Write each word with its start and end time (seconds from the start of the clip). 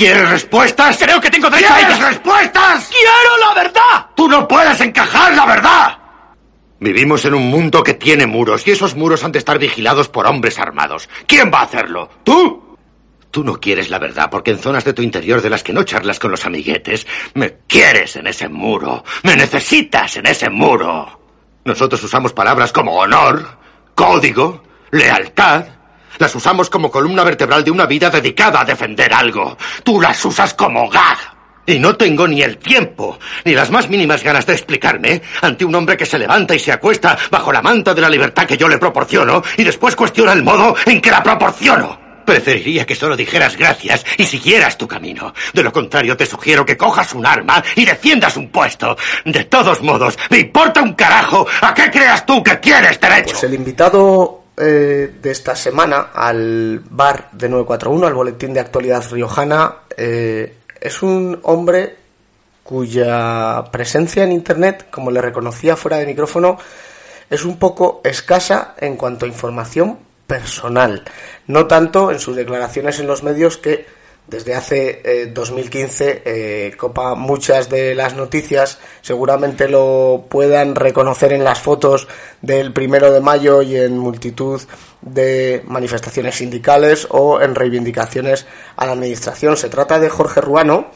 ¿Quieres 0.00 0.30
respuestas? 0.30 0.96
Creo 0.96 1.20
que 1.20 1.28
tengo 1.28 1.50
derecho 1.50 1.74
a 1.74 1.76
¿Quieres 1.76 1.98
ellas. 1.98 2.08
respuestas? 2.08 2.88
¡Quiero 2.88 3.36
la 3.46 3.62
verdad! 3.62 4.06
¡Tú 4.14 4.30
no 4.30 4.48
puedes 4.48 4.80
encajar 4.80 5.34
la 5.34 5.44
verdad! 5.44 5.98
Vivimos 6.78 7.22
en 7.26 7.34
un 7.34 7.50
mundo 7.50 7.82
que 7.82 7.92
tiene 7.92 8.24
muros 8.26 8.66
y 8.66 8.70
esos 8.70 8.94
muros 8.96 9.22
han 9.24 9.32
de 9.32 9.38
estar 9.40 9.58
vigilados 9.58 10.08
por 10.08 10.26
hombres 10.26 10.58
armados. 10.58 11.10
¿Quién 11.26 11.50
va 11.52 11.58
a 11.58 11.64
hacerlo? 11.64 12.08
¿Tú? 12.24 12.78
Tú 13.30 13.44
no 13.44 13.60
quieres 13.60 13.90
la 13.90 13.98
verdad 13.98 14.30
porque 14.30 14.52
en 14.52 14.58
zonas 14.58 14.86
de 14.86 14.94
tu 14.94 15.02
interior 15.02 15.42
de 15.42 15.50
las 15.50 15.62
que 15.62 15.74
no 15.74 15.82
charlas 15.82 16.18
con 16.18 16.30
los 16.30 16.46
amiguetes, 16.46 17.06
me 17.34 17.58
quieres 17.66 18.16
en 18.16 18.26
ese 18.26 18.48
muro. 18.48 19.04
Me 19.24 19.36
necesitas 19.36 20.16
en 20.16 20.24
ese 20.28 20.48
muro. 20.48 21.20
Nosotros 21.66 22.02
usamos 22.02 22.32
palabras 22.32 22.72
como 22.72 22.94
honor, 22.96 23.58
código, 23.94 24.62
lealtad. 24.92 25.66
Las 26.20 26.34
usamos 26.34 26.68
como 26.68 26.90
columna 26.90 27.24
vertebral 27.24 27.64
de 27.64 27.70
una 27.70 27.86
vida 27.86 28.10
dedicada 28.10 28.60
a 28.60 28.64
defender 28.66 29.10
algo. 29.14 29.56
Tú 29.82 29.98
las 29.98 30.22
usas 30.22 30.52
como 30.52 30.86
gag. 30.90 31.16
Y 31.64 31.78
no 31.78 31.96
tengo 31.96 32.28
ni 32.28 32.42
el 32.42 32.58
tiempo, 32.58 33.18
ni 33.46 33.54
las 33.54 33.70
más 33.70 33.88
mínimas 33.88 34.22
ganas 34.22 34.44
de 34.44 34.52
explicarme 34.52 35.22
ante 35.40 35.64
un 35.64 35.74
hombre 35.74 35.96
que 35.96 36.04
se 36.04 36.18
levanta 36.18 36.54
y 36.54 36.58
se 36.58 36.72
acuesta 36.72 37.16
bajo 37.30 37.50
la 37.50 37.62
manta 37.62 37.94
de 37.94 38.02
la 38.02 38.10
libertad 38.10 38.44
que 38.44 38.58
yo 38.58 38.68
le 38.68 38.76
proporciono 38.76 39.42
y 39.56 39.64
después 39.64 39.96
cuestiona 39.96 40.34
el 40.34 40.42
modo 40.42 40.76
en 40.84 41.00
que 41.00 41.10
la 41.10 41.22
proporciono. 41.22 41.98
Preferiría 42.26 42.84
que 42.84 42.94
solo 42.94 43.16
dijeras 43.16 43.56
gracias 43.56 44.04
y 44.18 44.26
siguieras 44.26 44.76
tu 44.76 44.86
camino. 44.86 45.32
De 45.54 45.62
lo 45.62 45.72
contrario, 45.72 46.18
te 46.18 46.26
sugiero 46.26 46.66
que 46.66 46.76
cojas 46.76 47.14
un 47.14 47.24
arma 47.24 47.64
y 47.76 47.86
defiendas 47.86 48.36
un 48.36 48.50
puesto. 48.50 48.94
De 49.24 49.44
todos 49.44 49.80
modos, 49.80 50.18
me 50.28 50.40
importa 50.40 50.82
un 50.82 50.92
carajo 50.92 51.46
a 51.62 51.72
qué 51.72 51.90
creas 51.90 52.26
tú 52.26 52.42
que 52.42 52.56
tienes 52.56 53.00
derecho. 53.00 53.32
Pues 53.32 53.44
el 53.44 53.54
invitado 53.54 54.39
eh, 54.56 55.12
de 55.22 55.30
esta 55.30 55.56
semana 55.56 56.10
al 56.12 56.80
bar 56.90 57.30
de 57.32 57.48
941, 57.48 58.06
al 58.06 58.14
boletín 58.14 58.52
de 58.52 58.60
actualidad 58.60 59.04
riojana, 59.10 59.76
eh, 59.96 60.56
es 60.80 61.02
un 61.02 61.38
hombre 61.42 61.96
cuya 62.62 63.64
presencia 63.72 64.22
en 64.24 64.32
Internet, 64.32 64.86
como 64.90 65.10
le 65.10 65.20
reconocía 65.20 65.76
fuera 65.76 65.96
de 65.96 66.06
micrófono, 66.06 66.58
es 67.28 67.44
un 67.44 67.58
poco 67.58 68.00
escasa 68.04 68.74
en 68.78 68.96
cuanto 68.96 69.24
a 69.24 69.28
información 69.28 69.98
personal, 70.26 71.02
no 71.46 71.66
tanto 71.66 72.10
en 72.10 72.20
sus 72.20 72.36
declaraciones 72.36 73.00
en 73.00 73.06
los 73.06 73.22
medios 73.22 73.56
que 73.56 73.86
desde 74.30 74.54
hace 74.54 75.02
eh, 75.04 75.26
2015 75.26 76.22
eh, 76.24 76.72
copa 76.76 77.16
muchas 77.16 77.68
de 77.68 77.96
las 77.96 78.14
noticias, 78.14 78.78
seguramente 79.02 79.68
lo 79.68 80.26
puedan 80.28 80.76
reconocer 80.76 81.32
en 81.32 81.42
las 81.42 81.60
fotos 81.60 82.06
del 82.40 82.72
primero 82.72 83.10
de 83.10 83.20
mayo 83.20 83.60
y 83.60 83.76
en 83.76 83.98
multitud 83.98 84.62
de 85.02 85.62
manifestaciones 85.66 86.36
sindicales 86.36 87.08
o 87.10 87.40
en 87.40 87.56
reivindicaciones 87.56 88.46
a 88.76 88.86
la 88.86 88.92
administración. 88.92 89.56
Se 89.56 89.68
trata 89.68 89.98
de 89.98 90.08
Jorge 90.08 90.40
Ruano, 90.40 90.92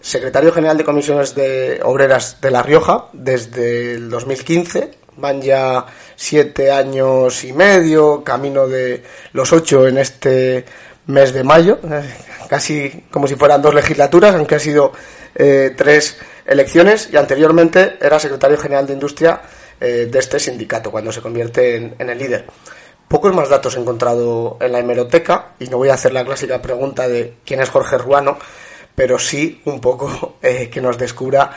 secretario 0.00 0.52
general 0.52 0.78
de 0.78 0.84
comisiones 0.84 1.34
de 1.34 1.80
obreras 1.82 2.40
de 2.40 2.52
La 2.52 2.62
Rioja 2.62 3.06
desde 3.12 3.94
el 3.94 4.08
2015. 4.08 4.92
Van 5.16 5.40
ya 5.42 5.86
siete 6.14 6.70
años 6.70 7.42
y 7.42 7.52
medio, 7.52 8.22
camino 8.22 8.68
de 8.68 9.02
los 9.32 9.52
ocho 9.52 9.88
en 9.88 9.98
este 9.98 10.66
mes 11.06 11.32
de 11.32 11.44
mayo, 11.44 11.78
casi 12.48 13.04
como 13.10 13.26
si 13.26 13.36
fueran 13.36 13.62
dos 13.62 13.74
legislaturas, 13.74 14.34
aunque 14.34 14.56
ha 14.56 14.60
sido 14.60 14.92
eh, 15.34 15.74
tres 15.76 16.18
elecciones, 16.44 17.08
y 17.12 17.16
anteriormente 17.16 17.96
era 18.00 18.18
secretario 18.18 18.58
general 18.58 18.86
de 18.86 18.94
Industria 18.94 19.40
eh, 19.80 20.08
de 20.10 20.18
este 20.18 20.40
sindicato, 20.40 20.90
cuando 20.90 21.12
se 21.12 21.20
convierte 21.20 21.76
en, 21.76 22.10
el 22.10 22.18
líder. 22.18 22.46
Pocos 23.08 23.34
más 23.34 23.48
datos 23.48 23.76
he 23.76 23.80
encontrado 23.80 24.56
en 24.60 24.72
la 24.72 24.80
hemeroteca, 24.80 25.52
y 25.60 25.66
no 25.66 25.76
voy 25.76 25.90
a 25.90 25.94
hacer 25.94 26.12
la 26.12 26.24
clásica 26.24 26.60
pregunta 26.60 27.06
de 27.06 27.34
quién 27.44 27.60
es 27.60 27.70
Jorge 27.70 27.98
Ruano, 27.98 28.38
pero 28.94 29.18
sí 29.18 29.60
un 29.66 29.80
poco 29.80 30.38
eh, 30.42 30.70
que 30.70 30.80
nos 30.80 30.96
descubra 30.98 31.50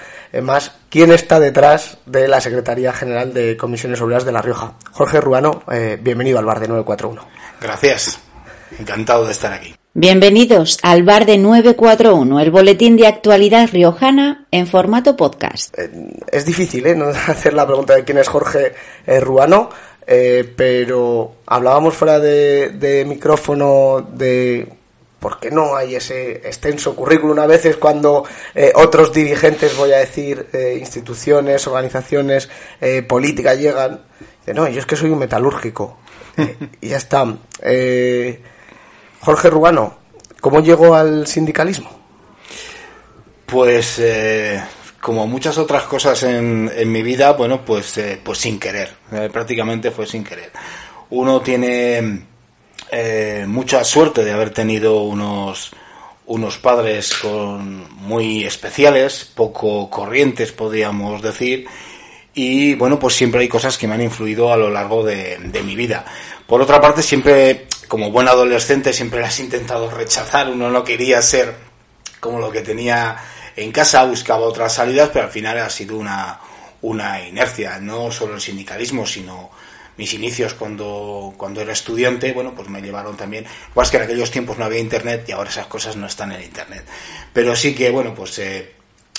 más 0.43 0.73
quién 0.89 1.11
está 1.11 1.39
detrás 1.39 1.97
de 2.05 2.27
la 2.27 2.41
Secretaría 2.41 2.93
General 2.93 3.33
de 3.33 3.57
Comisiones 3.57 4.01
Obreras 4.01 4.25
de 4.25 4.31
La 4.31 4.41
Rioja. 4.41 4.73
Jorge 4.91 5.19
Ruano, 5.21 5.63
bienvenido 6.01 6.37
al 6.37 6.45
bar 6.45 6.59
de 6.59 6.67
941. 6.67 7.25
Gracias. 7.61 8.28
Encantado 8.77 9.25
de 9.25 9.31
estar 9.31 9.53
aquí. 9.53 9.73
Bienvenidos 9.93 10.77
al 10.83 11.03
bar 11.03 11.25
de 11.25 11.37
941, 11.37 12.39
el 12.39 12.51
boletín 12.51 12.95
de 12.95 13.07
actualidad 13.07 13.69
riojana 13.71 14.45
en 14.51 14.67
formato 14.67 15.15
podcast. 15.15 15.77
Eh, 15.77 15.89
es 16.31 16.45
difícil 16.45 16.85
¿eh? 16.85 16.95
no 16.97 17.07
hacer 17.07 17.53
la 17.53 17.65
pregunta 17.65 17.95
de 17.95 18.03
quién 18.03 18.17
es 18.17 18.27
Jorge 18.27 18.73
eh, 19.07 19.19
Ruano, 19.19 19.69
eh, 20.05 20.53
pero 20.55 21.35
hablábamos 21.47 21.95
fuera 21.95 22.19
de, 22.19 22.69
de 22.69 23.05
micrófono 23.05 24.07
de 24.13 24.79
por 25.19 25.39
qué 25.39 25.51
no 25.51 25.75
hay 25.75 25.95
ese 25.95 26.31
extenso 26.47 26.95
currículum 26.95 27.37
a 27.39 27.47
veces 27.47 27.75
cuando 27.77 28.23
eh, 28.55 28.71
otros 28.75 29.13
dirigentes, 29.13 29.75
voy 29.75 29.91
a 29.91 29.97
decir, 29.97 30.47
eh, 30.53 30.77
instituciones, 30.79 31.67
organizaciones 31.67 32.49
eh, 32.79 33.01
políticas 33.03 33.59
llegan. 33.59 34.01
No, 34.47 34.67
yo 34.67 34.79
es 34.79 34.85
que 34.85 34.95
soy 34.95 35.09
un 35.09 35.19
metalúrgico. 35.19 35.97
Eh, 36.37 36.55
y 36.79 36.87
ya 36.89 36.97
está. 36.97 37.25
Jorge 39.21 39.49
Rubano, 39.49 39.97
¿cómo 40.39 40.61
llegó 40.61 40.95
al 40.95 41.27
sindicalismo? 41.27 41.89
Pues 43.45 43.99
eh, 43.99 44.61
como 45.01 45.27
muchas 45.27 45.57
otras 45.57 45.83
cosas 45.83 46.23
en, 46.23 46.71
en 46.73 46.91
mi 46.91 47.01
vida, 47.01 47.33
bueno, 47.33 47.65
pues, 47.65 47.97
eh, 47.97 48.19
pues 48.23 48.37
sin 48.37 48.59
querer. 48.59 48.93
Eh, 49.11 49.29
prácticamente 49.31 49.91
fue 49.91 50.05
sin 50.05 50.23
querer. 50.23 50.51
Uno 51.09 51.41
tiene 51.41 52.27
mucha 53.47 53.83
suerte 53.83 54.23
de 54.23 54.31
haber 54.31 54.49
tenido 54.51 55.03
unos 55.03 55.71
unos 56.29 56.59
padres 56.59 57.15
con 57.15 57.91
muy 57.95 58.45
especiales, 58.45 59.29
poco 59.33 59.89
corrientes, 59.89 60.51
podríamos 60.51 61.23
decir, 61.23 61.65
y 62.35 62.75
bueno, 62.75 62.99
pues 62.99 63.15
siempre 63.15 63.41
hay 63.41 63.47
cosas 63.47 63.77
que 63.77 63.87
me 63.87 63.95
han 63.95 64.03
influido 64.03 64.53
a 64.53 64.57
lo 64.57 64.69
largo 64.69 65.03
de, 65.03 65.37
de 65.37 65.63
mi 65.63 65.75
vida. 65.75 66.05
Por 66.45 66.61
otra 66.61 66.79
parte, 66.79 67.01
siempre, 67.01 67.65
como 67.89 68.11
buen 68.11 68.27
adolescente, 68.27 68.93
siempre 68.93 69.19
las 69.19 69.39
he 69.39 69.43
intentado 69.43 69.89
rechazar, 69.89 70.47
uno 70.47 70.69
no 70.69 70.83
quería 70.83 71.21
ser 71.23 71.55
como 72.19 72.39
lo 72.39 72.51
que 72.51 72.61
tenía 72.61 73.17
en 73.55 73.71
casa, 73.71 74.05
buscaba 74.05 74.45
otras 74.45 74.75
salidas, 74.75 75.09
pero 75.11 75.25
al 75.25 75.31
final 75.31 75.57
ha 75.57 75.69
sido 75.71 75.97
una, 75.97 76.39
una 76.83 77.27
inercia, 77.27 77.79
no 77.79 78.11
solo 78.11 78.35
el 78.35 78.41
sindicalismo, 78.41 79.07
sino 79.07 79.49
mis 79.97 80.13
inicios 80.13 80.53
cuando, 80.53 81.33
cuando 81.35 81.61
era 81.61 81.73
estudiante, 81.73 82.31
bueno, 82.31 82.53
pues 82.55 82.69
me 82.69 82.79
llevaron 82.79 83.17
también, 83.17 83.45
pues 83.73 83.89
que 83.89 83.97
en 83.97 84.03
aquellos 84.03 84.29
tiempos 84.29 84.59
no 84.59 84.65
había 84.65 84.79
internet 84.79 85.25
y 85.27 85.31
ahora 85.31 85.49
esas 85.49 85.65
cosas 85.65 85.95
no 85.95 86.05
están 86.05 86.31
en 86.31 86.43
internet. 86.43 86.85
Pero 87.33 87.55
sí 87.55 87.73
que, 87.73 87.89
bueno, 87.89 88.13
pues 88.13 88.37
eh, 88.37 88.71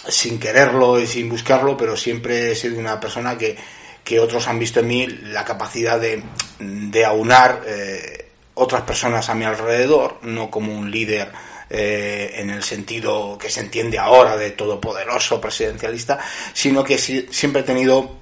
sin 0.09 0.39
quererlo 0.39 1.01
y 1.01 1.09
sin 1.09 1.29
buscarlo, 1.29 1.77
pero 1.77 1.97
siempre 1.97 2.53
he 2.53 2.55
sido 2.55 2.79
una 2.79 3.01
persona 3.01 3.37
que, 3.37 3.59
que 4.05 4.21
otros 4.21 4.47
han 4.47 4.61
visto 4.61 4.79
en 4.79 4.87
mí 4.87 5.07
la 5.07 5.45
capacidad 5.45 6.01
de, 6.01 6.23
de 6.61 7.05
aunar 7.05 7.63
eh, 7.67 8.30
otras 8.61 8.83
personas 8.83 9.29
a 9.29 9.35
mi 9.35 9.45
alrededor, 9.45 10.19
no 10.23 10.51
como 10.51 10.73
un 10.73 10.91
líder 10.91 11.33
eh, 11.71 12.35
en 12.37 12.51
el 12.51 12.63
sentido 12.63 13.39
que 13.39 13.49
se 13.49 13.61
entiende 13.61 13.99
ahora 13.99 14.37
de 14.37 14.51
todopoderoso 14.51 15.41
presidencialista, 15.41 16.19
sino 16.53 16.85
que 16.85 16.99
si, 16.99 17.27
siempre 17.31 17.63
he 17.63 17.65
tenido 17.65 18.19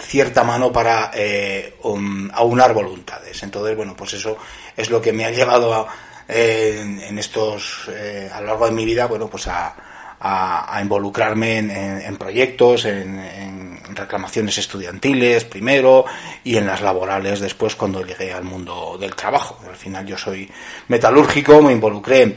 cierta 0.00 0.44
mano 0.44 0.72
para 0.72 1.10
eh, 1.14 1.76
um, 1.82 2.28
aunar 2.32 2.72
voluntades. 2.72 3.42
Entonces, 3.42 3.76
bueno, 3.76 3.94
pues 3.94 4.14
eso 4.14 4.38
es 4.76 4.88
lo 4.88 5.00
que 5.00 5.12
me 5.12 5.26
ha 5.26 5.30
llevado 5.30 5.74
a, 5.74 5.88
eh, 6.26 6.80
en, 7.08 7.18
estos, 7.18 7.90
eh, 7.90 8.30
a 8.32 8.40
lo 8.40 8.46
largo 8.48 8.66
de 8.66 8.72
mi 8.72 8.84
vida, 8.84 9.06
bueno, 9.06 9.28
pues 9.28 9.46
a, 9.46 9.76
a, 10.20 10.76
a 10.76 10.82
involucrarme 10.82 11.58
en, 11.58 11.70
en, 11.70 12.00
en 12.02 12.16
proyectos, 12.16 12.84
en, 12.84 13.18
en, 13.18 13.66
reclamaciones 13.94 14.58
estudiantiles 14.58 15.44
primero 15.44 16.04
y 16.44 16.56
en 16.56 16.66
las 16.66 16.82
laborales 16.82 17.40
después 17.40 17.76
cuando 17.76 18.04
llegué 18.04 18.32
al 18.32 18.44
mundo 18.44 18.98
del 19.00 19.14
trabajo. 19.14 19.58
Al 19.66 19.76
final 19.76 20.04
yo 20.04 20.18
soy 20.18 20.50
metalúrgico, 20.88 21.62
me 21.62 21.72
involucré 21.72 22.36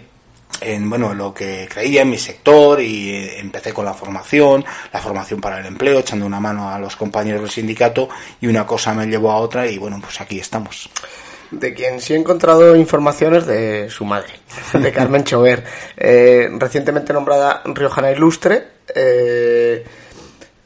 en 0.61 0.89
bueno 0.89 1.13
lo 1.13 1.33
que 1.33 1.67
creía 1.71 2.01
en 2.01 2.09
mi 2.09 2.17
sector 2.17 2.81
y 2.81 3.29
empecé 3.37 3.73
con 3.73 3.85
la 3.85 3.93
formación, 3.93 4.63
la 4.93 4.99
formación 4.99 5.41
para 5.41 5.59
el 5.59 5.65
empleo, 5.65 5.99
echando 5.99 6.25
una 6.25 6.39
mano 6.39 6.69
a 6.69 6.79
los 6.79 6.95
compañeros 6.95 7.41
del 7.41 7.49
sindicato 7.49 8.09
y 8.39 8.47
una 8.47 8.65
cosa 8.65 8.93
me 8.93 9.05
llevó 9.07 9.31
a 9.31 9.37
otra 9.37 9.67
y 9.67 9.77
bueno, 9.77 9.99
pues 10.01 10.21
aquí 10.21 10.39
estamos. 10.39 10.89
De 11.51 11.73
quien 11.73 11.99
sí 11.99 12.13
he 12.13 12.17
encontrado 12.17 12.75
informaciones 12.75 13.45
de 13.45 13.89
su 13.89 14.05
madre, 14.05 14.33
de 14.73 14.91
Carmen 14.91 15.23
Chover, 15.23 15.63
eh, 15.97 16.49
recientemente 16.57 17.13
nombrada 17.13 17.61
Riojana 17.65 18.11
Ilustre. 18.11 18.67
Eh, 18.93 19.83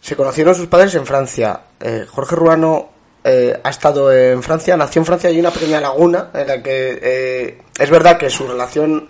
se 0.02 0.16
conocieron 0.16 0.56
sus 0.56 0.68
padres 0.68 0.96
en 0.96 1.06
Francia. 1.06 1.62
Eh, 1.80 2.06
Jorge 2.10 2.36
Ruano 2.36 2.90
eh, 3.24 3.58
ha 3.64 3.70
estado 3.70 4.12
en 4.12 4.44
Francia, 4.44 4.76
nació 4.76 5.00
en 5.00 5.06
Francia 5.06 5.30
y 5.30 5.36
hay 5.36 5.40
una 5.40 5.52
pequeña 5.52 5.80
laguna 5.80 6.30
en 6.34 6.48
la 6.48 6.62
que 6.62 7.58
es 7.80 7.90
verdad 7.90 8.18
que 8.18 8.30
su 8.30 8.46
relación 8.46 9.08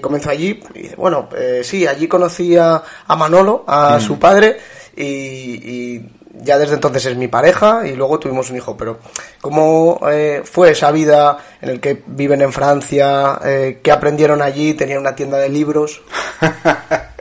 comenzó 0.00 0.30
allí. 0.30 0.62
Y 0.74 0.94
bueno, 0.94 1.28
eh, 1.36 1.62
sí, 1.64 1.86
allí 1.86 2.06
conocí 2.06 2.56
a, 2.56 2.82
a 3.06 3.16
Manolo, 3.16 3.64
a 3.66 3.98
su 3.98 4.18
padre, 4.18 4.58
y, 4.96 5.04
y 5.04 6.10
ya 6.34 6.58
desde 6.58 6.74
entonces 6.74 7.06
es 7.06 7.16
mi 7.16 7.28
pareja 7.28 7.86
y 7.86 7.94
luego 7.94 8.18
tuvimos 8.18 8.50
un 8.50 8.56
hijo. 8.56 8.76
Pero 8.76 9.00
¿cómo 9.40 10.00
eh, 10.10 10.42
fue 10.44 10.70
esa 10.70 10.90
vida 10.90 11.38
en 11.60 11.70
el 11.70 11.80
que 11.80 12.02
viven 12.06 12.42
en 12.42 12.52
Francia? 12.52 13.38
Eh, 13.44 13.80
¿Qué 13.82 13.92
aprendieron 13.92 14.42
allí? 14.42 14.74
¿Tenían 14.74 15.00
una 15.00 15.14
tienda 15.14 15.38
de 15.38 15.48
libros? 15.48 16.02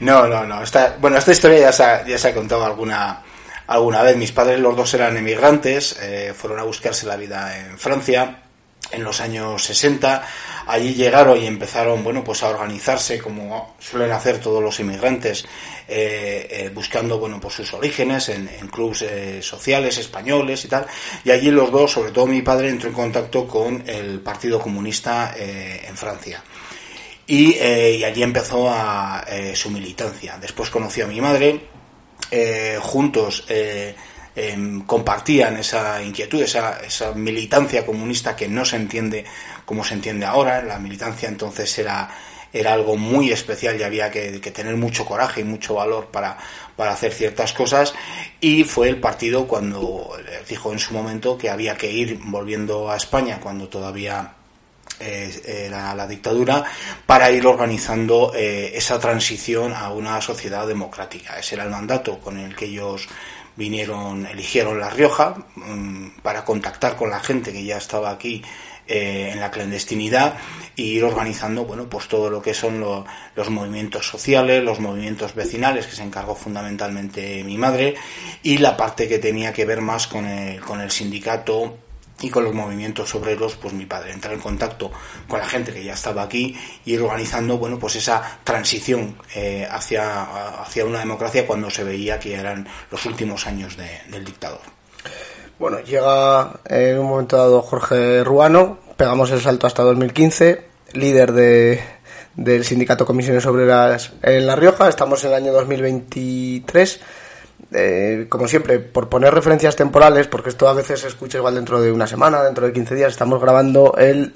No, 0.00 0.26
no, 0.26 0.46
no. 0.46 0.62
Esta, 0.62 0.96
bueno, 0.98 1.18
esta 1.18 1.32
historia 1.32 1.58
ya 1.58 1.72
se 1.72 1.84
ha, 1.84 2.06
ya 2.06 2.18
se 2.18 2.28
ha 2.28 2.34
contado 2.34 2.64
alguna, 2.64 3.22
alguna 3.66 4.02
vez. 4.02 4.16
Mis 4.16 4.32
padres, 4.32 4.58
los 4.58 4.76
dos 4.76 4.92
eran 4.94 5.16
emigrantes, 5.16 5.98
eh, 6.00 6.32
fueron 6.34 6.58
a 6.58 6.62
buscarse 6.62 7.06
la 7.06 7.16
vida 7.16 7.58
en 7.58 7.78
Francia 7.78 8.42
en 8.90 9.04
los 9.04 9.20
años 9.20 9.62
60. 9.62 10.22
Allí 10.70 10.94
llegaron 10.94 11.36
y 11.36 11.48
empezaron, 11.48 12.04
bueno, 12.04 12.22
pues 12.22 12.44
a 12.44 12.48
organizarse 12.48 13.18
como 13.18 13.74
suelen 13.80 14.12
hacer 14.12 14.38
todos 14.38 14.62
los 14.62 14.78
inmigrantes, 14.78 15.44
eh, 15.88 16.46
eh, 16.48 16.70
buscando, 16.72 17.18
bueno, 17.18 17.40
pues 17.40 17.54
sus 17.54 17.74
orígenes 17.74 18.28
en, 18.28 18.48
en 18.48 18.68
clubes 18.68 19.02
eh, 19.02 19.42
sociales 19.42 19.98
españoles 19.98 20.64
y 20.64 20.68
tal. 20.68 20.86
Y 21.24 21.32
allí 21.32 21.50
los 21.50 21.72
dos, 21.72 21.90
sobre 21.90 22.12
todo 22.12 22.28
mi 22.28 22.42
padre, 22.42 22.68
entró 22.68 22.88
en 22.88 22.94
contacto 22.94 23.48
con 23.48 23.82
el 23.84 24.20
Partido 24.20 24.60
Comunista 24.60 25.34
en 25.36 25.96
Francia 25.96 26.40
y, 27.26 27.58
allí 28.04 28.22
empezó 28.22 28.72
su 29.54 29.70
militancia. 29.70 30.38
Después 30.40 30.70
conoció 30.70 31.04
a 31.04 31.08
mi 31.08 31.20
madre, 31.20 31.60
juntos 32.78 33.44
em, 34.48 34.82
compartían 34.82 35.56
esa 35.56 36.02
inquietud, 36.02 36.42
esa, 36.42 36.80
esa 36.80 37.12
militancia 37.12 37.84
comunista 37.84 38.34
que 38.34 38.48
no 38.48 38.64
se 38.64 38.76
entiende 38.76 39.24
como 39.64 39.84
se 39.84 39.94
entiende 39.94 40.26
ahora. 40.26 40.62
La 40.62 40.78
militancia 40.78 41.28
entonces 41.28 41.78
era, 41.78 42.10
era 42.52 42.72
algo 42.72 42.96
muy 42.96 43.30
especial 43.30 43.78
y 43.78 43.82
había 43.82 44.10
que, 44.10 44.40
tener 44.40 44.76
mucho 44.76 45.04
coraje 45.04 45.42
y 45.42 45.44
mucho 45.44 45.74
valor 45.74 46.06
para, 46.06 46.36
para 46.76 46.92
hacer 46.92 47.12
ciertas 47.12 47.52
cosas 47.52 47.94
y 48.40 48.64
fue 48.64 48.88
el 48.88 48.98
partido 48.98 49.46
cuando 49.46 50.16
dijo 50.48 50.72
en 50.72 50.78
su 50.78 50.92
momento 50.92 51.38
que 51.38 51.50
había 51.50 51.76
que 51.76 51.90
ir 51.90 52.18
volviendo 52.24 52.90
a 52.90 52.96
España 52.96 53.38
cuando 53.40 53.68
todavía 53.68 54.34
eh, 54.98 55.68
era 55.68 55.94
la 55.94 56.06
dictadura 56.06 56.64
para 57.06 57.30
ir 57.30 57.46
organizando 57.46 58.32
eh, 58.34 58.72
esa 58.74 58.98
transición 58.98 59.72
a 59.72 59.90
una 59.90 60.20
sociedad 60.20 60.66
democrática. 60.66 61.38
Ese 61.38 61.54
era 61.54 61.64
el 61.64 61.70
mandato 61.70 62.18
con 62.18 62.38
el 62.38 62.54
que 62.54 62.66
ellos 62.66 63.08
vinieron, 63.60 64.26
eligieron 64.26 64.80
La 64.80 64.88
Rioja 64.90 65.36
mm, 65.54 66.20
para 66.22 66.44
contactar 66.44 66.96
con 66.96 67.10
la 67.10 67.20
gente 67.20 67.52
que 67.52 67.62
ya 67.64 67.76
estaba 67.76 68.10
aquí 68.10 68.42
eh, 68.88 69.30
en 69.32 69.38
la 69.40 69.50
clandestinidad 69.50 70.34
y 70.74 70.84
ir 70.96 71.04
organizando 71.04 71.64
bueno 71.66 71.88
pues 71.88 72.08
todo 72.08 72.30
lo 72.30 72.40
que 72.42 72.54
son 72.54 72.80
lo- 72.80 73.04
los 73.36 73.50
movimientos 73.50 74.08
sociales 74.08 74.64
los 74.64 74.80
movimientos 74.80 75.34
vecinales 75.34 75.86
que 75.86 75.94
se 75.94 76.02
encargó 76.02 76.34
fundamentalmente 76.34 77.44
mi 77.44 77.58
madre 77.58 77.94
y 78.42 78.58
la 78.58 78.76
parte 78.76 79.06
que 79.08 79.18
tenía 79.18 79.52
que 79.52 79.64
ver 79.66 79.80
más 79.82 80.06
con 80.08 80.24
el, 80.26 80.60
con 80.62 80.80
el 80.80 80.90
sindicato 80.90 81.76
y 82.22 82.28
con 82.30 82.44
los 82.44 82.54
movimientos 82.54 83.14
obreros, 83.14 83.56
pues 83.56 83.72
mi 83.74 83.86
padre 83.86 84.12
entrar 84.12 84.34
en 84.34 84.40
contacto 84.40 84.90
con 85.26 85.38
la 85.38 85.46
gente 85.46 85.72
que 85.72 85.82
ya 85.82 85.94
estaba 85.94 86.22
aquí 86.22 86.56
y 86.84 86.92
ir 86.94 87.02
organizando, 87.02 87.56
bueno, 87.58 87.78
pues 87.78 87.96
esa 87.96 88.38
transición 88.44 89.16
eh, 89.34 89.66
hacia, 89.70 90.60
hacia 90.62 90.84
una 90.84 90.98
democracia 90.98 91.46
cuando 91.46 91.70
se 91.70 91.84
veía 91.84 92.18
que 92.18 92.34
eran 92.34 92.66
los 92.90 93.04
últimos 93.06 93.46
años 93.46 93.76
de- 93.76 94.00
del 94.10 94.24
dictador. 94.24 94.60
Bueno, 95.58 95.80
llega 95.80 96.60
en 96.66 96.98
un 96.98 97.06
momento 97.06 97.36
dado 97.36 97.62
Jorge 97.62 98.24
Ruano, 98.24 98.78
pegamos 98.96 99.30
el 99.30 99.40
salto 99.40 99.66
hasta 99.66 99.82
2015, 99.82 100.64
líder 100.94 101.32
de, 101.32 101.82
del 102.34 102.64
sindicato 102.64 103.04
Comisiones 103.06 103.44
Obreras 103.46 104.12
en 104.22 104.46
La 104.46 104.56
Rioja, 104.56 104.88
estamos 104.88 105.22
en 105.24 105.30
el 105.30 105.36
año 105.36 105.52
2023. 105.52 107.00
Eh, 107.72 108.26
como 108.28 108.48
siempre, 108.48 108.78
por 108.80 109.08
poner 109.08 109.32
referencias 109.32 109.76
temporales, 109.76 110.26
porque 110.26 110.50
esto 110.50 110.68
a 110.68 110.72
veces 110.74 111.00
se 111.00 111.08
escucha 111.08 111.38
igual 111.38 111.54
dentro 111.54 111.80
de 111.80 111.92
una 111.92 112.06
semana, 112.06 112.42
dentro 112.42 112.66
de 112.66 112.72
15 112.72 112.94
días, 112.94 113.12
estamos 113.12 113.40
grabando 113.40 113.94
el... 113.96 114.34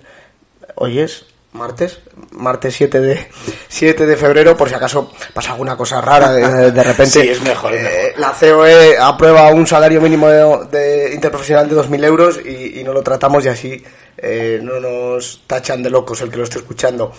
Hoy 0.76 1.00
es 1.00 1.26
martes, 1.52 2.00
martes 2.32 2.74
7 2.74 3.00
de 3.00 3.26
7 3.68 4.06
de 4.06 4.16
febrero, 4.16 4.56
por 4.56 4.68
si 4.68 4.74
acaso 4.74 5.12
pasa 5.32 5.52
alguna 5.52 5.76
cosa 5.76 6.00
rara 6.00 6.32
de, 6.32 6.70
de 6.72 6.82
repente. 6.82 7.10
Sí, 7.22 7.28
es 7.28 7.40
mejor, 7.42 7.74
es 7.74 7.82
mejor. 7.82 7.96
eh, 8.00 8.14
la 8.18 8.32
COE 8.32 8.98
aprueba 8.98 9.48
un 9.52 9.66
salario 9.66 10.00
mínimo 10.00 10.28
de, 10.28 10.66
de 10.70 11.14
interprofesional 11.14 11.68
de 11.68 11.76
2.000 11.76 12.04
euros 12.04 12.40
y, 12.44 12.80
y 12.80 12.84
no 12.84 12.92
lo 12.92 13.02
tratamos 13.02 13.44
y 13.44 13.48
así 13.48 13.84
eh, 14.16 14.58
no 14.62 14.78
nos 14.80 15.42
tachan 15.46 15.82
de 15.82 15.90
locos 15.90 16.20
el 16.22 16.30
que 16.30 16.36
lo 16.38 16.44
esté 16.44 16.58
escuchando. 16.58 17.12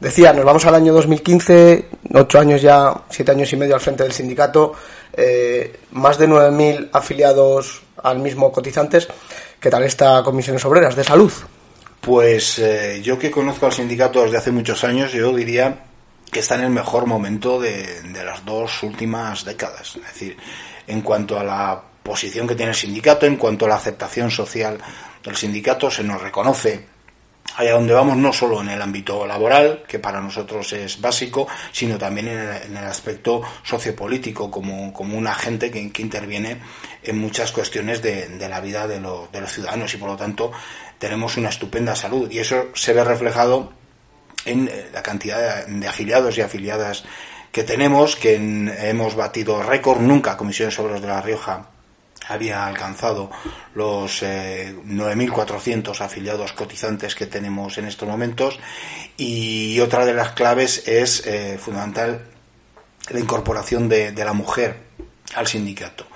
Decía, 0.00 0.32
nos 0.32 0.44
vamos 0.44 0.64
al 0.66 0.74
año 0.74 0.92
2015, 0.92 1.86
ocho 2.14 2.38
años 2.38 2.60
ya, 2.60 2.94
siete 3.08 3.32
años 3.32 3.50
y 3.52 3.56
medio 3.56 3.74
al 3.74 3.80
frente 3.80 4.02
del 4.02 4.12
sindicato, 4.12 4.74
eh, 5.12 5.80
más 5.92 6.18
de 6.18 6.28
9.000 6.28 6.90
afiliados 6.92 7.82
al 8.02 8.18
mismo 8.18 8.52
cotizantes. 8.52 9.08
¿Qué 9.58 9.70
tal 9.70 9.84
esta 9.84 10.22
Comisiones 10.22 10.64
Obreras 10.66 10.96
de 10.96 11.04
Salud? 11.04 11.32
Pues 12.00 12.58
eh, 12.58 13.00
yo 13.02 13.18
que 13.18 13.30
conozco 13.30 13.66
al 13.66 13.72
sindicato 13.72 14.22
desde 14.22 14.36
hace 14.36 14.50
muchos 14.50 14.84
años, 14.84 15.12
yo 15.12 15.34
diría 15.34 15.84
que 16.30 16.40
está 16.40 16.56
en 16.56 16.62
el 16.62 16.70
mejor 16.70 17.06
momento 17.06 17.58
de, 17.58 18.02
de 18.02 18.24
las 18.24 18.44
dos 18.44 18.82
últimas 18.82 19.46
décadas. 19.46 19.96
Es 19.96 20.02
decir, 20.02 20.36
en 20.86 21.00
cuanto 21.00 21.38
a 21.38 21.44
la 21.44 21.82
posición 22.02 22.46
que 22.46 22.54
tiene 22.54 22.72
el 22.72 22.76
sindicato, 22.76 23.24
en 23.24 23.36
cuanto 23.36 23.64
a 23.64 23.68
la 23.68 23.76
aceptación 23.76 24.30
social 24.30 24.78
del 25.24 25.36
sindicato, 25.36 25.90
se 25.90 26.04
nos 26.04 26.20
reconoce 26.20 26.95
allá 27.56 27.72
donde 27.72 27.94
vamos, 27.94 28.16
no 28.16 28.32
solo 28.32 28.60
en 28.60 28.68
el 28.68 28.80
ámbito 28.82 29.26
laboral, 29.26 29.82
que 29.88 29.98
para 29.98 30.20
nosotros 30.20 30.72
es 30.72 31.00
básico, 31.00 31.48
sino 31.72 31.96
también 31.98 32.28
en 32.28 32.76
el, 32.76 32.84
aspecto 32.84 33.42
sociopolítico, 33.62 34.50
como, 34.50 34.92
como 34.92 35.16
un 35.16 35.26
agente 35.26 35.70
que, 35.70 35.90
interviene 36.02 36.58
en 37.02 37.18
muchas 37.18 37.52
cuestiones 37.52 38.02
de, 38.02 38.28
de 38.28 38.48
la 38.48 38.60
vida 38.60 38.86
de, 38.86 39.00
lo- 39.00 39.28
de 39.32 39.40
los 39.40 39.52
ciudadanos. 39.52 39.92
Y 39.94 39.96
por 39.96 40.10
lo 40.10 40.16
tanto 40.16 40.52
tenemos 40.98 41.36
una 41.36 41.48
estupenda 41.48 41.96
salud. 41.96 42.30
Y 42.30 42.38
eso 42.38 42.66
se 42.74 42.92
ve 42.92 43.02
reflejado 43.04 43.72
en 44.44 44.68
eh, 44.68 44.86
la 44.92 45.02
cantidad 45.02 45.66
de, 45.66 45.88
afiliados 45.88 46.36
y 46.38 46.42
afiliadas 46.42 47.04
que 47.52 47.64
tenemos, 47.64 48.16
que 48.16 48.34
hemos 48.34 49.14
batido 49.14 49.62
récord, 49.62 50.00
nunca 50.00 50.36
Comisiones 50.36 50.78
Obreras 50.78 51.00
de 51.00 51.08
La 51.08 51.22
Rioja 51.22 51.70
había 52.28 52.66
alcanzado 52.66 53.30
los 53.74 54.22
eh, 54.22 54.74
9.400 54.84 56.00
afiliados 56.00 56.52
cotizantes 56.52 57.14
que 57.14 57.26
tenemos 57.26 57.78
en 57.78 57.86
estos 57.86 58.08
momentos 58.08 58.58
y 59.16 59.78
otra 59.80 60.04
de 60.04 60.14
las 60.14 60.30
claves 60.30 60.86
es 60.86 61.26
eh, 61.26 61.58
fundamental 61.58 62.22
la 63.10 63.20
incorporación 63.20 63.88
de, 63.88 64.12
la 64.12 64.32
mujer 64.32 64.76
al 65.34 65.46
sindicato. 65.46 66.06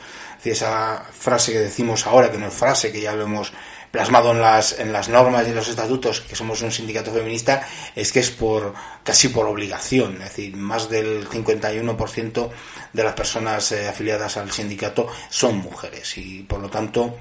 Es 0.40 0.46
esa 0.46 1.04
frase 1.12 1.52
que 1.52 1.60
decimos 1.60 2.06
ahora, 2.06 2.30
que 2.30 2.38
no 2.38 2.48
es 2.48 2.54
frase, 2.54 2.90
que 2.90 3.00
ya 3.00 3.14
lo 3.14 3.24
hemos 3.24 3.52
plasmado 3.90 4.32
en 4.32 4.40
las, 4.40 4.78
en 4.78 4.92
las 4.92 5.08
normas 5.08 5.46
y 5.46 5.50
en 5.50 5.56
los 5.56 5.68
estatutos, 5.68 6.20
que 6.20 6.36
somos 6.36 6.62
un 6.62 6.72
sindicato 6.72 7.12
feminista, 7.12 7.66
es 7.94 8.12
que 8.12 8.20
es 8.20 8.30
por 8.30 8.74
casi 9.04 9.28
por 9.28 9.46
obligación. 9.46 10.14
Es 10.14 10.30
decir, 10.30 10.56
más 10.56 10.88
del 10.88 11.28
51% 11.28 12.50
de 12.92 13.04
las 13.04 13.14
personas 13.14 13.72
eh, 13.72 13.88
afiliadas 13.88 14.36
al 14.36 14.50
sindicato 14.50 15.08
son 15.28 15.58
mujeres 15.58 16.16
y 16.18 16.42
por 16.42 16.60
lo 16.60 16.68
tanto 16.68 17.16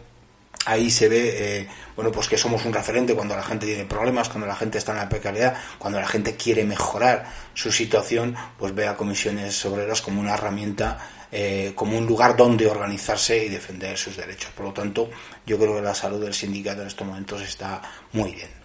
ahí 0.65 0.89
se 0.89 1.07
ve 1.07 1.59
eh, 1.61 1.67
bueno 1.95 2.11
pues 2.11 2.27
que 2.27 2.37
somos 2.37 2.65
un 2.65 2.73
referente 2.73 3.15
cuando 3.15 3.35
la 3.35 3.43
gente 3.43 3.65
tiene 3.65 3.85
problemas 3.85 4.29
cuando 4.29 4.47
la 4.47 4.55
gente 4.55 4.77
está 4.77 4.91
en 4.91 4.97
la 4.97 5.09
precariedad 5.09 5.55
cuando 5.77 5.99
la 5.99 6.07
gente 6.07 6.35
quiere 6.35 6.63
mejorar 6.65 7.31
su 7.53 7.71
situación 7.71 8.35
pues 8.57 8.75
ve 8.75 8.87
a 8.87 8.97
comisiones 8.97 9.63
obreras 9.65 10.01
como 10.01 10.19
una 10.19 10.33
herramienta 10.33 10.97
eh, 11.31 11.73
como 11.75 11.97
un 11.97 12.07
lugar 12.07 12.35
donde 12.35 12.67
organizarse 12.67 13.45
y 13.45 13.49
defender 13.49 13.97
sus 13.97 14.17
derechos 14.17 14.51
por 14.51 14.65
lo 14.65 14.73
tanto 14.73 15.09
yo 15.45 15.57
creo 15.57 15.75
que 15.75 15.81
la 15.81 15.95
salud 15.95 16.21
del 16.21 16.33
sindicato 16.33 16.81
en 16.81 16.87
estos 16.87 17.07
momentos 17.07 17.41
está 17.41 17.81
muy 18.11 18.31
bien 18.31 18.58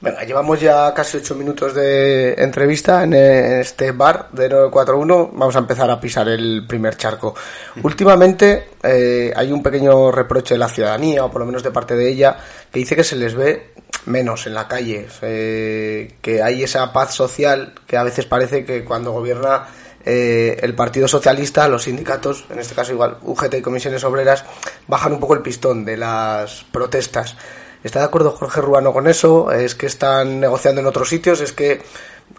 Venga, 0.00 0.22
llevamos 0.22 0.60
ya 0.60 0.94
casi 0.94 1.16
ocho 1.16 1.34
minutos 1.34 1.74
de 1.74 2.34
entrevista 2.34 3.02
en 3.02 3.14
este 3.14 3.90
bar 3.90 4.28
de 4.30 4.48
941. 4.48 5.30
Vamos 5.32 5.56
a 5.56 5.58
empezar 5.58 5.90
a 5.90 6.00
pisar 6.00 6.28
el 6.28 6.64
primer 6.68 6.96
charco. 6.96 7.34
Últimamente 7.82 8.68
eh, 8.80 9.32
hay 9.34 9.50
un 9.50 9.60
pequeño 9.60 10.12
reproche 10.12 10.54
de 10.54 10.58
la 10.58 10.68
ciudadanía, 10.68 11.24
o 11.24 11.32
por 11.32 11.40
lo 11.40 11.46
menos 11.46 11.64
de 11.64 11.72
parte 11.72 11.96
de 11.96 12.08
ella, 12.08 12.36
que 12.70 12.78
dice 12.78 12.94
que 12.94 13.02
se 13.02 13.16
les 13.16 13.34
ve 13.34 13.72
menos 14.06 14.46
en 14.46 14.54
la 14.54 14.68
calle, 14.68 15.08
eh, 15.22 16.14
que 16.22 16.42
hay 16.42 16.62
esa 16.62 16.92
paz 16.92 17.12
social 17.12 17.74
que 17.84 17.96
a 17.96 18.04
veces 18.04 18.24
parece 18.24 18.64
que 18.64 18.84
cuando 18.84 19.10
gobierna 19.10 19.66
eh, 20.04 20.60
el 20.62 20.74
Partido 20.74 21.08
Socialista, 21.08 21.66
los 21.66 21.82
sindicatos, 21.82 22.46
en 22.50 22.60
este 22.60 22.74
caso 22.74 22.92
igual 22.92 23.18
UGT 23.22 23.54
y 23.54 23.62
comisiones 23.62 24.04
obreras, 24.04 24.44
bajan 24.86 25.12
un 25.12 25.20
poco 25.20 25.34
el 25.34 25.42
pistón 25.42 25.84
de 25.84 25.96
las 25.96 26.64
protestas. 26.70 27.36
¿Está 27.82 28.00
de 28.00 28.06
acuerdo 28.06 28.32
Jorge 28.32 28.60
Ruano 28.60 28.92
con 28.92 29.06
eso? 29.06 29.52
¿Es 29.52 29.74
que 29.74 29.86
están 29.86 30.40
negociando 30.40 30.80
en 30.80 30.86
otros 30.86 31.08
sitios? 31.08 31.40
¿Es 31.40 31.52
que 31.52 31.80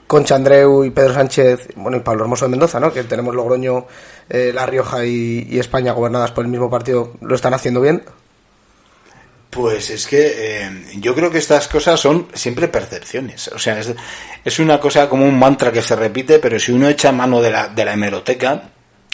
Concha 0.08 0.36
Andreu 0.36 0.84
y 0.84 0.90
Pedro 0.90 1.14
Sánchez, 1.14 1.70
bueno, 1.76 1.98
y 1.98 2.02
Pablo 2.02 2.24
Hermoso 2.24 2.46
de 2.46 2.52
Mendoza, 2.52 2.80
¿no? 2.80 2.92
Que 2.92 3.04
tenemos 3.04 3.36
Logroño, 3.36 3.86
eh, 4.30 4.52
La 4.54 4.66
Rioja 4.66 5.06
y, 5.06 5.60
España 5.60 5.94
gobernadas 5.94 6.32
por 6.32 6.46
el 6.46 6.52
mismo 6.52 6.70
partido, 6.70 7.14
¿lo 7.22 7.36
están 7.36 7.54
haciendo 7.54 7.82
bien? 7.82 8.04
Pues 9.50 9.90
es 9.90 10.06
que 10.06 10.34
eh, 10.36 10.84
yo 10.98 11.16
creo 11.16 11.32
que 11.32 11.40
estas 11.40 11.68
cosas 11.68 12.00
son 12.00 12.28
siempre 12.34 12.68
percepciones. 12.68 13.48
O 13.50 13.58
sea, 13.58 13.80
es, 13.80 13.94
es, 14.44 14.60
una 14.60 14.80
cosa 14.80 15.10
como 15.10 15.26
un 15.26 15.40
mantra 15.40 15.72
que 15.72 15.82
se 15.82 15.96
repite, 15.96 16.40
pero 16.40 16.60
si 16.60 16.72
uno 16.72 16.88
echa 16.88 17.12
mano 17.12 17.42
de 17.42 17.52
la, 17.52 17.68
de 17.68 17.86
la 17.86 17.94
hemeroteca 17.94 18.70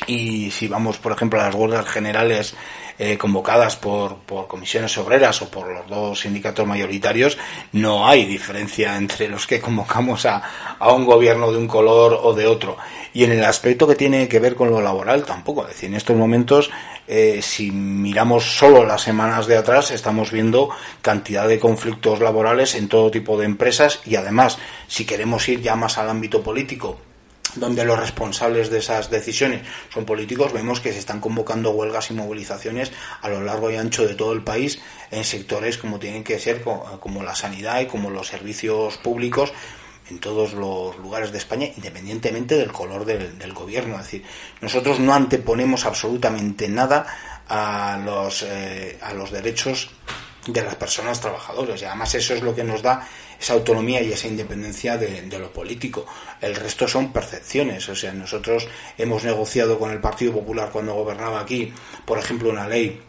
y 0.07 0.51
si 0.51 0.67
vamos, 0.67 0.97
por 0.97 1.11
ejemplo, 1.13 1.39
a 1.39 1.45
las 1.45 1.55
huelgas 1.55 1.87
generales 1.87 2.55
eh, 2.97 3.17
convocadas 3.17 3.75
por, 3.75 4.17
por 4.19 4.47
comisiones 4.47 4.97
obreras 4.97 5.41
o 5.41 5.49
por 5.49 5.67
los 5.67 5.87
dos 5.87 6.21
sindicatos 6.21 6.65
mayoritarios, 6.65 7.37
no 7.71 8.07
hay 8.07 8.25
diferencia 8.25 8.95
entre 8.95 9.27
los 9.27 9.47
que 9.47 9.59
convocamos 9.59 10.25
a, 10.25 10.41
a 10.79 10.93
un 10.93 11.05
gobierno 11.05 11.51
de 11.51 11.57
un 11.57 11.67
color 11.67 12.19
o 12.21 12.33
de 12.33 12.47
otro. 12.47 12.77
Y 13.13 13.23
en 13.23 13.31
el 13.31 13.43
aspecto 13.43 13.87
que 13.87 13.95
tiene 13.95 14.27
que 14.27 14.39
ver 14.39 14.55
con 14.55 14.69
lo 14.69 14.79
laboral 14.79 15.25
tampoco. 15.25 15.63
Es 15.63 15.69
decir, 15.69 15.89
en 15.89 15.95
estos 15.95 16.15
momentos, 16.15 16.69
eh, 17.07 17.41
si 17.41 17.71
miramos 17.71 18.57
solo 18.57 18.85
las 18.85 19.01
semanas 19.01 19.47
de 19.47 19.57
atrás, 19.57 19.91
estamos 19.91 20.31
viendo 20.31 20.69
cantidad 21.01 21.47
de 21.47 21.59
conflictos 21.59 22.19
laborales 22.19 22.75
en 22.75 22.87
todo 22.87 23.11
tipo 23.11 23.37
de 23.37 23.45
empresas 23.45 24.01
y 24.05 24.15
además, 24.15 24.57
si 24.87 25.05
queremos 25.05 25.47
ir 25.49 25.61
ya 25.61 25.75
más 25.75 25.97
al 25.97 26.09
ámbito 26.09 26.41
político, 26.41 26.97
donde 27.55 27.85
los 27.85 27.99
responsables 27.99 28.69
de 28.69 28.79
esas 28.79 29.09
decisiones 29.09 29.61
son 29.93 30.05
políticos, 30.05 30.53
vemos 30.53 30.79
que 30.79 30.93
se 30.93 30.99
están 30.99 31.19
convocando 31.19 31.71
huelgas 31.71 32.11
y 32.11 32.13
movilizaciones 32.13 32.91
a 33.21 33.29
lo 33.29 33.41
largo 33.41 33.71
y 33.71 33.75
ancho 33.75 34.07
de 34.07 34.15
todo 34.15 34.33
el 34.33 34.43
país 34.43 34.79
en 35.11 35.23
sectores 35.23 35.77
como 35.77 35.99
tienen 35.99 36.23
que 36.23 36.39
ser 36.39 36.61
como 36.61 37.23
la 37.23 37.35
sanidad 37.35 37.81
y 37.81 37.85
como 37.85 38.09
los 38.09 38.27
servicios 38.27 38.97
públicos 38.97 39.53
en 40.09 40.19
todos 40.19 40.53
los 40.53 40.97
lugares 40.97 41.31
de 41.31 41.39
España, 41.39 41.67
independientemente 41.75 42.55
del 42.55 42.71
color 42.71 43.05
del, 43.05 43.53
gobierno. 43.53 43.95
Es 43.95 44.03
decir, 44.03 44.23
nosotros 44.61 44.99
no 44.99 45.13
anteponemos 45.13 45.85
absolutamente 45.85 46.67
nada 46.67 47.07
a 47.47 47.99
los, 48.03 48.43
eh, 48.43 48.99
a 49.01 49.13
los 49.13 49.31
derechos 49.31 49.89
de 50.45 50.61
las 50.61 50.75
personas 50.75 51.19
trabajadoras 51.19 51.81
y 51.81 51.85
además 51.85 52.13
eso 52.13 52.35
es 52.35 52.41
lo 52.43 52.53
que 52.53 52.63
nos 52.63 52.83
da 52.83 53.07
esa 53.39 53.53
autonomía 53.53 54.01
y 54.01 54.11
esa 54.11 54.27
independencia 54.27 54.97
de, 54.97 55.25
lo 55.37 55.51
político. 55.51 56.05
El 56.41 56.55
resto 56.55 56.87
son 56.87 57.11
percepciones. 57.11 57.87
O 57.89 57.95
sea, 57.95 58.13
nosotros 58.13 58.67
hemos 58.97 59.23
negociado 59.23 59.77
con 59.77 59.91
el 59.91 59.99
Partido 59.99 60.33
Popular 60.33 60.69
cuando 60.71 60.93
gobernaba 60.93 61.39
aquí, 61.39 61.73
por 62.05 62.17
ejemplo, 62.17 62.49
una 62.49 62.67
ley 62.67 63.01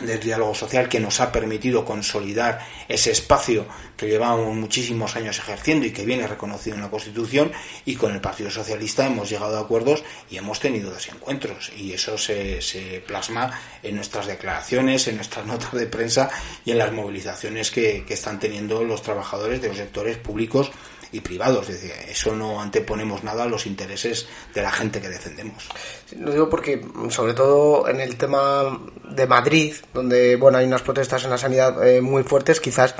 del 0.00 0.20
diálogo 0.20 0.54
social 0.54 0.88
que 0.88 1.00
nos 1.00 1.20
ha 1.20 1.32
permitido 1.32 1.84
consolidar 1.84 2.64
ese 2.86 3.10
espacio 3.10 3.66
que 3.96 4.06
llevamos 4.06 4.54
muchísimos 4.54 5.16
años 5.16 5.38
ejerciendo 5.38 5.86
y 5.86 5.90
que 5.90 6.04
viene 6.04 6.26
reconocido 6.26 6.76
en 6.76 6.82
la 6.82 6.90
Constitución 6.90 7.50
y 7.84 7.96
con 7.96 8.12
el 8.12 8.20
Partido 8.20 8.50
Socialista 8.50 9.06
hemos 9.06 9.28
llegado 9.28 9.58
a 9.58 9.62
acuerdos 9.62 10.04
y 10.30 10.36
hemos 10.36 10.60
tenido 10.60 10.92
desencuentros 10.92 11.72
y 11.76 11.92
eso 11.92 12.16
se, 12.16 13.02
plasma 13.06 13.50
en 13.82 13.96
nuestras 13.96 14.26
declaraciones, 14.26 15.08
en 15.08 15.16
nuestras 15.16 15.46
notas 15.46 15.72
de 15.72 15.86
prensa 15.86 16.30
y 16.64 16.70
en 16.70 16.78
las 16.78 16.92
movilizaciones 16.92 17.70
que, 17.70 18.04
que 18.06 18.14
están 18.14 18.38
teniendo 18.38 18.84
los 18.84 19.02
trabajadores 19.02 19.60
de 19.60 19.68
los 19.68 19.76
sectores 19.76 20.16
públicos 20.18 20.70
y 21.12 21.20
privados. 21.20 21.68
Es 21.68 21.80
decir, 21.80 21.92
eso 22.08 22.34
no 22.34 22.60
anteponemos 22.60 23.24
nada 23.24 23.44
a 23.44 23.48
los 23.48 23.66
intereses 23.66 24.26
de 24.54 24.62
la 24.62 24.70
gente 24.70 25.00
que 25.00 25.08
defendemos. 25.08 25.68
Lo 26.16 26.32
digo 26.32 26.48
porque, 26.48 26.82
sobre 27.10 27.34
todo 27.34 27.86
en 27.86 28.00
el 28.00 28.16
tema 28.16 28.80
de 29.10 29.26
Madrid, 29.26 29.74
donde 29.92 30.36
bueno 30.36 30.56
hay 30.56 30.66
unas 30.66 30.80
protestas 30.80 31.24
en 31.24 31.30
la 31.30 31.36
sanidad 31.36 31.86
eh, 31.86 32.00
muy 32.00 32.22
fuertes, 32.22 32.60
quizás 32.60 32.94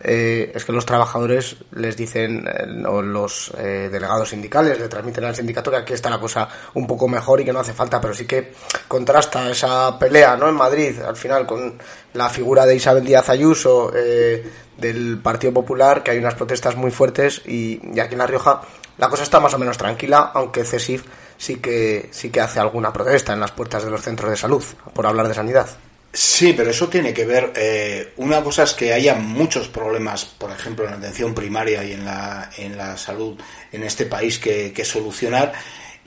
eh, 0.00 0.50
es 0.54 0.64
que 0.64 0.72
los 0.72 0.86
trabajadores 0.86 1.56
les 1.72 1.94
dicen, 1.94 2.46
eh, 2.46 2.86
o 2.86 3.02
los 3.02 3.52
delegados 3.54 4.30
sindicales 4.30 4.78
le 4.78 4.88
transmiten 4.88 5.24
al 5.24 5.36
sindicato 5.36 5.70
que 5.70 5.76
aquí 5.76 5.92
está 5.92 6.08
la 6.08 6.18
cosa 6.18 6.48
un 6.72 6.86
poco 6.86 7.06
mejor 7.06 7.40
y 7.40 7.44
que 7.44 7.52
no 7.52 7.60
hace 7.60 7.74
falta, 7.74 8.00
pero 8.00 8.14
sí 8.14 8.26
que 8.26 8.52
contrasta 8.88 9.50
esa 9.50 9.98
pelea 9.98 10.36
¿no? 10.36 10.48
en 10.48 10.54
Madrid 10.54 10.98
al 11.00 11.16
final 11.16 11.46
con 11.46 11.74
la 12.14 12.30
figura 12.30 12.64
de 12.64 12.76
Isabel 12.76 13.04
Díaz 13.04 13.28
Ayuso 13.28 13.90
del 13.90 15.18
Partido 15.22 15.52
Popular, 15.52 16.02
que 16.02 16.12
hay 16.12 16.18
unas 16.18 16.34
protestas 16.34 16.76
muy 16.76 16.90
fuertes 16.90 17.42
y, 17.46 17.78
aquí 18.00 18.14
en 18.14 18.18
La 18.18 18.26
Rioja 18.26 18.62
la 18.96 19.08
cosa 19.08 19.22
está 19.24 19.40
más 19.40 19.52
o 19.52 19.58
menos 19.58 19.76
tranquila, 19.76 20.30
aunque 20.34 20.64
CESIF 20.64 21.04
sí 21.44 21.56
que, 21.56 22.08
sí 22.10 22.30
que 22.30 22.40
hace 22.40 22.58
alguna 22.58 22.92
protesta 22.92 23.34
en 23.34 23.40
las 23.40 23.50
puertas 23.50 23.84
de 23.84 23.90
los 23.90 24.00
centros 24.00 24.30
de 24.30 24.36
salud, 24.36 24.64
por 24.94 25.06
hablar 25.06 25.28
de 25.28 25.34
sanidad. 25.34 25.68
Sí, 26.10 26.54
pero 26.56 26.70
eso 26.70 26.88
tiene 26.88 27.12
que 27.12 27.26
ver. 27.26 27.52
Eh, 27.56 28.12
una 28.16 28.42
cosa 28.42 28.62
es 28.62 28.72
que 28.72 28.92
haya 28.94 29.16
muchos 29.16 29.68
problemas, 29.68 30.24
por 30.24 30.50
ejemplo, 30.50 30.84
en 30.84 30.92
la 30.92 30.96
atención 30.96 31.34
primaria 31.34 31.84
y 31.84 31.92
en 31.92 32.04
la, 32.04 32.50
en 32.56 32.78
la 32.78 32.96
salud 32.96 33.38
en 33.72 33.82
este 33.82 34.06
país 34.06 34.38
que, 34.38 34.72
que 34.72 34.84
solucionar 34.84 35.52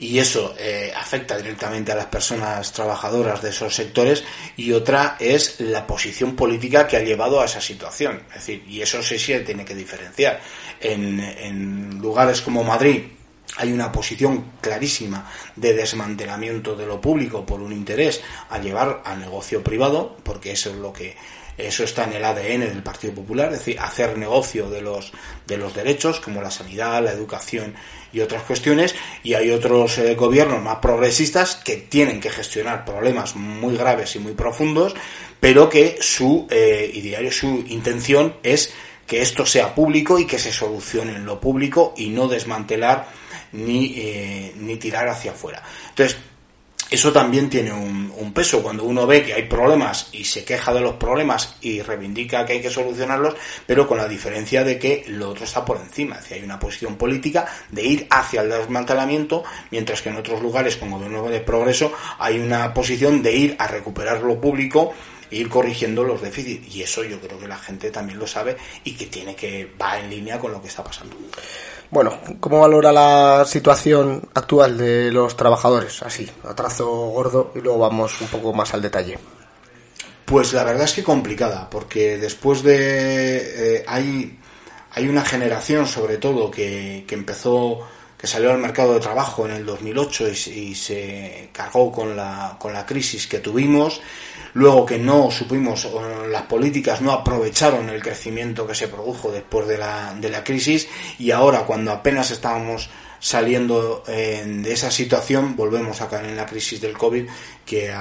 y 0.00 0.18
eso 0.18 0.54
eh, 0.58 0.92
afecta 0.96 1.36
directamente 1.36 1.92
a 1.92 1.96
las 1.96 2.06
personas 2.06 2.72
trabajadoras 2.72 3.42
de 3.42 3.50
esos 3.50 3.74
sectores 3.74 4.24
y 4.56 4.72
otra 4.72 5.16
es 5.20 5.60
la 5.60 5.86
posición 5.86 6.34
política 6.34 6.86
que 6.86 6.96
ha 6.96 7.02
llevado 7.02 7.40
a 7.40 7.44
esa 7.44 7.60
situación. 7.60 8.22
Es 8.30 8.46
decir, 8.46 8.64
y 8.66 8.80
eso 8.80 9.02
sí 9.02 9.18
se 9.18 9.40
tiene 9.40 9.64
que 9.64 9.74
diferenciar. 9.74 10.40
En, 10.80 11.20
en 11.20 11.98
lugares 11.98 12.40
como 12.40 12.64
Madrid 12.64 13.02
hay 13.56 13.72
una 13.72 13.90
posición 13.90 14.52
clarísima 14.60 15.30
de 15.56 15.74
desmantelamiento 15.74 16.76
de 16.76 16.86
lo 16.86 17.00
público 17.00 17.44
por 17.46 17.60
un 17.60 17.72
interés 17.72 18.20
a 18.50 18.58
llevar 18.58 19.02
al 19.04 19.20
negocio 19.20 19.64
privado, 19.64 20.16
porque 20.22 20.52
eso 20.52 20.70
es 20.70 20.76
lo 20.76 20.92
que 20.92 21.16
eso 21.58 21.82
está 21.82 22.04
en 22.04 22.12
el 22.12 22.24
ADN 22.24 22.60
del 22.60 22.84
Partido 22.84 23.14
Popular, 23.14 23.52
es 23.52 23.58
decir, 23.58 23.80
hacer 23.80 24.16
negocio 24.16 24.70
de 24.70 24.80
los, 24.80 25.12
de 25.44 25.56
los 25.56 25.74
derechos 25.74 26.20
como 26.20 26.40
la 26.40 26.52
sanidad, 26.52 27.02
la 27.02 27.10
educación 27.10 27.74
y 28.12 28.20
otras 28.20 28.44
cuestiones. 28.44 28.94
Y 29.24 29.34
hay 29.34 29.50
otros 29.50 29.98
eh, 29.98 30.14
gobiernos 30.14 30.62
más 30.62 30.76
progresistas 30.76 31.56
que 31.56 31.76
tienen 31.76 32.20
que 32.20 32.30
gestionar 32.30 32.84
problemas 32.84 33.34
muy 33.34 33.76
graves 33.76 34.14
y 34.14 34.20
muy 34.20 34.34
profundos, 34.34 34.94
pero 35.40 35.68
que 35.68 35.98
su 36.00 36.46
eh, 36.48 36.88
ideario, 36.94 37.32
su 37.32 37.64
intención 37.66 38.36
es 38.44 38.72
que 39.08 39.20
esto 39.20 39.44
sea 39.44 39.74
público 39.74 40.18
y 40.20 40.26
que 40.26 40.38
se 40.38 40.52
solucione 40.52 41.16
en 41.16 41.26
lo 41.26 41.40
público 41.40 41.92
y 41.96 42.10
no 42.10 42.28
desmantelar 42.28 43.08
ni, 43.52 43.94
eh, 43.96 44.52
ni 44.56 44.76
tirar 44.76 45.08
hacia 45.08 45.32
afuera. 45.32 45.62
Entonces, 45.90 46.18
eso 46.90 47.12
también 47.12 47.50
tiene 47.50 47.70
un, 47.72 48.08
peso. 48.32 48.62
Cuando 48.62 48.84
uno 48.84 49.06
ve 49.06 49.24
que 49.24 49.34
hay 49.34 49.42
problemas 49.42 50.10
y 50.12 50.22
se 50.24 50.44
queja 50.44 50.72
de 50.72 50.80
los 50.80 50.94
problemas 50.94 51.56
y 51.60 51.82
reivindica 51.82 52.46
que 52.46 52.54
hay 52.54 52.60
que 52.62 52.70
solucionarlos, 52.70 53.34
pero 53.66 53.88
con 53.88 53.98
la 53.98 54.06
diferencia 54.06 54.62
de 54.62 54.78
que 54.78 55.04
lo 55.08 55.30
otro 55.30 55.44
está 55.44 55.64
por 55.64 55.78
encima. 55.78 56.16
Es 56.18 56.30
hay 56.30 56.42
una 56.42 56.58
posición 56.58 56.96
política 56.96 57.46
de 57.70 57.84
ir 57.84 58.06
hacia 58.10 58.42
el 58.42 58.50
desmantelamiento, 58.50 59.42
mientras 59.70 60.02
que 60.02 60.10
en 60.10 60.16
otros 60.16 60.40
lugares, 60.40 60.76
como 60.76 60.98
gobierno 60.98 61.28
de 61.28 61.40
progreso, 61.40 61.92
hay 62.18 62.38
una 62.38 62.72
posición 62.72 63.22
de 63.22 63.34
ir 63.34 63.56
a 63.58 63.66
recuperar 63.66 64.22
lo 64.22 64.40
público 64.40 64.94
e 65.30 65.36
ir 65.36 65.48
corrigiendo 65.48 66.04
los 66.04 66.20
déficits. 66.22 66.74
Y 66.74 66.82
eso 66.82 67.04
yo 67.04 67.20
creo 67.20 67.38
que 67.38 67.48
la 67.48 67.58
gente 67.58 67.90
también 67.90 68.18
lo 68.18 68.26
sabe 68.26 68.56
y 68.84 68.92
que 68.92 69.06
tiene 69.06 69.34
que 69.34 69.72
va 69.80 69.98
en 69.98 70.10
línea 70.10 70.38
con 70.38 70.52
lo 70.52 70.60
que 70.60 70.68
está 70.68 70.84
pasando. 70.84 71.16
Bueno, 71.90 72.18
¿cómo 72.38 72.60
valora 72.60 72.92
la 72.92 73.44
situación 73.46 74.28
actual 74.34 74.76
de 74.76 75.10
los 75.10 75.36
trabajadores? 75.36 76.02
Así, 76.02 76.28
a 76.44 76.54
trazo 76.54 76.86
gordo 76.86 77.52
y 77.54 77.60
luego 77.60 77.78
vamos 77.78 78.20
un 78.20 78.28
poco 78.28 78.52
más 78.52 78.74
al 78.74 78.82
detalle. 78.82 79.18
Pues 80.26 80.52
la 80.52 80.64
verdad 80.64 80.84
es 80.84 80.92
que 80.92 81.02
complicada, 81.02 81.70
porque 81.70 82.18
después 82.18 82.62
de... 82.62 83.76
Eh, 83.78 83.84
hay, 83.86 84.38
hay 84.92 85.08
una 85.08 85.24
generación 85.24 85.86
sobre 85.86 86.18
todo 86.18 86.50
que, 86.50 87.04
que 87.08 87.14
empezó 87.14 87.80
que 88.18 88.26
salió 88.26 88.50
al 88.50 88.58
mercado 88.58 88.94
de 88.94 89.00
trabajo 89.00 89.46
en 89.46 89.52
el 89.52 89.64
2008 89.64 90.28
y, 90.28 90.50
y, 90.50 90.74
se 90.74 91.50
cargó 91.52 91.92
con 91.92 92.16
la, 92.16 92.56
con 92.58 92.72
la 92.72 92.84
crisis 92.84 93.28
que 93.28 93.38
tuvimos 93.38 94.02
luego 94.54 94.86
que 94.86 94.98
no 94.98 95.30
supimos, 95.30 95.88
las 96.30 96.42
políticas 96.42 97.00
no 97.00 97.12
aprovecharon 97.12 97.88
el 97.88 98.02
crecimiento 98.02 98.66
que 98.66 98.74
se 98.74 98.88
produjo 98.88 99.30
después 99.30 99.66
de 99.66 99.78
la, 99.78 100.14
de 100.14 100.30
la 100.30 100.44
crisis 100.44 100.88
y 101.18 101.30
ahora 101.30 101.64
cuando 101.64 101.92
apenas 101.92 102.30
estábamos 102.30 102.90
saliendo 103.20 104.04
eh, 104.06 104.44
de 104.46 104.72
esa 104.72 104.90
situación 104.90 105.56
volvemos 105.56 106.00
a 106.00 106.08
caer 106.08 106.26
en 106.26 106.36
la 106.36 106.46
crisis 106.46 106.80
del 106.80 106.96
COVID 106.96 107.26
que, 107.66 107.92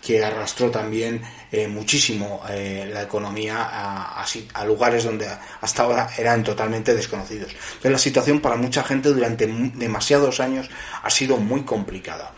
que 0.00 0.24
arrastró 0.24 0.70
también 0.70 1.22
eh, 1.50 1.68
muchísimo 1.68 2.42
eh, 2.48 2.88
la 2.92 3.02
economía 3.02 3.58
a, 3.60 4.24
a, 4.54 4.64
lugares 4.64 5.04
donde 5.04 5.28
hasta 5.60 5.82
ahora 5.82 6.10
eran 6.16 6.42
totalmente 6.42 6.94
desconocidos. 6.94 7.52
Entonces 7.52 7.92
la 7.92 7.98
situación 7.98 8.40
para 8.40 8.56
mucha 8.56 8.82
gente 8.82 9.10
durante 9.10 9.46
demasiados 9.46 10.40
años 10.40 10.70
ha 11.02 11.10
sido 11.10 11.36
muy 11.36 11.62
complicada. 11.62 12.32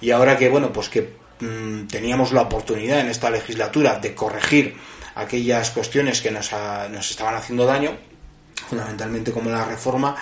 Y 0.00 0.12
ahora 0.12 0.38
que, 0.38 0.48
bueno, 0.48 0.72
pues 0.72 0.88
que 0.88 1.12
Mm, 1.40 1.86
teníamos 1.86 2.32
la 2.32 2.42
oportunidad 2.42 3.00
en 3.00 3.08
esta 3.08 3.30
legislatura 3.30 3.98
de 3.98 4.14
corregir 4.14 4.76
aquellas 5.14 5.70
cuestiones 5.70 6.20
que 6.20 6.30
nos, 6.30 6.50
nos 6.90 7.10
estaban 7.10 7.34
haciendo 7.34 7.66
daño, 7.66 7.96
fundamentalmente 8.68 9.32
como 9.32 9.50
la 9.50 9.64
reforma, 9.64 10.16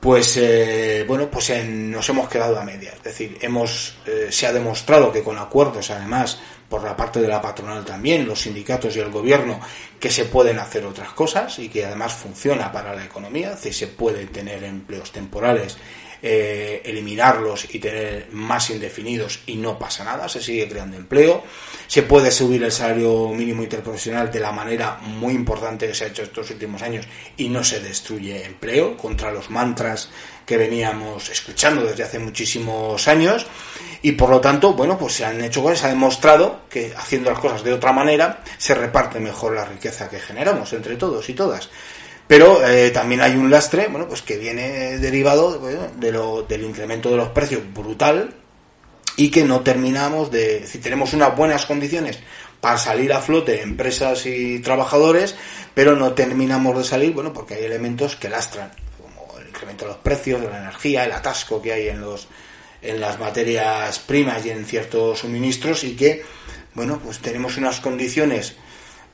pues 0.00 0.36
eh, 0.36 1.04
bueno, 1.08 1.30
pues 1.30 1.50
nos 1.66 2.06
hemos 2.10 2.28
quedado 2.28 2.58
a 2.58 2.64
media. 2.64 2.92
Es 2.92 3.02
decir, 3.02 3.38
hemos, 3.40 3.96
eh, 4.06 4.26
se 4.30 4.46
ha 4.46 4.52
demostrado 4.52 5.10
que 5.10 5.22
con 5.22 5.38
acuerdos, 5.38 5.90
además, 5.90 6.38
por 6.68 6.84
la 6.84 6.94
parte 6.94 7.22
de 7.22 7.28
la 7.28 7.40
patronal 7.40 7.84
también, 7.84 8.26
los 8.26 8.42
sindicatos 8.42 8.94
y 8.96 9.00
el 9.00 9.10
gobierno, 9.10 9.60
que 9.98 10.10
se 10.10 10.26
pueden 10.26 10.58
hacer 10.58 10.84
otras 10.84 11.12
cosas 11.12 11.58
y 11.58 11.70
que 11.70 11.86
además 11.86 12.12
funciona 12.12 12.70
para 12.70 12.94
la 12.94 13.04
economía, 13.04 13.50
es 13.50 13.56
decir, 13.56 13.74
se 13.74 13.86
pueden 13.86 14.28
tener 14.28 14.62
empleos 14.64 15.10
temporales 15.10 15.78
eh, 16.26 16.80
eliminarlos 16.86 17.66
y 17.74 17.78
tener 17.78 18.28
más 18.32 18.70
indefinidos 18.70 19.40
y 19.44 19.56
no 19.56 19.78
pasa 19.78 20.04
nada, 20.04 20.26
se 20.26 20.40
sigue 20.40 20.66
creando 20.66 20.96
empleo, 20.96 21.44
se 21.86 22.02
puede 22.04 22.30
subir 22.30 22.62
el 22.62 22.72
salario 22.72 23.28
mínimo 23.28 23.62
interprofesional 23.62 24.30
de 24.32 24.40
la 24.40 24.50
manera 24.50 24.96
muy 25.02 25.34
importante 25.34 25.86
que 25.86 25.94
se 25.94 26.04
ha 26.04 26.06
hecho 26.06 26.22
estos 26.22 26.50
últimos 26.50 26.80
años 26.80 27.06
y 27.36 27.50
no 27.50 27.62
se 27.62 27.80
destruye 27.80 28.42
empleo 28.42 28.96
contra 28.96 29.30
los 29.30 29.50
mantras 29.50 30.08
que 30.46 30.56
veníamos 30.56 31.28
escuchando 31.28 31.84
desde 31.84 32.04
hace 32.04 32.18
muchísimos 32.18 33.06
años 33.06 33.46
y 34.00 34.12
por 34.12 34.30
lo 34.30 34.40
tanto, 34.40 34.72
bueno, 34.72 34.96
pues 34.96 35.12
se 35.12 35.26
han 35.26 35.44
hecho 35.44 35.62
cosas, 35.62 35.80
se 35.80 35.86
ha 35.88 35.90
demostrado 35.90 36.60
que 36.70 36.94
haciendo 36.96 37.30
las 37.30 37.38
cosas 37.38 37.62
de 37.62 37.74
otra 37.74 37.92
manera 37.92 38.42
se 38.56 38.74
reparte 38.74 39.20
mejor 39.20 39.54
la 39.54 39.66
riqueza 39.66 40.08
que 40.08 40.20
generamos 40.20 40.72
entre 40.72 40.96
todos 40.96 41.28
y 41.28 41.34
todas. 41.34 41.68
Pero 42.26 42.66
eh, 42.66 42.90
también 42.90 43.20
hay 43.20 43.36
un 43.36 43.50
lastre, 43.50 43.88
bueno, 43.88 44.08
pues 44.08 44.22
que 44.22 44.38
viene 44.38 44.98
derivado 44.98 45.60
de 45.96 46.12
lo, 46.12 46.42
del 46.42 46.62
incremento 46.62 47.10
de 47.10 47.16
los 47.16 47.28
precios 47.28 47.62
brutal 47.74 48.34
y 49.16 49.30
que 49.30 49.44
no 49.44 49.60
terminamos 49.60 50.30
de, 50.30 50.66
si 50.66 50.78
tenemos 50.78 51.12
unas 51.12 51.36
buenas 51.36 51.66
condiciones 51.66 52.18
para 52.60 52.78
salir 52.78 53.12
a 53.12 53.20
flote 53.20 53.60
empresas 53.60 54.24
y 54.24 54.60
trabajadores, 54.60 55.36
pero 55.74 55.96
no 55.96 56.14
terminamos 56.14 56.78
de 56.78 56.84
salir, 56.84 57.12
bueno, 57.12 57.32
porque 57.32 57.54
hay 57.54 57.64
elementos 57.64 58.16
que 58.16 58.30
lastran, 58.30 58.70
como 58.98 59.38
el 59.38 59.48
incremento 59.48 59.84
de 59.84 59.90
los 59.90 60.00
precios 60.00 60.40
de 60.40 60.48
la 60.48 60.60
energía, 60.60 61.04
el 61.04 61.12
atasco 61.12 61.60
que 61.60 61.72
hay 61.72 61.88
en 61.88 62.00
los 62.00 62.26
en 62.84 63.00
las 63.00 63.18
materias 63.18 63.98
primas 63.98 64.44
y 64.44 64.50
en 64.50 64.66
ciertos 64.66 65.20
suministros 65.20 65.84
y 65.84 65.96
que, 65.96 66.22
bueno, 66.74 67.00
pues 67.02 67.18
tenemos 67.18 67.56
unas 67.56 67.80
condiciones 67.80 68.56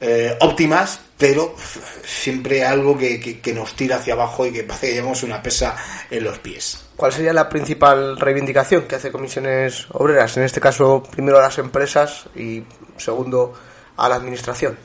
eh, 0.03 0.35
óptimas, 0.41 0.99
pero 1.19 1.55
siempre 2.03 2.65
algo 2.65 2.97
que, 2.97 3.53
nos 3.55 3.75
tira 3.75 3.97
hacia 3.97 4.15
abajo 4.15 4.47
y 4.47 4.53
que 4.53 4.63
parece 4.63 4.89
que 4.89 4.95
llevamos 4.95 5.23
una 5.23 5.43
pesa 5.43 5.77
en 6.11 6.25
los 6.25 6.39
pies. 6.39 6.87
¿Cuál 6.97 7.13
sería 7.13 7.35
la 7.35 7.51
principal 7.51 8.17
reivindicación 8.19 8.85
que 8.85 8.95
hace 8.95 9.13
comisiones 9.13 9.87
obreras? 9.91 10.39
En 10.39 10.45
este 10.45 10.59
caso, 10.59 11.03
primero 11.11 11.39
a 11.39 11.43
las 11.43 11.59
empresas 11.59 12.25
y 12.35 12.63
segundo 12.97 13.53
a 13.97 14.09
la 14.09 14.15
administración. 14.15 14.79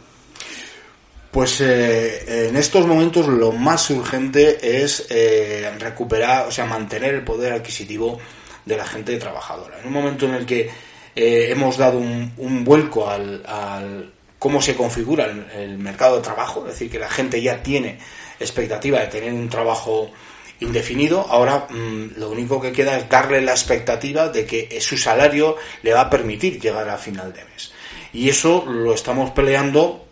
Pues 1.32 1.62
eh, 1.62 2.48
en 2.50 2.58
estos 2.58 2.86
momentos 2.86 3.28
lo 3.28 3.54
más 3.54 3.90
urgente 3.90 4.84
es 4.84 5.06
eh, 5.10 5.72
recuperar, 5.80 6.48
o 6.48 6.52
sea, 6.52 6.66
mantener 6.66 7.14
el 7.14 7.24
poder 7.24 7.54
adquisitivo 7.54 8.20
de 8.66 8.76
la 8.76 8.86
gente 8.86 9.18
trabajadora. 9.18 9.80
En 9.80 9.88
un 9.88 9.94
momento 9.94 10.26
en 10.26 10.36
el 10.36 10.46
que 10.46 10.70
hemos 11.16 11.78
dado 11.78 12.00
un, 12.00 12.64
vuelco 12.66 13.10
al, 13.10 14.12
cómo 14.46 14.62
se 14.62 14.76
configura 14.76 15.26
el, 15.26 15.80
mercado 15.80 16.18
de 16.18 16.22
trabajo, 16.22 16.60
es 16.68 16.74
decir, 16.74 16.92
que 16.92 17.00
la 17.00 17.10
gente 17.10 17.42
ya 17.42 17.64
tiene 17.64 17.98
expectativa 18.40 19.00
de 19.00 19.08
tener 19.08 19.34
un 19.34 19.50
trabajo 19.50 20.12
indefinido, 20.60 21.26
ahora 21.28 21.66
mm, 21.68 22.20
lo 22.20 22.30
único 22.30 22.62
que 22.62 22.72
queda 22.72 22.96
es 22.96 23.10
darle 23.10 23.42
la 23.42 23.54
expectativa 23.54 24.30
de 24.30 24.46
que 24.46 24.80
su 24.82 25.00
salario 25.00 25.58
le 25.82 25.94
va 25.94 26.02
a 26.02 26.10
permitir 26.12 26.62
llegar 26.62 26.88
a 26.88 27.00
final 27.00 27.34
de 27.34 27.44
mes. 27.44 27.72
Y 28.14 28.30
eso 28.30 28.64
lo 28.68 28.94
estamos 28.94 29.32
peleando 29.32 30.06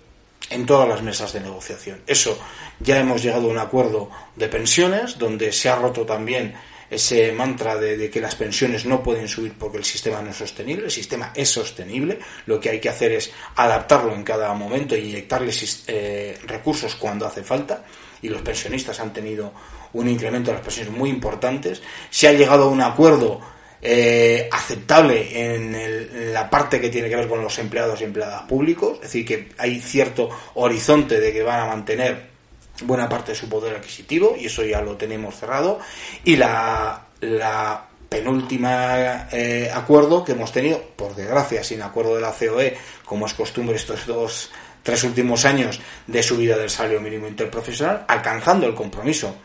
en 0.50 0.66
todas 0.66 0.90
las 0.90 1.04
mesas 1.04 1.32
de 1.32 1.40
negociación. 1.40 2.02
Eso 2.08 2.36
ya 2.80 3.00
hemos 3.00 3.22
llegado 3.22 3.46
a 3.50 3.52
un 3.52 3.60
acuerdo 3.60 4.10
de 4.36 4.48
pensiones, 4.48 5.20
donde 5.20 5.52
se 5.52 5.70
ha 5.70 5.76
roto 5.76 6.08
también 6.08 6.56
ese 6.90 7.32
mantra 7.32 7.76
de, 7.76 8.10
que 8.10 8.22
las 8.22 8.36
pensiones 8.36 8.86
no 8.86 9.02
pueden 9.02 9.28
subir 9.28 9.54
porque 9.58 9.78
el 9.78 9.84
sistema 9.84 10.22
no 10.22 10.32
es 10.32 10.38
sostenible. 10.38 10.86
El 10.86 10.92
sistema 10.92 11.32
es 11.36 11.50
sostenible. 11.50 12.20
Lo 12.46 12.60
que 12.60 12.70
hay 12.70 12.80
que 12.80 12.90
hacer 12.90 13.12
es 13.12 13.32
adaptarlo 13.56 14.14
en 14.14 14.24
cada 14.24 14.54
momento 14.54 14.96
y 14.96 15.10
inyectarles 15.10 15.84
eh, 15.88 16.38
recursos 16.46 16.96
cuando 16.96 17.26
hace 17.26 17.44
falta. 17.44 17.84
Y 18.22 18.30
los 18.30 18.42
pensionistas 18.42 19.00
han 19.00 19.12
tenido 19.12 19.54
un 19.94 20.08
incremento 20.08 20.52
de 20.52 20.58
las 20.58 20.66
pensiones 20.66 20.94
muy 20.94 21.10
importantes. 21.10 21.82
Se 22.10 22.28
ha 22.28 22.34
llegado 22.34 22.64
a 22.64 22.70
un 22.70 22.82
acuerdo 22.82 23.42
eh, 23.86 24.48
aceptable 24.50 25.56
en, 25.56 26.34
la 26.34 26.50
parte 26.50 26.80
que 26.80 26.90
tiene 26.90 27.10
que 27.10 27.18
ver 27.18 27.28
con 27.28 27.42
los 27.42 27.60
empleados 27.60 28.00
y 28.00 28.06
empleadas 28.06 28.44
públicos. 28.44 28.94
Es 28.96 29.02
decir, 29.02 29.26
que 29.26 29.50
hay 29.58 29.82
cierto 29.82 30.30
horizonte 30.54 31.20
de 31.20 31.34
que 31.34 31.44
van 31.44 31.60
a 31.60 31.66
mantener 31.66 32.33
buena 32.82 33.08
parte 33.08 33.32
de 33.32 33.38
su 33.38 33.48
poder 33.48 33.76
adquisitivo 33.76 34.36
y 34.38 34.48
eso 34.48 34.64
ya 34.64 34.82
lo 34.82 34.98
tenemos 34.98 35.36
cerrado. 35.36 35.80
Y 36.24 36.36
la, 36.36 37.06
la 37.22 37.86
penúltima 38.10 39.28
eh, 39.32 39.72
acuerdo 39.74 40.24
que 40.24 40.34
hemos 40.34 40.52
tenido, 40.52 40.80
por 40.96 41.16
desgracia, 41.16 41.64
sin 41.64 41.82
acuerdo 41.82 42.16
de 42.16 42.22
la 42.22 42.32
COE, 42.32 42.78
como 43.06 43.26
es 43.26 43.34
costumbre 43.34 43.76
estos 43.76 44.06
dos, 44.06 44.52
tres 44.84 45.04
últimos 45.04 45.46
años 45.46 45.80
de 46.06 46.22
subida 46.22 46.58
del 46.58 46.70
salario 46.70 47.02
mínimo 47.02 47.28
interprofesional, 47.28 48.06
alcanzando 48.08 48.68
el 48.68 48.76
compromiso 48.76 49.36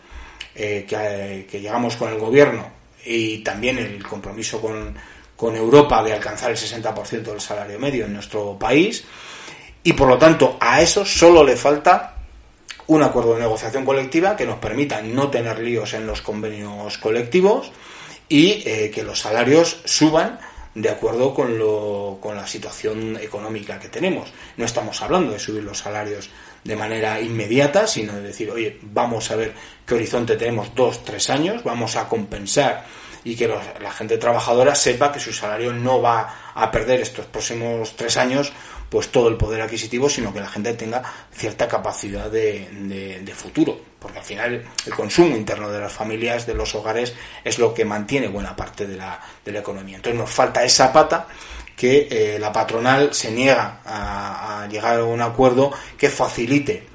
eh, 0.55 0.85
que, 0.87 1.59
llegamos 1.59 1.97
con 1.97 2.13
el 2.13 2.19
gobierno 2.19 2.71
y 3.07 3.39
también 3.39 3.79
el 3.79 4.03
compromiso 4.07 4.61
con, 4.61 4.95
con 5.35 5.57
Europa 5.57 6.03
de 6.03 6.13
alcanzar 6.13 6.51
el 6.51 6.57
60% 6.57 7.23
del 7.23 7.41
salario 7.41 7.79
medio 7.79 8.05
en 8.05 8.13
nuestro 8.13 8.59
país. 8.59 9.05
Y 9.83 9.95
por 9.95 10.09
lo 10.09 10.19
tanto, 10.19 10.59
a 10.61 10.83
eso 10.83 11.07
solo 11.07 11.43
le 11.43 11.57
falta 11.57 12.18
un 12.89 13.03
acuerdo 13.03 13.35
de 13.35 13.41
negociación 13.41 13.85
colectiva 13.85 14.35
que 14.35 14.47
nos 14.47 14.59
permita 14.59 15.01
no 15.03 15.31
tener 15.31 15.61
líos 15.61 15.95
en 15.95 16.07
los 16.07 16.23
convenios 16.23 16.99
colectivos 16.99 17.71
y 18.29 18.63
eh, 18.67 18.91
que 18.93 19.03
los 19.03 19.21
salarios 19.21 19.81
suban 19.85 20.39
de 20.75 20.91
acuerdo 20.91 21.35
con, 21.35 21.59
lo, 21.59 22.19
con 22.21 22.37
la 22.37 22.47
situación 22.47 23.19
económica 23.21 23.79
que 23.79 23.89
tenemos. 23.89 24.33
No 24.57 24.65
estamos 24.65 25.01
hablando 25.03 25.33
de 25.33 25.39
subir 25.39 25.63
los 25.63 25.79
salarios 25.79 26.31
de 26.65 26.77
manera 26.77 27.21
inmediata, 27.21 27.87
sino 27.87 28.15
de 28.15 28.23
decir, 28.23 28.51
oye, 28.51 28.79
vamos 28.83 29.31
a 29.31 29.37
ver 29.37 29.55
qué 29.85 29.95
horizonte 29.95 30.37
tenemos 30.37 30.75
dos, 30.75 31.05
tres 31.05 31.31
años, 31.31 31.63
vamos 31.65 31.97
a 31.97 32.09
compensar 32.09 32.85
y 33.25 33.37
que 33.37 33.49
la 33.49 33.91
gente 33.91 34.17
trabajadora 34.17 34.75
sepa 34.75 35.13
que 35.13 35.21
su 35.21 35.33
salario 35.33 35.73
no 35.73 36.01
va 36.01 36.53
a 36.55 36.71
perder 36.71 37.01
estos 37.01 37.27
próximos 37.27 37.95
tres 37.97 38.17
años 38.17 38.53
pues 38.89 39.09
todo 39.09 39.29
el 39.29 39.37
poder 39.37 39.61
adquisitivo, 39.61 40.09
sino 40.09 40.33
que 40.33 40.41
la 40.41 40.49
gente 40.49 40.73
tenga 40.75 41.03
cierta 41.33 41.69
capacidad 41.69 42.31
de, 42.31 43.21
de, 43.23 43.35
futuro, 43.35 43.79
porque 43.99 44.19
al 44.19 44.25
final 44.25 44.65
el 44.87 44.95
consumo 44.95 45.37
interno 45.37 45.71
de 45.71 45.81
las 45.81 45.93
familias, 45.93 46.47
de 46.47 46.55
los 46.55 46.75
hogares, 46.75 47.15
es 47.45 47.59
lo 47.59 47.75
que 47.75 47.85
mantiene 47.85 48.29
buena 48.29 48.57
parte 48.57 48.87
de 48.87 48.97
la, 48.97 49.21
de 49.45 49.53
la 49.53 49.59
economía. 49.61 49.97
Entonces 49.97 50.19
nos 50.19 50.31
falta 50.31 50.65
esa 50.65 50.93
pata 50.93 51.27
que 51.77 52.09
eh, 52.11 52.39
la 52.39 52.53
patronal 52.53 53.15
se 53.15 53.31
niega 53.31 53.81
a, 53.85 54.63
a 54.63 54.69
llegar 54.69 54.99
a 54.99 55.05
un 55.05 55.21
acuerdo 55.21 55.71
que 55.97 56.11
facilite 56.11 56.87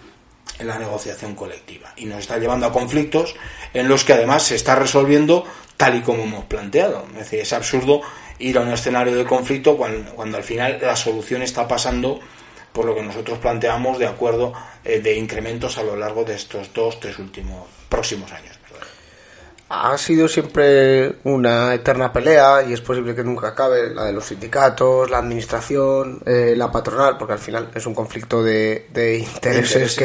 la 0.60 0.77
negociación 0.77 1.36
colectiva 1.36 1.93
y 1.95 2.06
nos 2.06 2.19
está 2.19 2.38
llevando 2.38 2.65
a 2.65 2.71
conflictos 2.71 3.36
en 3.73 3.88
los 3.88 4.03
que 4.03 4.13
además 4.13 4.43
se 4.43 4.56
está 4.56 4.75
resolviendo 4.75 5.45
tal 5.77 5.95
y 5.95 6.01
como 6.01 6.23
hemos 6.23 6.45
planteado. 6.45 7.06
Es 7.13 7.19
decir, 7.19 7.39
es 7.39 7.53
absurdo 7.53 8.01
ir 8.43 8.58
a 8.58 8.62
un 8.62 8.71
escenario 8.71 9.15
de 9.15 9.25
conflicto 9.25 9.77
cuando, 9.77 10.38
al 10.38 10.43
final 10.43 10.79
la 10.82 10.95
solución 10.95 11.41
está 11.41 11.67
pasando 11.67 12.19
por 12.71 12.86
lo 12.86 12.95
que 12.95 13.03
nosotros 13.03 13.38
planteamos 13.38 13.99
de 13.99 14.08
acuerdo 14.08 14.53
eh, 14.84 14.99
de 14.99 15.15
incrementos 15.15 15.77
a 15.77 15.84
lo 15.84 15.95
largo 15.95 16.23
de 16.23 16.36
estos 16.36 16.73
dos, 16.73 16.99
tres 16.99 17.19
últimos 17.19 17.67
próximos 17.88 18.32
años. 18.32 18.58
Ha 19.75 19.97
sido 19.97 20.27
siempre 20.27 21.15
una 21.23 21.73
eterna 21.73 22.13
pelea 22.13 22.62
y 22.62 22.73
es 22.73 22.82
posible 22.82 23.15
que 23.15 23.23
nunca 23.23 23.47
acabe 23.47 23.89
la 23.89 24.06
de 24.06 24.13
los 24.13 24.25
sindicatos, 24.25 25.10
la 25.10 25.17
administración, 25.17 26.21
eh, 26.27 26.53
la 26.56 26.71
patronal, 26.71 27.17
porque 27.17 27.34
al 27.34 27.39
final 27.39 27.71
es 27.73 27.84
un 27.88 27.95
conflicto 27.95 28.43
de, 28.43 28.86
intereses, 29.17 29.95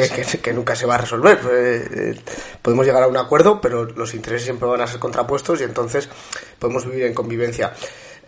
que, 0.41 0.53
nunca 0.53 0.75
se 0.75 0.87
va 0.87 0.95
a 0.95 0.99
resolver. 0.99 1.39
Eh, 1.51 2.19
podemos 2.63 2.83
llegar 2.83 3.03
a 3.03 3.07
un 3.07 3.17
acuerdo, 3.17 3.61
pero 3.61 3.83
los 3.83 4.15
intereses 4.15 4.45
siempre 4.45 4.67
van 4.67 4.81
a 4.81 4.87
ser 4.87 4.99
contrapuestos 4.99 5.61
y 5.61 5.65
entonces 5.65 6.09
podemos 6.57 6.87
vivir 6.87 7.03
en 7.03 7.13
convivencia. 7.13 7.71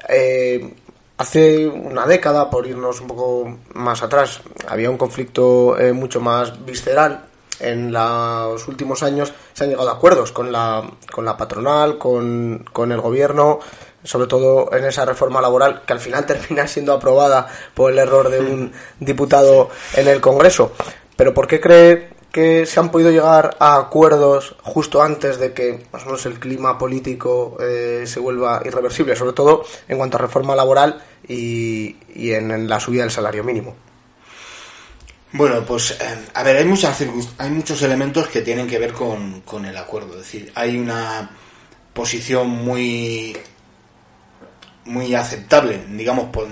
Eh, 0.07 0.73
hace 1.17 1.67
una 1.67 2.05
década, 2.05 2.49
por 2.49 2.65
irnos 2.65 3.01
un 3.01 3.07
poco 3.07 3.57
más 3.73 4.01
atrás, 4.03 4.41
había 4.67 4.89
un 4.89 4.97
conflicto 4.97 5.77
eh, 5.79 5.93
mucho 5.93 6.19
más 6.19 6.65
visceral. 6.65 7.25
En 7.59 7.91
los 7.93 8.67
últimos 8.67 9.03
años 9.03 9.31
se 9.53 9.63
han 9.63 9.69
llegado 9.69 9.89
a 9.89 9.93
acuerdos 9.93 10.31
con 10.31 10.51
la, 10.51 10.83
con 11.11 11.25
la 11.25 11.37
patronal, 11.37 11.99
con, 11.99 12.65
con 12.73 12.91
el 12.91 12.99
gobierno, 12.99 13.59
sobre 14.03 14.25
todo 14.25 14.73
en 14.75 14.85
esa 14.85 15.05
reforma 15.05 15.41
laboral 15.41 15.83
que 15.85 15.93
al 15.93 15.99
final 15.99 16.25
termina 16.27 16.67
siendo 16.67 16.93
aprobada 16.93 17.47
por 17.75 17.91
el 17.91 17.99
error 17.99 18.29
de 18.29 18.39
un 18.39 18.71
diputado 18.99 19.69
en 19.95 20.07
el 20.07 20.19
Congreso. 20.19 20.71
Pero 21.15 21.35
¿por 21.35 21.47
qué 21.47 21.61
cree 21.61 22.09
que 22.31 22.65
se 22.65 22.79
han 22.79 22.89
podido 22.89 23.11
llegar 23.11 23.57
a 23.59 23.75
acuerdos 23.75 24.55
justo 24.63 25.01
antes 25.01 25.37
de 25.37 25.53
que 25.53 25.85
más 25.91 26.03
o 26.03 26.05
menos 26.05 26.25
el 26.25 26.39
clima 26.39 26.77
político 26.77 27.57
eh, 27.59 28.03
se 28.05 28.19
vuelva 28.19 28.61
irreversible, 28.63 29.15
sobre 29.15 29.33
todo 29.33 29.65
en 29.87 29.97
cuanto 29.97 30.17
a 30.17 30.21
reforma 30.21 30.55
laboral 30.55 31.03
y, 31.27 31.95
en, 32.15 32.69
la 32.69 32.79
subida 32.79 33.01
del 33.01 33.11
salario 33.11 33.43
mínimo. 33.43 33.75
Bueno, 35.33 35.63
pues 35.65 35.91
eh, 35.91 36.27
a 36.33 36.43
ver, 36.43 36.57
hay, 36.57 36.65
muchas, 36.65 37.03
hay 37.37 37.49
muchos 37.49 37.81
elementos 37.81 38.27
que 38.27 38.41
tienen 38.41 38.67
que 38.67 38.79
ver 38.79 38.93
con, 38.93 39.41
con 39.41 39.65
el 39.65 39.75
acuerdo. 39.75 40.13
Es 40.13 40.19
decir, 40.19 40.51
hay 40.55 40.77
una 40.77 41.29
posición 41.93 42.49
muy 42.49 43.37
muy 44.83 45.13
aceptable, 45.13 45.85
digamos, 45.89 46.31
por, 46.31 46.47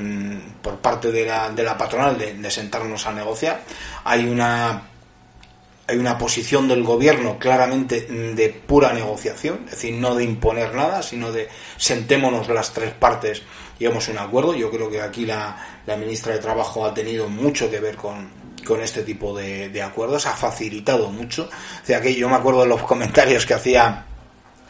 por 0.62 0.78
parte 0.78 1.12
de 1.12 1.26
la, 1.26 1.50
de 1.50 1.64
la 1.64 1.78
patronal 1.78 2.18
de 2.18 2.52
sentarnos 2.52 3.08
a 3.08 3.12
negociar. 3.12 3.64
Hay 4.04 4.28
una 4.28 4.84
hay 5.90 5.98
una 5.98 6.18
posición 6.18 6.68
del 6.68 6.84
gobierno 6.84 7.40
claramente 7.40 8.02
de 8.02 8.50
pura 8.50 8.94
negociación, 8.94 9.62
es 9.66 9.72
decir, 9.72 9.96
no 9.96 10.14
de 10.14 10.24
imponer 10.24 10.76
nada, 10.76 11.02
sino 11.02 11.32
de 11.32 11.50
sentémonos 11.78 12.48
las 12.48 12.74
tres 12.74 12.94
partes 12.94 13.42
y 13.80 13.86
hagamos 13.86 14.08
un 14.10 14.20
acuerdo. 14.20 14.54
Yo 14.54 14.70
creo 14.70 14.90
que 14.90 15.02
aquí 15.02 15.26
la, 15.26 15.82
la 15.88 15.96
ministra 15.98 16.34
de 16.34 16.40
Trabajo 16.40 16.86
ha 16.86 16.94
tenido 16.94 17.28
mucho 17.28 17.72
que 17.72 17.80
ver 17.80 17.96
con, 17.96 18.30
con 18.64 18.82
este 18.82 19.02
tipo 19.02 19.36
de, 19.36 19.70
de 19.70 19.82
acuerdos, 19.82 20.28
ha 20.28 20.36
facilitado 20.36 21.10
mucho. 21.10 21.50
O 21.82 21.86
sea, 21.86 22.00
que 22.00 22.14
yo 22.14 22.30
me 22.30 22.36
acuerdo 22.36 22.62
de 22.62 22.68
los 22.68 22.84
comentarios 22.84 23.48
que 23.48 23.56
hacía 23.56 24.06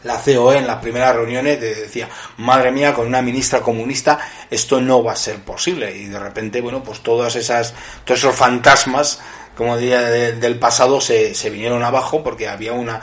la 0.02 0.16
COE 0.16 0.58
en 0.58 0.66
las 0.66 0.78
primeras 0.78 1.14
reuniones 1.14 1.60
decía, 1.60 2.08
madre 2.38 2.72
mía, 2.72 2.94
con 2.94 3.06
una 3.06 3.20
ministra 3.20 3.60
comunista 3.60 4.18
esto 4.50 4.80
no 4.80 5.02
va 5.02 5.12
a 5.12 5.16
ser 5.16 5.40
posible. 5.40 5.94
Y 5.94 6.06
de 6.06 6.18
repente, 6.18 6.60
bueno, 6.60 6.82
pues 6.82 7.00
todas 7.00 7.36
esas, 7.36 7.74
todos 8.04 8.20
esos 8.20 8.34
fantasmas, 8.34 9.20
como 9.56 9.76
diría, 9.76 10.00
de, 10.00 10.32
del 10.32 10.58
pasado 10.58 11.00
se, 11.00 11.34
se, 11.34 11.50
vinieron 11.50 11.82
abajo 11.82 12.22
porque 12.22 12.48
había 12.48 12.72
una, 12.72 13.00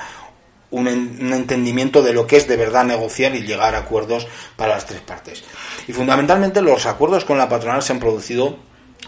un, 0.72 0.88
un, 0.88 1.34
entendimiento 1.34 2.02
de 2.02 2.14
lo 2.14 2.28
que 2.28 2.38
es 2.38 2.48
de 2.48 2.58
verdad 2.58 2.84
negociar 2.84 3.36
y 3.36 3.42
llegar 3.42 3.76
a 3.76 3.80
acuerdos 3.80 4.28
para 4.56 4.76
las 4.76 4.86
tres 4.86 5.02
partes. 5.02 5.44
Y 5.88 5.94
fundamentalmente 5.94 6.62
los 6.62 6.86
acuerdos 6.86 7.26
con 7.26 7.38
la 7.38 7.50
patronal 7.50 7.82
se 7.82 7.94
han 7.94 8.00
producido 8.00 8.58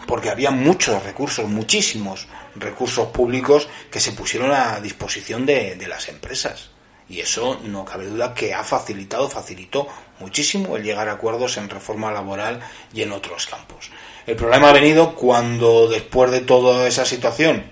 porque 0.06 0.30
había 0.30 0.50
muchos 0.50 1.02
recursos, 1.02 1.48
muchísimos 1.48 2.26
recursos 2.56 3.08
públicos 3.08 3.68
que 3.90 4.00
se 4.00 4.12
pusieron 4.12 4.52
a 4.52 4.80
disposición 4.80 5.46
de, 5.46 5.76
de 5.76 5.88
las 5.88 6.08
empresas. 6.08 6.70
Y 7.10 7.20
eso 7.20 7.60
no 7.64 7.84
cabe 7.84 8.06
duda 8.06 8.32
que 8.32 8.54
ha 8.54 8.62
facilitado, 8.62 9.28
facilitó 9.28 9.88
muchísimo 10.20 10.76
el 10.76 10.84
llegar 10.84 11.08
a 11.08 11.12
acuerdos 11.12 11.56
en 11.56 11.68
reforma 11.68 12.12
laboral 12.12 12.60
y 12.94 13.02
en 13.02 13.10
otros 13.10 13.46
campos. 13.46 13.90
El 14.26 14.36
problema 14.36 14.70
ha 14.70 14.72
venido 14.72 15.16
cuando 15.16 15.88
después 15.88 16.30
de 16.30 16.40
toda 16.40 16.86
esa 16.86 17.04
situación 17.04 17.64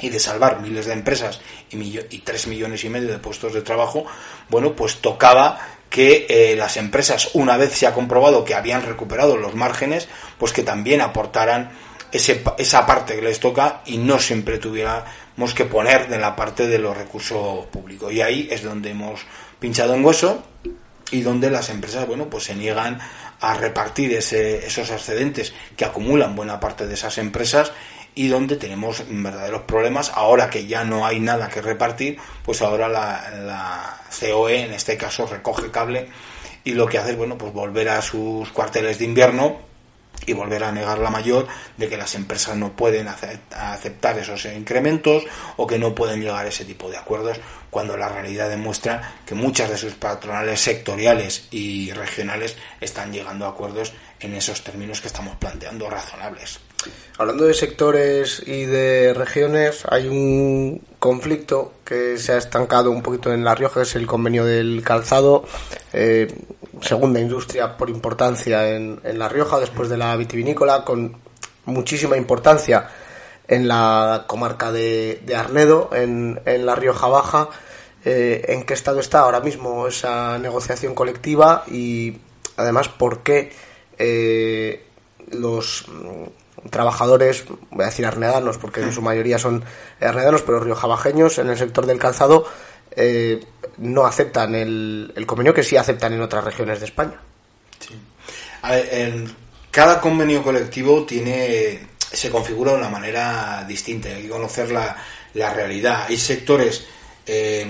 y 0.00 0.10
de 0.10 0.20
salvar 0.20 0.60
miles 0.60 0.84
de 0.84 0.92
empresas 0.92 1.40
y, 1.70 2.18
tres 2.18 2.46
millones 2.46 2.84
y 2.84 2.90
medio 2.90 3.08
de 3.08 3.18
puestos 3.18 3.54
de 3.54 3.62
trabajo, 3.62 4.04
bueno, 4.50 4.76
pues 4.76 4.96
tocaba 4.96 5.58
que 5.88 6.26
eh, 6.28 6.56
las 6.56 6.76
empresas, 6.76 7.30
una 7.32 7.56
vez 7.56 7.72
se 7.72 7.86
ha 7.86 7.94
comprobado 7.94 8.44
que 8.44 8.54
habían 8.54 8.82
recuperado 8.82 9.38
los 9.38 9.54
márgenes, 9.54 10.06
pues 10.38 10.52
que 10.52 10.62
también 10.62 11.00
aportaran 11.00 11.70
ese, 12.12 12.42
esa 12.58 12.84
parte 12.84 13.14
que 13.14 13.22
les 13.22 13.40
toca 13.40 13.80
y 13.86 13.96
no 13.96 14.18
siempre 14.18 14.58
tuviéramos 15.34 15.54
que 15.54 15.64
poner 15.64 16.08
de 16.08 16.18
la 16.18 16.36
parte 16.36 16.66
de 16.66 16.78
los 16.78 16.96
recursos 16.96 17.66
públicos. 17.66 18.12
Y 18.12 18.20
ahí 18.20 18.48
es 18.50 18.62
donde 18.62 18.90
hemos 18.90 19.20
pinchado 19.58 19.94
en 19.94 20.04
hueso 20.04 20.42
y 21.10 21.22
donde 21.22 21.50
las 21.50 21.70
empresas, 21.70 22.06
bueno, 22.06 22.28
pues 22.28 22.44
se 22.44 22.54
niegan 22.54 22.98
a 23.40 23.54
repartir 23.54 24.12
ese, 24.14 24.66
esos 24.66 24.90
excedentes 24.90 25.52
que 25.76 25.84
acumulan 25.84 26.36
buena 26.36 26.60
parte 26.60 26.86
de 26.86 26.94
esas 26.94 27.18
empresas 27.18 27.72
y 28.14 28.28
donde 28.28 28.56
tenemos 28.56 29.02
verdaderos 29.08 29.62
problemas. 29.62 30.12
Ahora 30.14 30.50
que 30.50 30.66
ya 30.66 30.84
no 30.84 31.06
hay 31.06 31.18
nada 31.18 31.48
que 31.48 31.62
repartir, 31.62 32.18
pues 32.44 32.62
ahora 32.62 32.88
la, 32.88 33.30
la 33.44 34.00
COE, 34.20 34.64
en 34.64 34.72
este 34.72 34.96
caso, 34.96 35.26
recoge 35.26 35.70
cable 35.70 36.08
y 36.64 36.74
lo 36.74 36.86
que 36.86 36.98
hace 36.98 37.12
es, 37.12 37.16
bueno, 37.16 37.36
pues 37.36 37.52
volver 37.52 37.88
a 37.88 38.02
sus 38.02 38.50
cuarteles 38.50 38.98
de 38.98 39.06
invierno 39.06 39.71
y 40.26 40.32
volver 40.32 40.64
a 40.64 40.72
negar 40.72 40.98
la 40.98 41.10
mayor 41.10 41.46
de 41.76 41.88
que 41.88 41.96
las 41.96 42.14
empresas 42.14 42.56
no 42.56 42.72
pueden 42.72 43.08
aceptar 43.08 44.18
esos 44.18 44.44
incrementos 44.46 45.24
o 45.56 45.66
que 45.66 45.78
no 45.78 45.94
pueden 45.94 46.20
llegar 46.20 46.44
a 46.44 46.48
ese 46.48 46.64
tipo 46.64 46.90
de 46.90 46.96
acuerdos 46.98 47.40
cuando 47.72 47.96
la 47.96 48.06
realidad 48.06 48.50
demuestra 48.50 49.14
que 49.24 49.34
muchas 49.34 49.70
de 49.70 49.78
sus 49.78 49.94
patronales 49.94 50.60
sectoriales 50.60 51.48
y 51.50 51.90
regionales 51.92 52.54
están 52.82 53.10
llegando 53.10 53.46
a 53.46 53.48
acuerdos 53.48 53.94
en 54.20 54.34
esos 54.34 54.62
términos 54.62 55.00
que 55.00 55.06
estamos 55.06 55.36
planteando 55.36 55.88
razonables. 55.88 56.60
Hablando 57.16 57.46
de 57.46 57.54
sectores 57.54 58.42
y 58.44 58.66
de 58.66 59.14
regiones, 59.14 59.84
hay 59.88 60.06
un 60.06 60.82
conflicto 60.98 61.76
que 61.82 62.18
se 62.18 62.32
ha 62.32 62.36
estancado 62.36 62.90
un 62.90 63.00
poquito 63.00 63.32
en 63.32 63.42
La 63.42 63.54
Rioja, 63.54 63.80
que 63.80 63.84
es 63.84 63.96
el 63.96 64.06
convenio 64.06 64.44
del 64.44 64.82
calzado, 64.84 65.46
eh, 65.94 66.30
segunda 66.82 67.20
industria 67.20 67.78
por 67.78 67.88
importancia 67.88 68.68
en, 68.68 69.00
en, 69.02 69.18
La 69.18 69.30
Rioja, 69.30 69.58
después 69.58 69.88
de 69.88 69.96
la 69.96 70.14
vitivinícola, 70.14 70.84
con 70.84 71.16
muchísima 71.64 72.18
importancia 72.18 72.86
en 73.48 73.68
la 73.68 74.24
comarca 74.26 74.72
de, 74.72 75.20
de 75.24 75.36
Arnedo, 75.36 75.90
en, 75.92 76.40
en, 76.44 76.66
La 76.66 76.74
Rioja 76.74 77.08
Baja. 77.08 77.48
Eh, 78.04 78.46
¿En 78.48 78.64
qué 78.64 78.74
estado 78.74 79.00
está 79.00 79.20
ahora 79.20 79.40
mismo 79.40 79.86
esa 79.86 80.38
negociación 80.38 80.94
colectiva 80.94 81.64
y 81.70 82.18
además 82.56 82.88
por 82.88 83.22
qué 83.22 83.52
eh, 83.98 84.84
los 85.30 85.86
trabajadores, 86.70 87.44
voy 87.70 87.82
a 87.82 87.86
decir 87.86 88.06
arnedanos, 88.06 88.58
porque 88.58 88.80
en 88.80 88.92
su 88.92 89.02
mayoría 89.02 89.38
son 89.38 89.64
arnedanos, 90.00 90.42
pero 90.42 90.60
riojabajeños 90.60 91.38
en 91.38 91.48
el 91.48 91.58
sector 91.58 91.86
del 91.86 91.98
calzado 91.98 92.46
eh, 92.94 93.44
no 93.78 94.04
aceptan 94.04 94.54
el, 94.54 95.12
el, 95.16 95.26
convenio 95.26 95.54
que 95.54 95.62
sí 95.62 95.76
aceptan 95.76 96.12
en 96.12 96.22
otras 96.22 96.44
regiones 96.44 96.80
de 96.80 96.86
España. 96.86 97.20
Sí. 97.80 97.94
A 98.62 98.72
ver, 98.72 98.88
en 98.92 99.34
cada 99.70 100.00
convenio 100.00 100.42
colectivo 100.42 101.04
tiene 101.04 101.80
se 102.12 102.30
configura 102.30 102.72
de 102.72 102.78
una 102.78 102.88
manera 102.88 103.64
distinta, 103.66 104.08
hay 104.08 104.22
que 104.22 104.28
conocer 104.28 104.70
la, 104.70 104.96
la 105.34 105.52
realidad. 105.52 106.06
Hay 106.08 106.16
sectores 106.16 106.86
eh, 107.26 107.66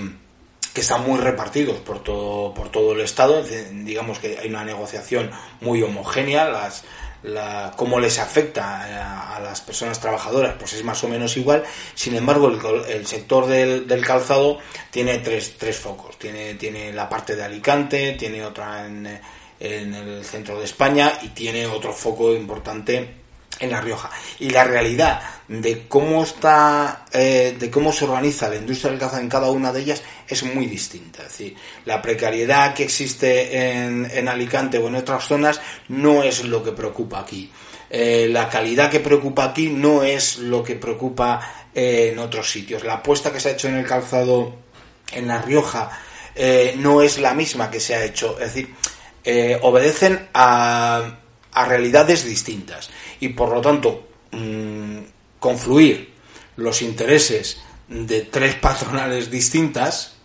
que 0.73 0.81
están 0.81 1.03
muy 1.03 1.19
repartidos 1.19 1.77
por 1.79 2.03
todo, 2.03 2.53
por 2.53 2.69
todo 2.69 2.93
el 2.93 3.01
Estado, 3.01 3.43
digamos 3.71 4.19
que 4.19 4.39
hay 4.39 4.49
una 4.49 4.65
negociación 4.65 5.31
muy 5.61 5.83
homogénea, 5.83 6.49
las, 6.49 6.83
la, 7.21 7.73
cómo 7.77 7.99
les 7.99 8.17
afecta 8.19 8.81
a, 8.81 9.37
a, 9.37 9.39
las 9.39 9.61
personas 9.61 9.99
trabajadoras, 9.99 10.55
pues 10.57 10.73
es 10.73 10.83
más 10.83 11.03
o 11.03 11.07
menos 11.07 11.37
igual. 11.37 11.63
Sin 11.93 12.15
embargo, 12.15 12.47
el, 12.49 12.91
el 12.91 13.05
sector 13.07 13.45
del, 13.45 13.87
del, 13.87 14.03
calzado 14.05 14.57
tiene 14.89 15.19
tres, 15.19 15.57
tres 15.57 15.77
focos. 15.77 16.17
Tiene, 16.17 16.55
tiene 16.55 16.91
la 16.91 17.07
parte 17.07 17.35
de 17.35 17.43
Alicante, 17.43 18.13
tiene 18.13 18.43
otra 18.43 18.85
en, 18.87 19.21
en 19.59 19.93
el 19.93 20.25
centro 20.25 20.57
de 20.57 20.65
España 20.65 21.19
y 21.21 21.29
tiene 21.29 21.67
otro 21.67 21.93
foco 21.93 22.33
importante 22.33 23.22
en 23.59 23.71
La 23.71 23.81
Rioja. 23.81 24.09
Y 24.39 24.49
la 24.49 24.63
realidad 24.63 25.21
de 25.47 25.85
cómo 25.87 26.23
está, 26.23 27.05
eh, 27.11 27.55
de 27.57 27.69
cómo 27.69 27.91
se 27.91 28.05
organiza 28.05 28.49
la 28.49 28.55
industria 28.55 28.91
del 28.91 28.99
calzado 28.99 29.21
en 29.21 29.29
cada 29.29 29.51
una 29.51 29.71
de 29.71 29.81
ellas 29.81 30.01
es 30.27 30.43
muy 30.43 30.65
distinta. 30.67 31.23
Es 31.23 31.29
decir, 31.29 31.55
la 31.85 32.01
precariedad 32.01 32.73
que 32.73 32.83
existe 32.83 33.71
en, 33.71 34.09
en 34.11 34.27
Alicante 34.27 34.77
o 34.77 34.87
en 34.87 34.95
otras 34.95 35.25
zonas 35.25 35.61
no 35.89 36.23
es 36.23 36.43
lo 36.43 36.63
que 36.63 36.71
preocupa 36.71 37.19
aquí. 37.19 37.51
Eh, 37.89 38.27
la 38.29 38.49
calidad 38.49 38.89
que 38.89 38.99
preocupa 38.99 39.45
aquí 39.45 39.69
no 39.69 40.03
es 40.03 40.37
lo 40.37 40.63
que 40.63 40.75
preocupa 40.75 41.67
eh, 41.73 42.09
en 42.11 42.19
otros 42.19 42.49
sitios. 42.49 42.83
La 42.83 42.95
apuesta 42.95 43.31
que 43.31 43.39
se 43.39 43.49
ha 43.49 43.51
hecho 43.51 43.67
en 43.67 43.75
el 43.75 43.85
calzado 43.85 44.55
en 45.11 45.27
La 45.27 45.41
Rioja 45.41 45.99
no 46.77 47.03
es 47.03 47.19
la 47.19 47.35
misma 47.35 47.69
que 47.69 47.79
se 47.79 47.93
ha 47.93 48.03
hecho. 48.03 48.39
Es 48.39 48.55
decir, 48.55 48.73
obedecen 49.61 50.29
a, 50.33 51.19
a 51.51 51.65
realidades 51.65 52.25
distintas 52.25 52.89
y 53.23 53.29
por 53.29 53.49
lo 53.53 53.61
tanto 53.61 54.09
mmm, 54.31 54.99
confluir 55.39 56.13
los 56.57 56.81
intereses 56.81 57.61
de 57.87 58.23
tres 58.23 58.55
patronales 58.55 59.31
distintas 59.31 60.15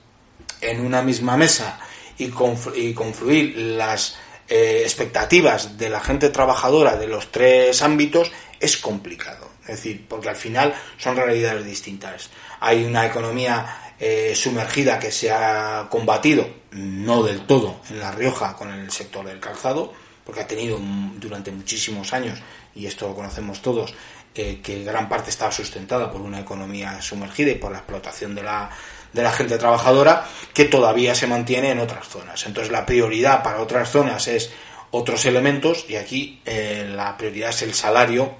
en 0.61 0.85
una 0.85 1.01
misma 1.03 1.37
mesa 1.37 1.79
y 2.19 2.29
confluir 2.31 3.57
las 3.57 4.17
eh, 4.49 4.81
expectativas 4.83 5.79
de 5.79 5.89
la 5.89 6.01
gente 6.01 6.31
trabajadora 6.31 6.97
de 6.97 7.07
los 7.07 7.31
tres 7.31 7.81
ámbitos 7.83 8.33
es 8.59 8.77
complicado. 8.79 9.49
Es 9.63 9.77
decir, 9.77 10.07
porque 10.09 10.31
al 10.31 10.37
final 10.37 10.75
son 10.97 11.15
realidades 11.15 11.65
distintas. 11.65 12.31
Hay 12.59 12.85
una 12.85 13.07
economía 13.07 13.95
eh, 14.01 14.33
sumergida 14.35 14.99
que 14.99 15.13
se 15.13 15.31
ha 15.31 15.87
combatido, 15.89 16.49
no 16.73 17.23
del 17.23 17.47
todo, 17.47 17.81
en 17.91 18.01
La 18.01 18.11
Rioja 18.11 18.57
con 18.57 18.73
el 18.73 18.91
sector 18.91 19.25
del 19.25 19.39
calzado, 19.39 19.93
porque 20.29 20.43
ha 20.43 20.47
tenido 20.47 20.79
durante 21.17 21.51
muchísimos 21.51 22.13
años, 22.13 22.39
y 22.75 22.85
esto 22.85 23.09
lo 23.09 23.15
conocemos 23.15 23.63
todos, 23.63 23.95
eh, 24.35 24.61
que 24.63 24.85
gran 24.85 25.09
parte 25.09 25.31
estaba 25.31 25.51
sustentada 25.51 26.13
por 26.13 26.21
una 26.21 26.39
economía 26.39 27.01
sumergida 27.01 27.53
y 27.53 27.55
por 27.55 27.73
la 27.73 27.79
explotación 27.79 28.35
de 28.35 28.43
la, 28.43 28.69
de 29.11 29.23
la 29.23 29.33
gente 29.33 29.57
trabajadora, 29.57 30.27
que 30.53 30.67
todavía 30.67 31.15
se 31.15 31.27
mantiene 31.27 31.71
en 31.71 31.79
otras 31.79 32.07
zonas. 32.09 32.45
Entonces 32.45 32.71
la 32.71 32.85
prioridad 32.85 33.43
para 33.43 33.63
otras 33.63 33.91
zonas 33.91 34.29
es 34.29 34.51
otros 34.91 35.25
elementos 35.25 35.87
y 35.89 35.97
aquí 35.97 36.43
eh, 36.45 36.87
la 36.95 37.17
prioridad 37.17 37.49
es 37.49 37.63
el 37.63 37.73
salario 37.73 38.35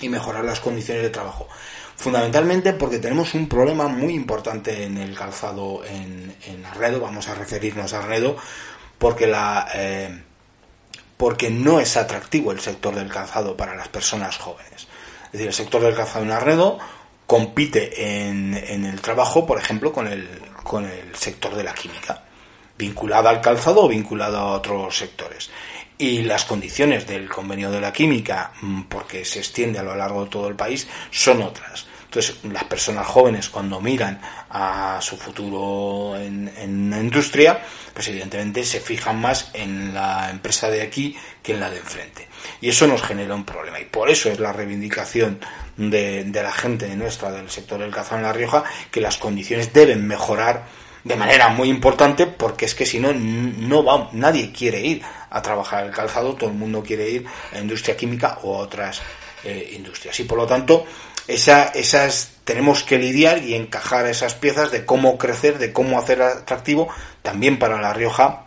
y 0.00 0.08
mejorar 0.08 0.44
las 0.44 0.60
condiciones 0.60 1.02
de 1.02 1.10
trabajo. 1.10 1.48
Fundamentalmente 1.96 2.72
porque 2.72 3.00
tenemos 3.00 3.34
un 3.34 3.48
problema 3.48 3.88
muy 3.88 4.14
importante 4.14 4.84
en 4.84 4.96
el 4.96 5.16
calzado 5.16 5.84
en, 5.84 6.36
en 6.46 6.64
Arredo, 6.66 7.00
vamos 7.00 7.26
a 7.26 7.34
referirnos 7.34 7.92
a 7.94 7.98
Arredo, 7.98 8.36
porque 8.96 9.26
la... 9.26 9.68
Eh, 9.74 10.22
porque 11.16 11.50
no 11.50 11.80
es 11.80 11.96
atractivo 11.96 12.52
el 12.52 12.60
sector 12.60 12.94
del 12.94 13.08
calzado 13.08 13.56
para 13.56 13.74
las 13.74 13.88
personas 13.88 14.38
jóvenes. 14.38 14.88
Es 15.26 15.32
decir, 15.32 15.46
el 15.48 15.54
sector 15.54 15.82
del 15.82 15.94
calzado 15.94 16.24
en 16.24 16.30
Arredo 16.30 16.78
compite 17.26 18.26
en, 18.28 18.54
el 18.54 19.00
trabajo, 19.00 19.46
por 19.46 19.58
ejemplo, 19.58 19.92
con 19.92 20.06
el, 20.08 20.28
con 20.62 20.84
el 20.84 21.14
sector 21.14 21.54
de 21.54 21.64
la 21.64 21.72
química, 21.72 22.22
vinculada 22.76 23.30
al 23.30 23.40
calzado 23.40 23.84
o 23.84 23.88
vinculado 23.88 24.38
a 24.38 24.52
otros 24.52 24.96
sectores. 24.96 25.50
y 25.98 26.22
las 26.22 26.44
condiciones 26.46 27.06
del 27.06 27.28
convenio 27.28 27.70
de 27.70 27.80
la 27.80 27.92
química, 27.92 28.52
mm, 28.60 28.82
porque 28.82 29.24
se 29.24 29.38
extiende 29.38 29.78
a 29.78 29.84
lo 29.84 29.94
largo 29.94 30.24
de 30.24 30.30
todo 30.30 30.48
el 30.48 30.56
país, 30.56 30.88
son 31.12 31.42
otras. 31.42 31.86
Entonces, 32.12 32.44
las 32.44 32.64
personas 32.64 33.06
jóvenes 33.06 33.48
cuando 33.48 33.80
miran 33.80 34.20
a 34.50 34.98
su 35.00 35.16
futuro 35.16 36.14
en, 36.14 36.52
en 36.58 36.88
una 36.88 36.98
industria, 36.98 37.58
pues 37.94 38.06
evidentemente 38.08 38.64
se 38.64 38.80
fijan 38.80 39.18
más 39.18 39.48
en 39.54 39.94
la 39.94 40.28
empresa 40.28 40.68
de 40.68 40.82
aquí 40.82 41.16
que 41.42 41.52
en 41.52 41.60
la 41.60 41.70
de 41.70 41.78
enfrente. 41.78 42.28
Y 42.60 42.68
eso 42.68 42.86
nos 42.86 43.02
genera 43.02 43.34
un 43.34 43.44
problema. 43.44 43.80
Y 43.80 43.86
por 43.86 44.10
eso 44.10 44.28
es 44.28 44.38
la 44.40 44.52
reivindicación 44.52 45.40
de, 45.78 46.24
de 46.24 46.42
la 46.42 46.52
gente 46.52 46.94
nuestra 46.96 47.30
del 47.30 47.48
sector 47.48 47.80
del 47.80 47.90
calzado 47.90 48.18
en 48.18 48.24
La 48.24 48.34
Rioja, 48.34 48.62
que 48.90 49.00
las 49.00 49.16
condiciones 49.16 49.72
deben 49.72 50.06
mejorar 50.06 50.66
de 51.04 51.16
manera 51.16 51.48
muy 51.48 51.70
importante 51.70 52.26
porque 52.26 52.66
es 52.66 52.74
que 52.74 52.84
si 52.84 53.00
no, 53.00 53.14
no 53.14 53.84
va, 53.84 54.10
nadie 54.12 54.52
quiere 54.52 54.82
ir 54.82 55.02
a 55.30 55.40
trabajar 55.40 55.86
el 55.86 55.92
calzado, 55.92 56.34
todo 56.34 56.50
el 56.50 56.56
mundo 56.56 56.82
quiere 56.82 57.08
ir 57.08 57.26
a 57.52 57.54
la 57.54 57.62
industria 57.62 57.96
química 57.96 58.38
o 58.42 58.56
a 58.56 58.58
otras 58.58 59.00
eh, 59.44 59.72
industrias. 59.76 60.20
Y 60.20 60.24
por 60.24 60.38
lo 60.38 60.46
tanto, 60.46 60.84
esa, 61.28 61.64
esas 61.66 62.32
tenemos 62.44 62.82
que 62.82 62.98
lidiar 62.98 63.38
y 63.44 63.54
encajar 63.54 64.06
esas 64.06 64.34
piezas 64.34 64.70
de 64.72 64.84
cómo 64.84 65.18
crecer, 65.18 65.58
de 65.58 65.72
cómo 65.72 65.98
hacer 65.98 66.22
atractivo 66.22 66.88
también 67.22 67.58
para 67.58 67.80
La 67.80 67.92
Rioja 67.92 68.46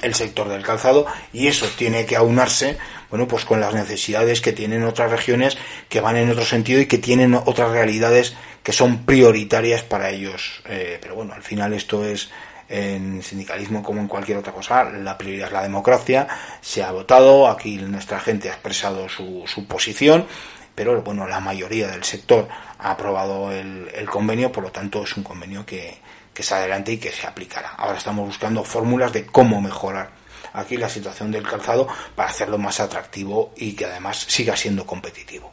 el 0.00 0.14
sector 0.14 0.48
del 0.48 0.62
calzado 0.62 1.06
y 1.32 1.48
eso 1.48 1.66
tiene 1.76 2.06
que 2.06 2.16
aunarse 2.16 2.78
bueno 3.10 3.28
pues 3.28 3.44
con 3.44 3.60
las 3.60 3.74
necesidades 3.74 4.40
que 4.40 4.52
tienen 4.52 4.84
otras 4.84 5.10
regiones 5.10 5.56
que 5.88 6.00
van 6.00 6.16
en 6.16 6.30
otro 6.30 6.44
sentido 6.44 6.80
y 6.80 6.86
que 6.86 6.98
tienen 6.98 7.34
otras 7.34 7.70
realidades 7.70 8.34
que 8.62 8.72
son 8.72 9.04
prioritarias 9.04 9.82
para 9.82 10.10
ellos. 10.10 10.62
Eh, 10.66 10.98
pero 11.00 11.16
bueno 11.16 11.34
al 11.34 11.42
final 11.42 11.72
esto 11.72 12.04
es 12.04 12.30
en 12.68 13.22
sindicalismo 13.22 13.82
como 13.82 14.00
en 14.00 14.08
cualquier 14.08 14.38
otra 14.38 14.52
cosa. 14.52 14.84
La 14.84 15.18
prioridad 15.18 15.48
es 15.48 15.52
la 15.52 15.62
democracia 15.62 16.26
se 16.60 16.82
ha 16.82 16.90
votado 16.90 17.48
aquí 17.48 17.76
nuestra 17.76 18.18
gente 18.18 18.48
ha 18.48 18.54
expresado 18.54 19.08
su, 19.08 19.44
su 19.46 19.66
posición 19.66 20.26
pero 20.74 21.02
bueno 21.02 21.26
la 21.26 21.40
mayoría 21.40 21.88
del 21.88 22.04
sector 22.04 22.48
ha 22.78 22.90
aprobado 22.90 23.52
el, 23.52 23.90
el 23.94 24.08
convenio 24.08 24.50
por 24.52 24.64
lo 24.64 24.72
tanto 24.72 25.04
es 25.04 25.16
un 25.16 25.22
convenio 25.22 25.64
que 25.66 26.00
que 26.32 26.42
se 26.42 26.54
adelante 26.54 26.92
y 26.92 26.98
que 26.98 27.12
se 27.12 27.26
aplicará. 27.26 27.70
Ahora 27.76 27.98
estamos 27.98 28.26
buscando 28.26 28.64
fórmulas 28.64 29.12
de 29.12 29.26
cómo 29.26 29.60
mejorar 29.60 30.10
aquí 30.54 30.76
la 30.76 30.88
situación 30.88 31.30
del 31.30 31.46
calzado 31.46 31.88
para 32.14 32.28
hacerlo 32.28 32.58
más 32.58 32.80
atractivo 32.80 33.52
y 33.56 33.74
que 33.74 33.86
además 33.86 34.18
siga 34.28 34.56
siendo 34.56 34.86
competitivo. 34.86 35.52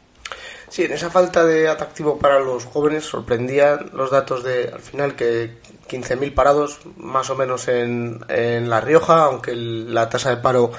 Sí, 0.69 0.83
en 0.83 0.91
esa 0.91 1.09
falta 1.09 1.43
de 1.43 1.67
atractivo 1.67 2.19
para 2.19 2.39
los 2.39 2.65
jóvenes 2.65 3.03
sorprendían 3.03 3.89
los 3.93 4.11
datos 4.11 4.43
de, 4.43 4.69
al 4.71 4.81
final, 4.81 5.15
que 5.15 5.57
15.000 5.89 6.33
parados 6.35 6.79
más 6.97 7.29
o 7.31 7.35
menos 7.35 7.67
en, 7.67 8.23
en 8.27 8.69
La 8.69 8.79
Rioja, 8.79 9.23
aunque 9.23 9.55
la 9.55 10.09
tasa 10.09 10.29
de 10.29 10.37
paro 10.37 10.71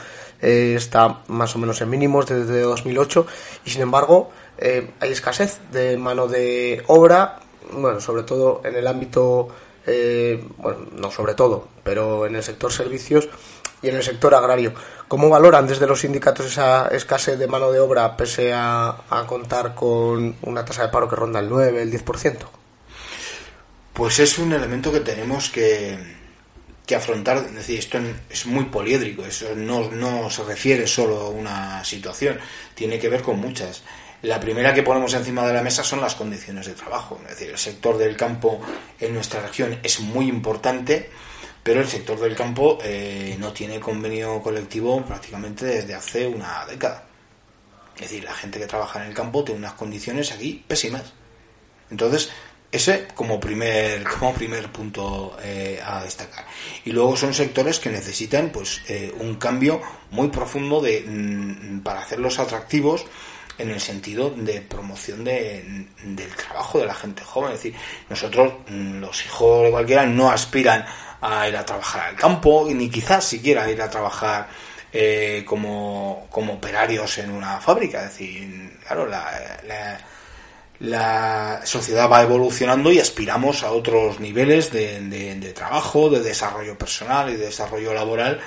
eh, 0.43 0.75
está 0.77 1.23
más 1.29 1.55
o 1.55 1.59
menos 1.59 1.81
en 1.81 1.91
mínimos 1.91 2.27
desde 2.27 2.61
2008 2.63 3.27
y 3.65 3.71
sin 3.71 3.83
embargo 3.83 4.31
eh, 4.59 4.91
hay 5.01 5.13
escasez 5.13 5.59
de 5.73 5.97
mano 5.97 6.29
de 6.29 6.83
obra, 6.87 7.41
bueno, 7.73 8.01
sobre 8.01 8.23
todo 8.23 8.63
en 8.65 8.77
el 8.77 8.87
ámbito 8.87 9.49
eh, 9.87 10.45
bueno, 10.59 10.87
no 10.97 11.11
sobre 11.11 11.35
todo, 11.35 11.69
pero 11.83 12.27
en 12.27 12.37
el 12.37 12.43
sector 12.43 12.73
servicios 12.73 13.29
y 13.83 13.89
en 13.89 13.97
el 13.97 14.03
sector 14.03 14.35
agrario. 14.35 14.75
¿Cómo 15.09 15.29
valoran 15.29 15.67
desde 15.67 15.87
los 15.87 16.01
sindicatos 16.01 16.47
esa 16.47 16.89
escasez 16.89 17.39
de 17.39 17.47
mano 17.47 17.73
de 17.73 17.81
obra 17.81 18.17
pese 18.17 18.53
a, 18.55 18.97
contar 19.27 19.75
con 19.75 20.37
una 20.43 20.65
tasa 20.65 20.83
de 20.83 20.89
paro 20.89 21.09
que 21.09 21.17
ronda 21.17 21.41
el 21.41 21.49
9, 21.49 21.83
el 21.83 21.93
10%? 21.93 22.37
Pues 23.93 24.19
es 24.21 24.39
un 24.39 24.53
elemento 24.53 24.93
que 24.93 25.01
tenemos 25.01 25.51
que, 25.51 25.99
que 26.91 26.97
afrontar. 26.97 27.39
Es 27.39 27.55
decir, 27.55 27.79
esto 27.79 27.99
es 28.29 28.47
muy 28.47 28.65
poliédrico, 28.65 29.25
eso 29.25 29.55
no, 29.55 30.29
se 30.29 30.43
refiere 30.43 30.89
solo 30.89 31.21
a 31.21 31.29
una 31.31 31.85
situación, 31.85 32.39
tiene 32.75 32.99
que 32.99 33.09
ver 33.09 33.23
con 33.23 33.39
muchas. 33.39 33.83
La 34.23 34.41
primera 34.41 34.75
que 34.75 34.83
ponemos 34.83 35.15
encima 35.15 35.47
de 35.47 35.55
la 35.55 35.63
mesa 35.63 35.85
son 35.85 36.01
las 36.01 36.17
condiciones 36.17 36.67
de 36.67 36.75
trabajo. 36.75 37.21
Es 37.23 37.31
decir, 37.31 37.51
el 37.51 37.59
sector 37.59 37.97
del 37.97 38.17
campo 38.17 38.61
en 38.99 39.15
nuestra 39.15 39.41
región 39.41 39.79
es 39.85 40.01
muy 40.01 40.29
importante, 40.29 41.09
pero 41.63 41.81
el 41.81 41.87
sector 41.87 42.19
del 42.19 42.35
campo 42.35 42.79
eh, 42.83 43.37
no 43.39 43.53
tiene 43.53 43.79
convenio 43.79 44.43
colectivo 44.43 45.01
prácticamente 45.07 45.65
desde 45.67 45.95
hace 45.95 46.27
una 46.27 46.67
década. 46.67 47.05
Es 47.95 48.11
decir, 48.11 48.25
la 48.25 48.35
gente 48.35 48.59
que 48.59 48.67
trabaja 48.67 49.01
en 49.01 49.11
el 49.11 49.15
campo 49.15 49.45
tiene 49.45 49.61
unas 49.61 49.75
condiciones 49.75 50.33
aquí 50.33 50.65
pésimas. 50.67 51.13
Entonces, 51.91 52.31
ese 52.73 53.09
como 53.15 53.39
primer, 53.41 54.05
como 54.19 54.35
primer 54.35 54.71
punto 54.71 55.37
eh, 55.43 55.81
a 55.85 56.03
destacar. 56.03 56.47
Y 56.85 56.93
luego 56.93 57.17
son 57.17 57.35
sectores 57.35 57.79
que 57.79 57.91
necesitan 57.91 58.51
pues 58.51 58.83
eh, 58.89 59.13
un 59.19 59.37
cambio 59.37 59.81
muy 60.11 60.29
profundo 60.29 60.81
de, 60.81 61.05
mm, 61.07 61.81
para 61.81 62.01
hacerlos 62.01 62.39
atractivos 62.39 63.07
en 63.59 63.71
el 63.71 63.81
sentido 63.81 64.31
de 64.31 64.63
promoción 64.63 65.23
de, 65.23 65.87
del 66.03 66.35
trabajo 66.35 66.79
de 66.79 66.87
la 66.87 66.95
gente 66.95 67.23
joven. 67.23 67.53
Es 67.53 67.63
decir, 67.63 67.75
nosotros, 68.09 68.55
mm, 68.69 69.01
los 69.01 69.25
hijos 69.27 69.65
de 69.65 69.71
cualquiera, 69.71 70.07
no 70.07 70.31
aspiran 70.31 70.85
a 71.21 71.49
ir 71.49 71.57
a 71.57 71.65
trabajar 71.65 72.09
al 72.09 72.17
campo, 72.17 72.67
ni 72.71 72.89
quizás 72.89 73.25
siquiera 73.25 73.71
ir 73.71 73.83
a 73.83 73.91
trabajar 73.91 74.49
eh, 74.93 75.45
como, 75.47 76.27
como 76.31 76.55
operarios 76.55 77.19
en 77.19 77.31
una 77.31 77.61
fábrica. 77.61 78.05
Es 78.05 78.11
decir, 78.11 78.79
claro, 78.87 79.07
la, 79.07 79.61
la, 79.67 80.01
sociedad 81.65 82.11
va 82.11 82.23
evolucionando 82.23 82.91
y 82.91 82.99
aspiramos 82.99 83.63
a 83.63 83.73
otros 83.73 84.19
niveles 84.19 84.73
de, 84.73 85.01
de, 85.01 85.53
trabajo, 85.53 86.09
de 86.09 86.21
desarrollo 86.21 86.79
personal 86.79 87.29
y 87.29 87.37
de 87.37 87.47
desarrollo 87.47 87.93
laboral 87.93 88.41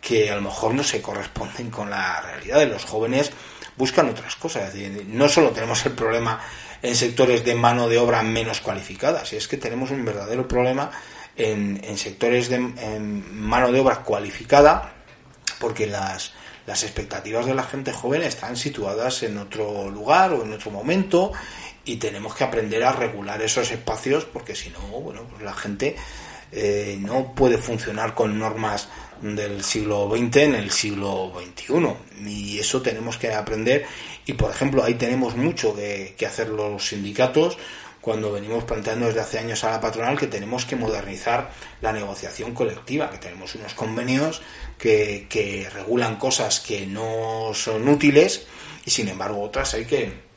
que 0.00 0.30
a 0.30 0.36
lo 0.36 0.42
mejor 0.42 0.74
no 0.74 0.84
se 0.84 1.02
corresponden 1.02 1.70
con 1.70 1.90
la 1.90 2.20
realidad 2.20 2.66
los 2.68 2.84
jóvenes 2.84 3.32
buscan 3.76 4.08
otras 4.08 4.36
cosas. 4.36 4.72
no 5.06 5.28
solo 5.28 5.50
tenemos 5.50 5.84
el 5.86 5.92
problema 5.92 6.40
en 6.82 6.94
sectores 6.94 7.44
de 7.44 7.54
mano 7.54 7.88
de 7.88 7.98
obra 7.98 8.22
menos 8.22 8.60
cualificadas, 8.60 9.32
es 9.32 9.48
que 9.48 9.56
tenemos 9.56 9.90
un 9.90 10.04
verdadero 10.04 10.46
problema 10.46 10.90
en, 11.36 11.80
en 11.82 11.96
sectores 11.96 12.48
de 12.48 12.58
mano 12.58 13.72
de 13.72 13.80
obra 13.80 14.00
cualificada, 14.02 14.92
porque 15.58 15.86
las, 15.86 16.32
las 16.66 16.82
expectativas 16.82 17.46
de 17.46 17.54
la 17.54 17.62
gente 17.62 17.92
joven 17.92 18.22
están 18.22 18.56
situadas 18.56 19.22
en 19.22 19.38
otro 19.38 19.90
lugar 19.90 20.32
o 20.32 20.42
en 20.42 20.52
otro 20.52 20.70
momento 20.70 21.32
y 21.84 21.96
tenemos 21.96 22.34
que 22.34 22.44
aprender 22.44 22.84
a 22.84 22.92
regular 22.92 23.42
esos 23.42 23.70
espacios 23.70 24.24
porque 24.24 24.54
si 24.54 24.70
no, 24.70 24.80
bueno, 24.80 25.22
pues 25.28 25.42
la 25.42 25.54
gente 25.54 25.96
eh, 26.52 26.98
no 27.00 27.34
puede 27.34 27.58
funcionar 27.58 28.14
con 28.14 28.38
normas 28.38 28.88
del 29.22 29.64
siglo 29.64 30.10
XX 30.14 30.36
en 30.36 30.54
el 30.54 30.70
siglo 30.70 31.32
XXI. 31.34 32.28
Y 32.28 32.58
eso 32.58 32.82
tenemos 32.82 33.16
que 33.16 33.32
aprender. 33.32 33.86
Y, 34.26 34.34
por 34.34 34.50
ejemplo, 34.50 34.84
ahí 34.84 34.94
tenemos 34.94 35.36
mucho 35.36 35.74
que, 35.74 36.14
hacer 36.26 36.48
los 36.48 36.88
sindicatos 36.88 37.56
cuando 38.00 38.32
venimos 38.32 38.64
planteando 38.64 39.06
desde 39.06 39.20
hace 39.20 39.38
años 39.38 39.62
a 39.62 39.70
la 39.70 39.80
patronal 39.80 40.18
que 40.18 40.26
tenemos 40.26 40.64
que 40.66 40.74
modernizar 40.74 41.52
la 41.80 41.92
negociación 41.92 42.52
colectiva, 42.52 43.10
que 43.10 43.18
tenemos 43.18 43.54
unos 43.54 43.74
convenios 43.74 44.42
que, 44.76 45.26
que 45.30 45.68
regulan 45.72 46.16
cosas 46.16 46.58
que 46.58 46.84
no 46.84 47.52
son 47.54 47.88
útiles 47.88 48.46
y 48.84 48.90
sin 48.90 49.06
embargo 49.06 49.40
otras 49.40 49.74
hay 49.74 49.84
que, 49.84 50.31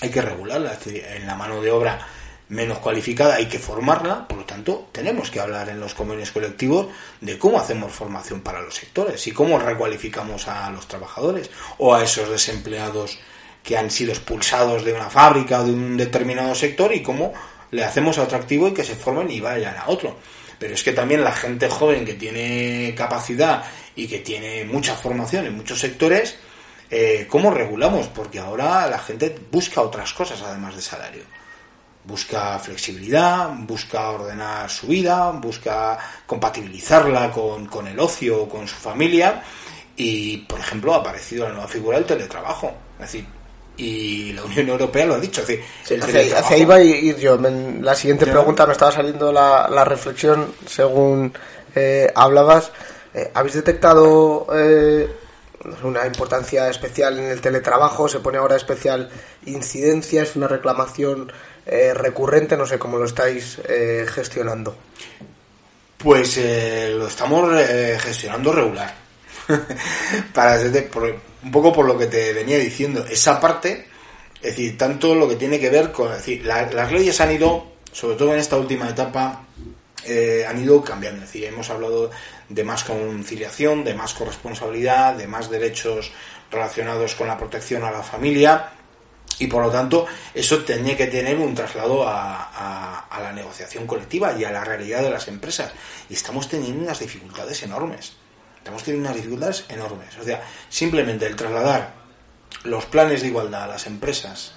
hay 0.00 0.10
que 0.10 0.22
regularlas. 0.22 0.86
En 0.86 1.26
la 1.26 1.34
mano 1.34 1.60
de 1.60 1.70
obra 1.70 2.06
menos 2.48 2.78
cualificada, 2.78 3.34
hay 3.34 3.46
que 3.46 3.58
formarla, 3.58 4.26
por 4.26 4.38
lo 4.38 4.44
tanto, 4.44 4.88
tenemos 4.90 5.30
que 5.30 5.40
hablar 5.40 5.68
en 5.68 5.80
los 5.80 5.94
convenios 5.94 6.30
colectivos 6.30 6.88
de 7.20 7.38
cómo 7.38 7.60
hacemos 7.60 7.92
formación 7.92 8.40
para 8.40 8.62
los 8.62 8.74
sectores 8.74 9.26
y 9.26 9.32
cómo 9.32 9.58
recualificamos 9.58 10.48
a 10.48 10.70
los 10.70 10.88
trabajadores 10.88 11.50
o 11.78 11.94
a 11.94 12.02
esos 12.02 12.30
desempleados 12.30 13.18
que 13.62 13.76
han 13.76 13.90
sido 13.90 14.12
expulsados 14.12 14.84
de 14.84 14.94
una 14.94 15.10
fábrica 15.10 15.60
o 15.60 15.64
de 15.64 15.72
un 15.72 15.96
determinado 15.96 16.54
sector 16.54 16.94
y 16.94 17.02
cómo 17.02 17.34
le 17.70 17.84
hacemos 17.84 18.16
atractivo 18.16 18.68
y 18.68 18.72
que 18.72 18.84
se 18.84 18.94
formen 18.94 19.30
y 19.30 19.40
vayan 19.40 19.76
a 19.76 19.88
otro. 19.88 20.16
Pero 20.58 20.74
es 20.74 20.82
que 20.82 20.92
también 20.92 21.22
la 21.22 21.32
gente 21.32 21.68
joven 21.68 22.04
que 22.04 22.14
tiene 22.14 22.94
capacidad 22.96 23.62
y 23.94 24.08
que 24.08 24.20
tiene 24.20 24.64
mucha 24.64 24.94
formación 24.94 25.46
en 25.46 25.56
muchos 25.56 25.78
sectores, 25.78 26.38
eh, 26.90 27.26
¿cómo 27.28 27.50
regulamos? 27.50 28.08
Porque 28.08 28.38
ahora 28.38 28.86
la 28.88 28.98
gente 28.98 29.34
busca 29.50 29.80
otras 29.82 30.12
cosas 30.12 30.42
además 30.42 30.76
de 30.76 30.82
salario 30.82 31.38
busca 32.08 32.58
flexibilidad, 32.58 33.50
busca 33.58 34.10
ordenar 34.10 34.70
su 34.70 34.86
vida, 34.86 35.30
busca 35.32 35.98
compatibilizarla 36.26 37.30
con, 37.30 37.86
el 37.86 38.00
ocio, 38.00 38.48
con 38.48 38.66
su 38.66 38.76
familia 38.76 39.42
y, 39.94 40.38
por 40.38 40.58
ejemplo, 40.58 40.94
ha 40.94 40.98
aparecido 40.98 41.46
la 41.46 41.52
nueva 41.52 41.68
figura 41.68 41.98
del 41.98 42.06
teletrabajo. 42.06 42.72
Es 42.94 43.12
decir, 43.12 43.26
y 43.76 44.32
la 44.32 44.42
Unión 44.42 44.70
Europea 44.70 45.04
lo 45.04 45.14
ha 45.14 45.20
dicho. 45.20 45.42
Es 45.42 45.48
decir, 45.48 46.02
hacia, 46.02 46.56
ahí 46.56 46.64
va 46.64 46.76
a 46.76 46.82
ir 46.82 47.16
yo. 47.18 47.36
la 47.36 47.94
siguiente 47.94 48.26
pregunta 48.26 48.66
me 48.66 48.72
estaba 48.72 48.90
saliendo 48.90 49.30
la, 49.30 49.84
reflexión 49.84 50.54
según 50.66 51.32
eh, 51.74 52.10
hablabas. 52.14 52.72
Eh, 53.12 53.30
¿Habéis 53.34 53.54
detectado 53.54 54.46
eh, 54.54 55.08
una 55.82 56.06
importancia 56.06 56.68
especial 56.68 57.18
en 57.18 57.26
el 57.26 57.40
teletrabajo? 57.40 58.08
¿Se 58.08 58.20
pone 58.20 58.38
ahora 58.38 58.56
especial 58.56 59.10
incidencia? 59.44 60.22
¿Es 60.22 60.36
una 60.36 60.48
reclamación 60.48 61.32
eh, 61.70 61.92
recurrente, 61.92 62.56
no 62.56 62.64
sé 62.64 62.78
cómo 62.78 62.96
lo 62.96 63.04
estáis 63.04 63.58
eh, 63.68 64.06
gestionando. 64.08 64.74
Pues 65.98 66.38
eh, 66.38 66.94
lo 66.96 67.08
estamos 67.08 67.52
gestionando 68.00 68.52
regular. 68.52 68.94
para 70.32 70.58
un 71.42 71.52
poco 71.52 71.72
por 71.72 71.86
lo 71.86 71.98
que 71.98 72.06
te 72.06 72.32
venía 72.32 72.58
diciendo, 72.58 73.04
esa 73.10 73.38
parte, 73.38 73.86
es 74.36 74.56
decir, 74.56 74.78
tanto 74.78 75.14
lo 75.14 75.28
que 75.28 75.36
tiene 75.36 75.60
que 75.60 75.68
ver 75.68 75.92
con, 75.92 76.10
es 76.10 76.18
decir, 76.18 76.44
las 76.46 76.90
leyes 76.90 77.20
han 77.20 77.32
ido, 77.32 77.66
sobre 77.92 78.16
todo 78.16 78.32
en 78.32 78.40
esta 78.40 78.56
última 78.56 78.88
etapa, 78.88 79.44
eh, 80.04 80.44
han 80.48 80.62
ido 80.62 80.82
cambiando. 80.82 81.22
Es 81.22 81.32
decir, 81.32 81.44
hemos 81.44 81.70
hablado 81.70 82.10
de 82.48 82.64
más 82.64 82.84
conciliación, 82.84 83.84
de 83.84 83.94
más 83.94 84.14
corresponsabilidad, 84.14 85.14
de 85.14 85.26
más 85.26 85.50
derechos 85.50 86.12
relacionados 86.50 87.14
con 87.14 87.26
la 87.26 87.36
protección 87.36 87.84
a 87.84 87.90
la 87.90 88.02
familia 88.02 88.72
y 89.38 89.46
por 89.46 89.62
lo 89.62 89.70
tanto 89.70 90.06
eso 90.34 90.64
tenía 90.64 90.96
que 90.96 91.06
tener 91.06 91.36
un 91.36 91.54
traslado 91.54 92.08
a, 92.08 93.06
a, 93.08 93.20
la 93.20 93.32
negociación 93.32 93.86
colectiva 93.86 94.32
y 94.32 94.44
a 94.44 94.50
la 94.50 94.64
realidad 94.64 95.02
de 95.02 95.10
las 95.10 95.28
empresas. 95.28 95.72
Y 96.08 96.14
estamos 96.14 96.48
teniendo 96.48 96.82
unas 96.82 96.98
dificultades 96.98 97.62
enormes. 97.62 98.14
Estamos 98.56 98.82
teniendo 98.82 99.08
unas 99.08 99.16
dificultades 99.16 99.64
enormes. 99.68 100.16
O 100.18 100.24
sea 100.24 100.42
simplemente 100.68 101.26
el 101.26 101.36
trasladar 101.36 101.94
los 102.64 102.86
planes 102.86 103.22
de 103.22 103.28
igualdad 103.28 103.64
a 103.64 103.68
las 103.68 103.86
empresas 103.86 104.54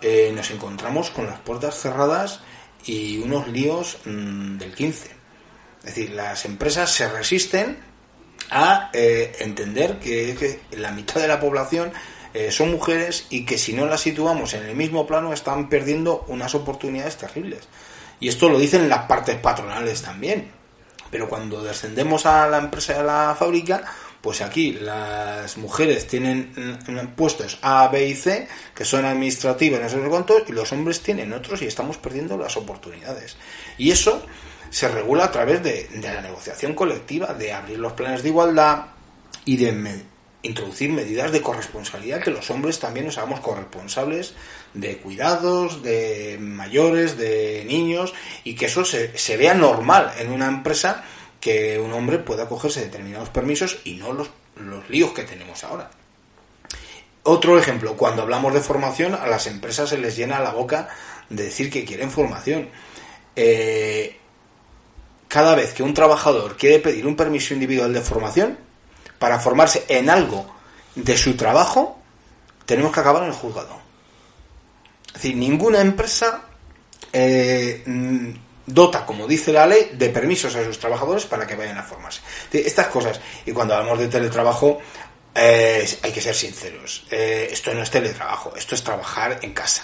eh, 0.00 0.32
nos 0.34 0.50
encontramos 0.50 1.10
con 1.10 1.26
las 1.26 1.38
puertas 1.40 1.76
cerradas 1.78 2.40
y 2.84 3.18
unos 3.18 3.48
líos 3.48 3.98
mm, 4.04 4.58
del 4.58 4.74
15 4.74 5.22
es 5.82 5.86
decir 5.86 6.10
las 6.10 6.44
empresas 6.44 6.90
se 6.90 7.08
resisten 7.08 7.78
a 8.50 8.90
eh, 8.92 9.36
entender 9.40 9.98
que, 9.98 10.60
la 10.72 10.92
mitad 10.92 11.20
de 11.20 11.28
la 11.28 11.40
población 11.40 11.92
eh, 12.34 12.52
son 12.52 12.70
mujeres 12.70 13.26
y 13.30 13.44
que 13.44 13.58
si 13.58 13.72
no 13.72 13.86
las 13.86 14.00
situamos 14.00 14.54
en 14.54 14.64
el 14.64 14.76
mismo 14.76 15.06
plano 15.06 15.32
están 15.32 15.68
perdiendo 15.68 16.24
unas 16.28 16.54
oportunidades 16.54 17.16
terribles. 17.16 17.68
Y 18.20 18.28
esto 18.28 18.48
lo 18.48 18.58
dicen 18.58 18.88
las 18.88 19.06
partes 19.06 19.36
patronales 19.36 20.02
también. 20.02 20.50
Pero 21.10 21.28
cuando 21.28 21.62
descendemos 21.62 22.24
a 22.24 22.46
la 22.48 22.58
empresa, 22.58 23.00
a 23.00 23.02
la 23.02 23.36
fábrica, 23.38 23.84
pues 24.22 24.40
aquí 24.40 24.72
las 24.72 25.56
mujeres 25.58 26.06
tienen 26.06 26.52
mm, 26.86 27.08
puestos 27.16 27.58
A, 27.60 27.88
B 27.88 28.06
y 28.06 28.14
C, 28.14 28.46
que 28.74 28.84
son 28.84 29.04
administrativos, 29.04 29.80
no 29.80 29.88
sé 29.88 29.98
cuántos, 30.08 30.48
y 30.48 30.52
los 30.52 30.72
hombres 30.72 31.00
tienen 31.00 31.32
otros 31.32 31.60
y 31.60 31.66
estamos 31.66 31.98
perdiendo 31.98 32.38
las 32.38 32.56
oportunidades. 32.56 33.36
Y 33.76 33.90
eso 33.90 34.24
se 34.70 34.88
regula 34.88 35.24
a 35.24 35.32
través 35.32 35.62
de, 35.62 35.88
la 36.00 36.22
negociación 36.22 36.74
colectiva, 36.74 37.34
de 37.34 37.52
abrir 37.52 37.80
los 37.80 37.92
planes 37.94 38.22
de 38.22 38.28
igualdad 38.28 38.86
y 39.44 39.56
de 39.56 40.04
introducir 40.44 40.90
medidas 40.90 41.32
de 41.32 41.42
corresponsabilidad, 41.42 42.22
que 42.22 42.30
los 42.30 42.48
hombres 42.50 42.78
también 42.78 43.06
nos 43.06 43.18
hagamos 43.18 43.40
corresponsables 43.40 44.34
de 44.72 44.98
cuidados, 44.98 45.82
de 45.82 46.38
mayores, 46.40 47.18
de 47.18 47.64
niños, 47.66 48.14
y 48.44 48.54
que 48.54 48.66
eso 48.66 48.84
se, 48.84 49.18
se 49.18 49.36
vea 49.36 49.54
normal 49.54 50.12
en 50.18 50.30
una 50.30 50.46
empresa 50.46 51.04
que 51.42 51.80
un 51.80 51.92
hombre 51.92 52.20
pueda 52.20 52.48
cogerse 52.48 52.82
determinados 52.82 53.28
permisos 53.28 53.80
y 53.82 53.94
no 53.94 54.12
los, 54.12 54.30
los 54.54 54.88
líos 54.88 55.10
que 55.10 55.24
tenemos 55.24 55.64
ahora. 55.64 55.90
Otro 57.24 57.58
ejemplo, 57.58 57.96
cuando 57.96 58.22
hablamos 58.22 58.54
de 58.54 58.60
formación, 58.60 59.16
a 59.16 59.26
las 59.26 59.48
empresas 59.48 59.88
se 59.88 59.98
les 59.98 60.16
llena 60.16 60.38
la 60.38 60.52
boca 60.52 60.88
de 61.28 61.42
decir 61.42 61.68
que 61.68 61.84
quieren 61.84 62.12
formación. 62.12 62.68
Eh, 63.34 64.16
cada 65.26 65.56
vez 65.56 65.74
que 65.74 65.82
un 65.82 65.94
trabajador 65.94 66.56
quiere 66.56 66.78
pedir 66.78 67.08
un 67.08 67.16
permiso 67.16 67.54
individual 67.54 67.92
de 67.92 68.02
formación 68.02 68.56
para 69.18 69.40
formarse 69.40 69.84
en 69.88 70.10
algo 70.10 70.46
de 70.94 71.16
su 71.16 71.36
trabajo, 71.36 71.98
tenemos 72.66 72.92
que 72.92 73.00
acabar 73.00 73.24
en 73.24 73.30
el 73.30 73.34
juzgado. 73.34 73.80
Es 75.08 75.14
decir, 75.14 75.36
ninguna 75.36 75.80
empresa 75.80 76.42
eh, 77.12 77.82
dota, 78.72 79.06
como 79.06 79.26
dice 79.26 79.52
la 79.52 79.66
ley, 79.66 79.90
de 79.94 80.08
permisos 80.10 80.54
a 80.56 80.64
sus 80.64 80.78
trabajadores 80.78 81.26
para 81.26 81.46
que 81.46 81.54
vayan 81.54 81.78
a 81.78 81.82
formarse. 81.82 82.20
Estas 82.52 82.88
cosas, 82.88 83.20
y 83.46 83.52
cuando 83.52 83.74
hablamos 83.74 83.98
de 83.98 84.08
teletrabajo, 84.08 84.80
eh, 85.34 85.88
hay 86.02 86.12
que 86.12 86.20
ser 86.20 86.34
sinceros. 86.34 87.06
Eh, 87.10 87.48
esto 87.50 87.72
no 87.74 87.82
es 87.82 87.90
teletrabajo, 87.90 88.54
esto 88.56 88.74
es 88.74 88.82
trabajar 88.82 89.38
en 89.42 89.52
casa. 89.52 89.82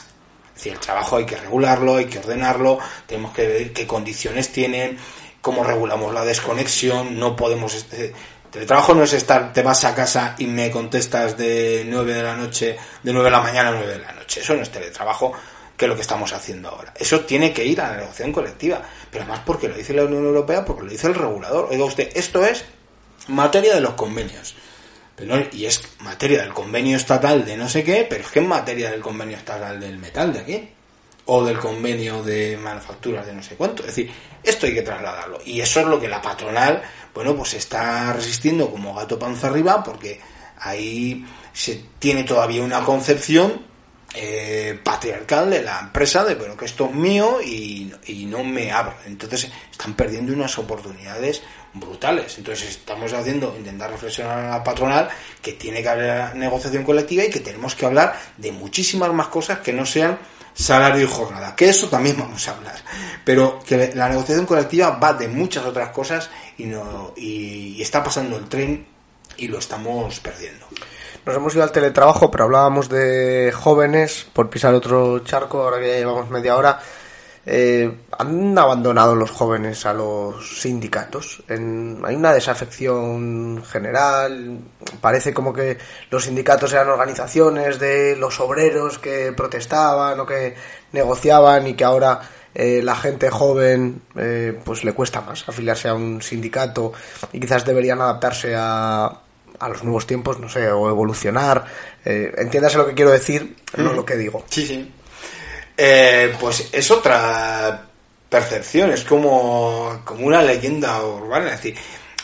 Es 0.49 0.55
decir, 0.55 0.73
el 0.73 0.81
trabajo 0.81 1.17
hay 1.17 1.25
que 1.25 1.37
regularlo, 1.37 1.97
hay 1.97 2.07
que 2.07 2.19
ordenarlo, 2.19 2.79
tenemos 3.07 3.33
que 3.33 3.47
ver 3.47 3.73
qué 3.73 3.87
condiciones 3.87 4.51
tienen, 4.51 4.99
cómo 5.41 5.65
regulamos 5.65 6.13
la 6.13 6.25
desconexión, 6.25 7.19
no 7.19 7.37
podemos... 7.37 7.75
Este, 7.75 8.13
teletrabajo 8.51 8.95
no 8.95 9.05
es 9.05 9.13
estar, 9.13 9.53
te 9.53 9.63
vas 9.63 9.85
a 9.85 9.95
casa 9.95 10.35
y 10.39 10.47
me 10.47 10.71
contestas 10.71 11.37
de 11.37 11.85
9 11.87 12.15
de 12.15 12.23
la 12.23 12.35
noche, 12.35 12.77
de 13.03 13.13
9 13.13 13.27
de 13.27 13.31
la 13.31 13.41
mañana 13.41 13.69
a 13.69 13.73
9 13.73 13.87
de 13.87 13.99
la 13.99 14.13
noche. 14.13 14.41
Eso 14.41 14.55
no 14.55 14.63
es 14.63 14.71
teletrabajo, 14.71 15.33
que 15.79 15.87
lo 15.87 15.95
que 15.95 16.03
estamos 16.03 16.33
haciendo 16.33 16.69
ahora. 16.69 16.93
Eso 16.99 17.21
tiene 17.21 17.53
que 17.53 17.65
ir 17.65 17.81
a 17.81 17.91
la 17.91 17.97
negociación 17.99 18.33
colectiva, 18.33 18.83
pero 19.11 19.23
además 19.23 19.43
porque 19.47 19.69
lo 19.69 19.77
dice 19.77 19.95
la 19.95 20.05
Unión 20.05 20.25
Europea, 20.25 20.65
porque 20.65 20.83
lo 20.83 20.91
dice 20.91 21.07
el 21.07 21.15
regulador. 21.15 21.69
Oiga 21.71 21.85
usted, 21.85 22.11
esto 22.15 22.45
es 22.45 22.65
materia 23.29 23.75
de 23.75 23.81
los 23.81 23.95
convenios. 23.95 24.57
Y 25.53 25.67
es 25.67 25.83
materia 26.01 26.43
del 26.43 26.53
convenio 26.53 26.97
estatal 26.97 27.45
de 27.45 27.57
no 27.57 27.69
sé 27.69 27.85
qué, 27.85 28.07
pero 28.09 28.25
es 28.25 28.31
que 28.31 28.41
es 28.41 28.47
materia 28.47 28.91
del 28.91 29.01
convenio 29.01 29.37
estatal 29.37 29.79
del 29.81 29.99
metal 29.99 30.33
de 30.33 30.41
aquí 30.41 30.69
o 31.27 31.45
del 31.45 31.59
convenio 31.59 32.23
de 32.23 32.57
manufacturas 32.57 33.27
de 33.27 33.35
no 33.35 33.43
sé 33.43 33.55
cuánto. 33.55 33.83
Es 33.83 33.89
decir, 33.89 34.11
esto 34.43 34.67
hay 34.67 34.75
que 34.75 34.83
trasladarlo. 34.83 35.39
Y 35.45 35.61
eso 35.61 35.81
es 35.81 35.87
lo 35.87 36.01
que 36.01 36.09
la 36.09 36.23
patronal, 36.23 36.83
bueno, 37.15 37.37
pues 37.37 37.55
está 37.55 38.13
resistiendo 38.13 38.71
como 38.71 38.95
gato 38.95 39.19
panza 39.19 39.47
arriba, 39.47 39.83
porque 39.83 40.21
ahí 40.59 41.25
se 41.53 41.85
tiene 41.99 42.25
todavía 42.25 42.63
una 42.63 42.83
concepción 42.85 43.68
eh, 44.15 44.81
patriarcal 44.83 45.51
de 45.51 45.63
la 45.63 45.81
empresa 45.81 46.25
de 46.25 46.35
bueno 46.35 46.57
que 46.57 46.65
esto 46.65 46.87
es 46.87 46.95
mío 46.95 47.41
y, 47.43 47.93
no 48.27 48.45
me 48.45 48.71
abro. 48.71 48.95
Entonces 49.07 49.51
están 49.71 49.95
perdiendo 49.95 50.33
unas 50.33 50.59
oportunidades 50.59 51.43
brutales. 51.73 52.37
Entonces 52.39 52.71
estamos 52.71 53.13
haciendo 53.13 53.55
intentar 53.57 53.91
reflexionar 53.91 54.39
a 54.39 54.51
la 54.51 54.65
patronal 54.65 55.09
que 55.41 55.53
tiene 55.53 55.83
que 55.83 55.89
haber 55.89 56.37
negociación 56.37 56.85
colectiva 56.85 57.25
y 57.25 57.31
que 57.31 57.41
tenemos 57.41 57.75
que 57.75 57.87
hablar 57.87 58.19
de 58.37 58.53
muchísimas 58.53 59.13
más 59.13 59.29
cosas 59.29 59.61
que 59.61 59.73
no 59.73 59.87
sean 59.87 60.19
salario 60.59 61.05
y 61.05 61.07
jornada, 61.07 61.55
que 61.55 61.69
eso 61.69 61.89
también 61.89 62.17
vamos 62.19 62.47
a 62.49 62.57
hablar, 62.57 62.77
pero 63.25 63.61
que 63.61 63.93
la 63.95 64.09
negociación 64.09 64.45
colectiva 64.45 64.91
va 64.91 65.13
de 65.15 65.29
muchas 65.29 65.65
otras 65.65 65.91
cosas 65.91 66.29
y, 66.59 66.65
no, 66.65 67.15
y, 67.17 67.81
está 67.81 68.03
pasando 68.03 68.37
el 68.37 68.49
tren 68.49 68.87
y 69.37 69.49
lo 69.49 69.59
estamos 69.59 70.19
perdiendo. 70.21 70.67
Nos 71.27 71.37
hemos 71.37 71.55
ido 71.55 71.63
al 71.63 71.73
teletrabajo, 71.73 72.31
pero 72.31 72.45
hablábamos 72.45 72.89
de 72.89 73.53
jóvenes, 73.55 74.27
por 74.33 74.49
pisar 74.49 74.75
otro 74.75 75.21
charco, 75.21 75.63
ahora 75.63 75.79
que 75.79 75.89
ya 75.89 75.97
llevamos 75.99 76.31
media 76.31 76.57
hora. 76.57 76.79
Eh, 77.51 77.91
han 78.19 78.59
abandonado 78.59 79.15
los 79.15 79.31
jóvenes 79.31 79.87
a 79.87 79.95
los 79.95 80.61
sindicatos. 80.61 81.43
hay 81.49 82.15
una 82.15 82.35
desafección 82.35 83.65
general. 83.65 84.59
Parece 85.01 85.33
como 85.33 85.55
que 85.55 85.79
los 86.11 86.25
sindicatos 86.25 86.75
eran 86.75 86.91
organizaciones 86.91 87.79
de 87.79 88.17
los 88.17 88.39
obreros 88.41 88.99
que 88.99 89.33
protestaban 89.33 90.21
o 90.21 90.27
que 90.27 90.57
negociaban 90.93 91.67
y 91.67 91.75
que 91.75 91.85
ahora 91.85 92.21
eh, 92.55 92.83
la 92.83 92.97
gente 92.97 93.31
joven 93.31 94.03
eh, 94.17 94.61
pues 94.63 94.85
le 94.85 94.93
cuesta 94.93 95.23
más 95.23 95.49
afiliarse 95.49 95.89
a 95.89 95.95
un 95.95 96.21
sindicato 96.21 96.93
y 97.33 97.41
quizás 97.41 97.65
deberían 97.65 98.03
adaptarse 98.03 98.55
a, 98.57 99.23
a 99.59 99.69
los 99.69 99.83
nuevos 99.85 100.07
tiempos, 100.07 100.39
no 100.39 100.49
sé, 100.49 100.71
o 100.71 100.89
evolucionar. 100.89 101.65
entiéndase 102.05 102.79
lo 102.79 102.87
que 102.87 102.95
quiero 102.95 103.11
decir, 103.11 103.57
no 103.77 103.93
lo 103.93 104.05
que 104.05 104.17
digo. 104.17 104.45
Sí, 104.49 104.67
sí. 104.67 104.93
Eh, 105.81 106.35
pues 106.41 106.71
es 106.73 106.91
otra 106.91 107.87
percepción, 108.29 108.91
es 108.91 109.05
como, 109.05 110.03
como 110.05 110.27
una 110.27 110.43
leyenda 110.43 111.01
urbana. 111.05 111.55
Es 111.55 111.63
decir, 111.63 111.77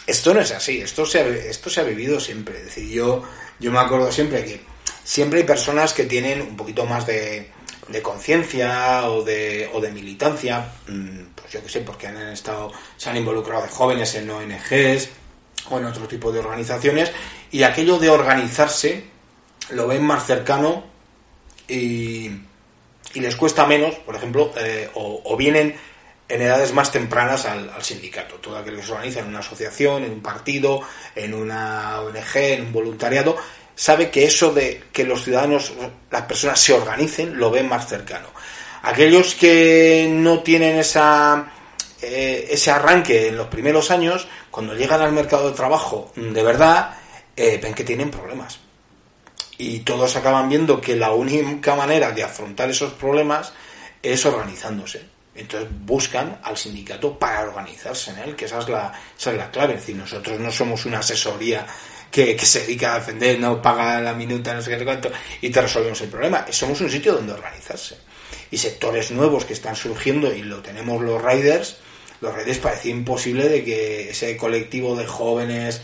esto 0.06 0.34
no 0.34 0.40
es 0.40 0.50
así, 0.50 0.80
esto 0.80 1.06
se 1.06 1.20
ha, 1.20 1.26
esto 1.26 1.70
se 1.70 1.80
ha 1.80 1.84
vivido 1.84 2.18
siempre. 2.18 2.58
Es 2.58 2.64
decir, 2.64 2.90
yo, 2.90 3.22
yo 3.60 3.70
me 3.70 3.78
acuerdo 3.78 4.10
siempre 4.10 4.44
que 4.44 4.60
siempre 5.04 5.40
hay 5.40 5.46
personas 5.46 5.92
que 5.92 6.04
tienen 6.04 6.42
un 6.42 6.56
poquito 6.56 6.84
más 6.84 7.06
de, 7.06 7.50
de 7.88 8.02
conciencia 8.02 9.08
o 9.08 9.22
de, 9.22 9.70
o 9.72 9.80
de 9.80 9.92
militancia, 9.92 10.72
mm, 10.88 11.20
pues 11.36 11.52
yo 11.52 11.62
que 11.62 11.68
sé, 11.68 11.80
porque 11.80 12.08
han 12.08 12.16
estado, 12.28 12.72
se 12.96 13.08
han 13.08 13.16
involucrado 13.16 13.62
de 13.62 13.68
jóvenes 13.68 14.16
en 14.16 14.30
ONGs 14.30 15.10
o 15.70 15.78
en 15.78 15.84
otro 15.86 16.06
tipo 16.06 16.32
de 16.32 16.40
organizaciones, 16.40 17.12
y 17.50 17.62
aquello 17.62 17.98
de 17.98 18.10
organizarse 18.10 19.04
lo 19.70 19.86
ven 19.86 20.04
más 20.04 20.26
cercano 20.26 20.84
y 21.68 22.30
y 23.14 23.20
les 23.20 23.36
cuesta 23.36 23.64
menos, 23.64 23.94
por 23.94 24.16
ejemplo, 24.16 24.52
eh, 24.56 24.90
o, 24.94 25.36
vienen 25.36 25.74
en 26.28 26.42
edades 26.42 26.72
más 26.72 26.90
tempranas 26.90 27.46
al, 27.46 27.70
sindicato. 27.80 28.36
Todo 28.36 28.58
aquel 28.58 28.76
que 28.76 28.82
se 28.82 28.92
organiza 28.92 29.20
en 29.20 29.28
una 29.28 29.38
asociación, 29.38 30.04
en 30.04 30.12
un 30.12 30.22
partido, 30.22 30.80
en 31.14 31.32
una 31.32 32.00
ONG, 32.00 32.36
en 32.36 32.62
un 32.62 32.72
voluntariado, 32.72 33.36
sabe 33.74 34.10
que 34.10 34.24
eso 34.24 34.52
de 34.52 34.84
que 34.92 35.04
los 35.04 35.24
ciudadanos, 35.24 35.72
las 36.10 36.22
personas 36.22 36.58
se 36.58 36.72
organicen, 36.72 37.38
lo 37.38 37.50
ven 37.50 37.68
más 37.68 37.88
cercano. 37.88 38.28
Aquellos 38.82 39.34
que 39.34 40.08
no 40.10 40.42
tienen 40.42 40.76
esa, 40.76 41.52
eh, 42.06 42.48
ese 42.50 42.70
arranque 42.70 43.28
en 43.28 43.36
los 43.36 43.48
primeros 43.48 43.90
años, 43.90 44.26
cuando 44.50 44.74
llegan 44.74 45.00
al 45.00 45.12
mercado 45.12 45.50
de 45.50 45.56
trabajo 45.56 46.12
de 46.14 46.42
verdad, 46.42 46.96
eh, 47.36 47.58
ven 47.62 47.74
que 47.74 47.84
tienen 47.84 48.10
problemas 48.10 48.60
y 49.58 49.80
todos 49.80 50.16
acaban 50.16 50.48
viendo 50.48 50.80
que 50.80 50.96
la 50.96 51.12
única 51.12 51.74
manera 51.74 52.10
de 52.10 52.22
afrontar 52.22 52.70
esos 52.70 52.92
problemas 52.92 53.52
es 54.02 54.24
organizándose. 54.26 55.14
Entonces 55.34 55.68
buscan 55.80 56.38
al 56.42 56.56
sindicato 56.56 57.18
para 57.18 57.42
organizarse 57.42 58.10
en 58.12 58.18
él, 58.18 58.36
que 58.36 58.44
esa 58.44 58.60
es 58.60 58.68
la, 58.68 58.92
esa 59.18 59.32
es 59.32 59.36
la 59.36 59.50
clave. 59.50 59.74
Es 59.74 59.80
decir, 59.80 59.96
nosotros 59.96 60.38
no 60.38 60.50
somos 60.50 60.84
una 60.86 61.00
asesoría 61.00 61.66
que, 62.10 62.36
que 62.36 62.46
se 62.46 62.60
dedica 62.60 62.94
a 62.94 62.98
defender, 63.00 63.40
no 63.40 63.60
paga 63.60 64.00
la 64.00 64.14
minuta, 64.14 64.54
no 64.54 64.62
sé 64.62 64.76
qué 64.76 64.84
cuánto, 64.84 65.10
y 65.40 65.50
te 65.50 65.60
resolvemos 65.60 66.00
el 66.02 66.08
problema. 66.08 66.46
Somos 66.50 66.80
un 66.80 66.90
sitio 66.90 67.14
donde 67.14 67.32
organizarse. 67.32 67.98
Y 68.50 68.58
sectores 68.58 69.10
nuevos 69.10 69.44
que 69.44 69.54
están 69.54 69.74
surgiendo, 69.74 70.32
y 70.32 70.42
lo 70.42 70.62
tenemos 70.62 71.02
los 71.02 71.20
riders, 71.20 71.78
los 72.24 72.34
riders 72.34 72.58
parecía 72.58 72.90
imposible 72.90 73.48
de 73.48 73.62
que 73.62 74.10
ese 74.10 74.36
colectivo 74.36 74.96
de 74.96 75.06
jóvenes 75.06 75.82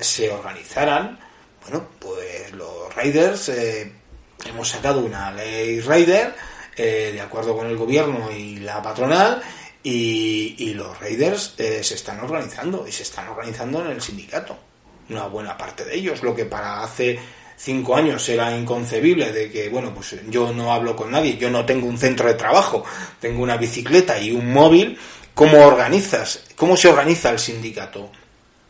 se 0.00 0.30
organizaran. 0.30 1.18
Bueno, 1.62 1.88
pues 1.98 2.52
los 2.52 2.94
riders 2.94 3.48
eh, 3.48 3.90
hemos 4.44 4.68
sacado 4.68 5.00
una 5.00 5.32
ley 5.32 5.80
rider 5.80 6.34
eh, 6.76 7.10
de 7.12 7.20
acuerdo 7.20 7.56
con 7.56 7.66
el 7.66 7.76
gobierno 7.76 8.30
y 8.30 8.56
la 8.56 8.82
patronal 8.82 9.42
y, 9.82 10.74
los 10.74 10.98
raiders 11.00 11.54
eh, 11.58 11.82
se 11.82 11.94
están 11.94 12.20
organizando 12.20 12.86
y 12.86 12.92
se 12.92 13.02
están 13.02 13.28
organizando 13.28 13.84
en 13.84 13.92
el 13.92 14.00
sindicato. 14.00 14.56
Una 15.08 15.26
buena 15.26 15.56
parte 15.56 15.84
de 15.84 15.94
ellos, 15.94 16.22
lo 16.22 16.34
que 16.34 16.44
para 16.44 16.82
hace 16.82 17.18
cinco 17.56 17.94
años 17.94 18.26
era 18.28 18.56
inconcebible 18.56 19.32
de 19.32 19.50
que, 19.50 19.68
bueno, 19.68 19.92
pues 19.94 20.16
yo 20.28 20.52
no 20.52 20.72
hablo 20.72 20.96
con 20.96 21.10
nadie, 21.10 21.36
yo 21.36 21.50
no 21.50 21.64
tengo 21.64 21.86
un 21.86 21.98
centro 21.98 22.26
de 22.28 22.34
trabajo, 22.34 22.84
tengo 23.20 23.42
una 23.42 23.56
bicicleta 23.56 24.18
y 24.18 24.32
un 24.32 24.52
móvil, 24.52 24.98
¿cómo 25.34 25.66
organizas? 25.66 26.42
¿Cómo 26.56 26.76
se 26.76 26.88
organiza 26.88 27.30
el 27.30 27.38
sindicato? 27.38 28.10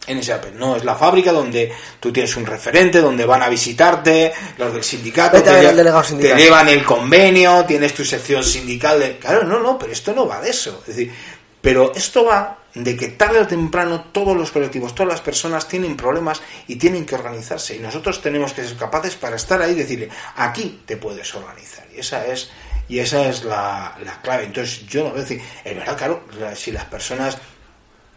en 0.07 0.19
ese 0.19 0.33
Apple. 0.33 0.53
No, 0.57 0.77
es 0.77 0.85
la 0.85 0.97
fábrica 0.97 1.33
donde 1.33 1.73
tú 2.01 2.13
tienes 2.13 2.37
un 2.37 2.45
referente, 2.45 3.01
donde 3.01 3.25
van 3.25 3.43
a 3.43 3.49
visitarte 3.49 4.33
los 4.59 4.73
del 4.73 4.83
sindicato, 4.83 5.41
te, 5.41 6.35
llevan 6.35 6.69
el 6.69 6.85
convenio, 6.85 7.65
tienes 7.65 7.95
tu 7.95 8.05
sección 8.05 8.43
sindical. 8.43 8.99
De... 8.99 9.19
Claro, 9.19 9.45
no, 9.45 9.61
no, 9.61 9.79
pero 9.79 9.93
esto 9.93 10.13
no 10.13 10.27
va 10.27 10.41
de 10.41 10.51
eso. 10.51 10.81
Es 10.81 10.97
decir, 10.97 11.13
pero 11.61 11.93
esto 11.95 12.25
va 12.25 12.59
de 12.75 12.97
que 12.97 13.09
tarde 13.09 13.41
o 13.41 13.47
temprano 13.47 14.07
todos 14.13 14.37
los 14.37 14.51
colectivos, 14.51 14.95
todas 14.95 15.13
las 15.13 15.21
personas 15.21 15.69
tienen 15.69 15.97
problemas 15.97 16.41
y 16.67 16.77
tienen 16.77 17.05
que 17.05 17.15
organizarse. 17.15 17.77
Y 17.77 17.79
nosotros 17.79 18.21
tenemos 18.21 18.53
que 18.53 18.65
ser 18.65 18.77
capaces 18.77 19.15
para 19.15 19.37
estar 19.37 19.61
ahí 19.61 19.73
y 19.73 19.77
decirle, 19.77 20.09
aquí 20.37 20.83
te 20.87 20.97
puedes 20.97 21.33
organizar. 21.35 21.87
Y 21.95 22.01
esa 22.01 22.27
es, 22.27 22.51
y 22.89 22.99
esa 22.99 23.29
es 23.29 23.45
la, 23.45 23.97
la 24.05 24.21
clave. 24.23 24.45
Entonces 24.45 24.87
yo 24.87 25.09
no 25.09 25.15
decir, 25.15 25.41
es 25.65 25.77
verdad, 25.77 25.97
claro, 25.97 26.25
si 26.55 26.73
las 26.73 26.85
personas, 26.87 27.39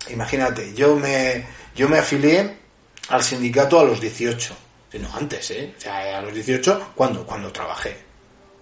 imagínate, 0.10 0.74
yo 0.74 0.96
me 0.96 1.46
yo 1.76 1.90
me 1.90 1.98
afilié 1.98 2.56
al 3.10 3.22
sindicato 3.22 3.80
a 3.80 3.84
los 3.84 4.00
18. 4.00 4.56
No, 4.94 5.14
antes, 5.14 5.52
¿eh? 5.52 5.74
O 5.78 5.82
sea, 5.82 6.20
a 6.20 6.22
los 6.22 6.34
18, 6.34 6.94
¿cuándo? 6.96 7.26
Cuando 7.26 7.52
trabajé. 7.52 7.98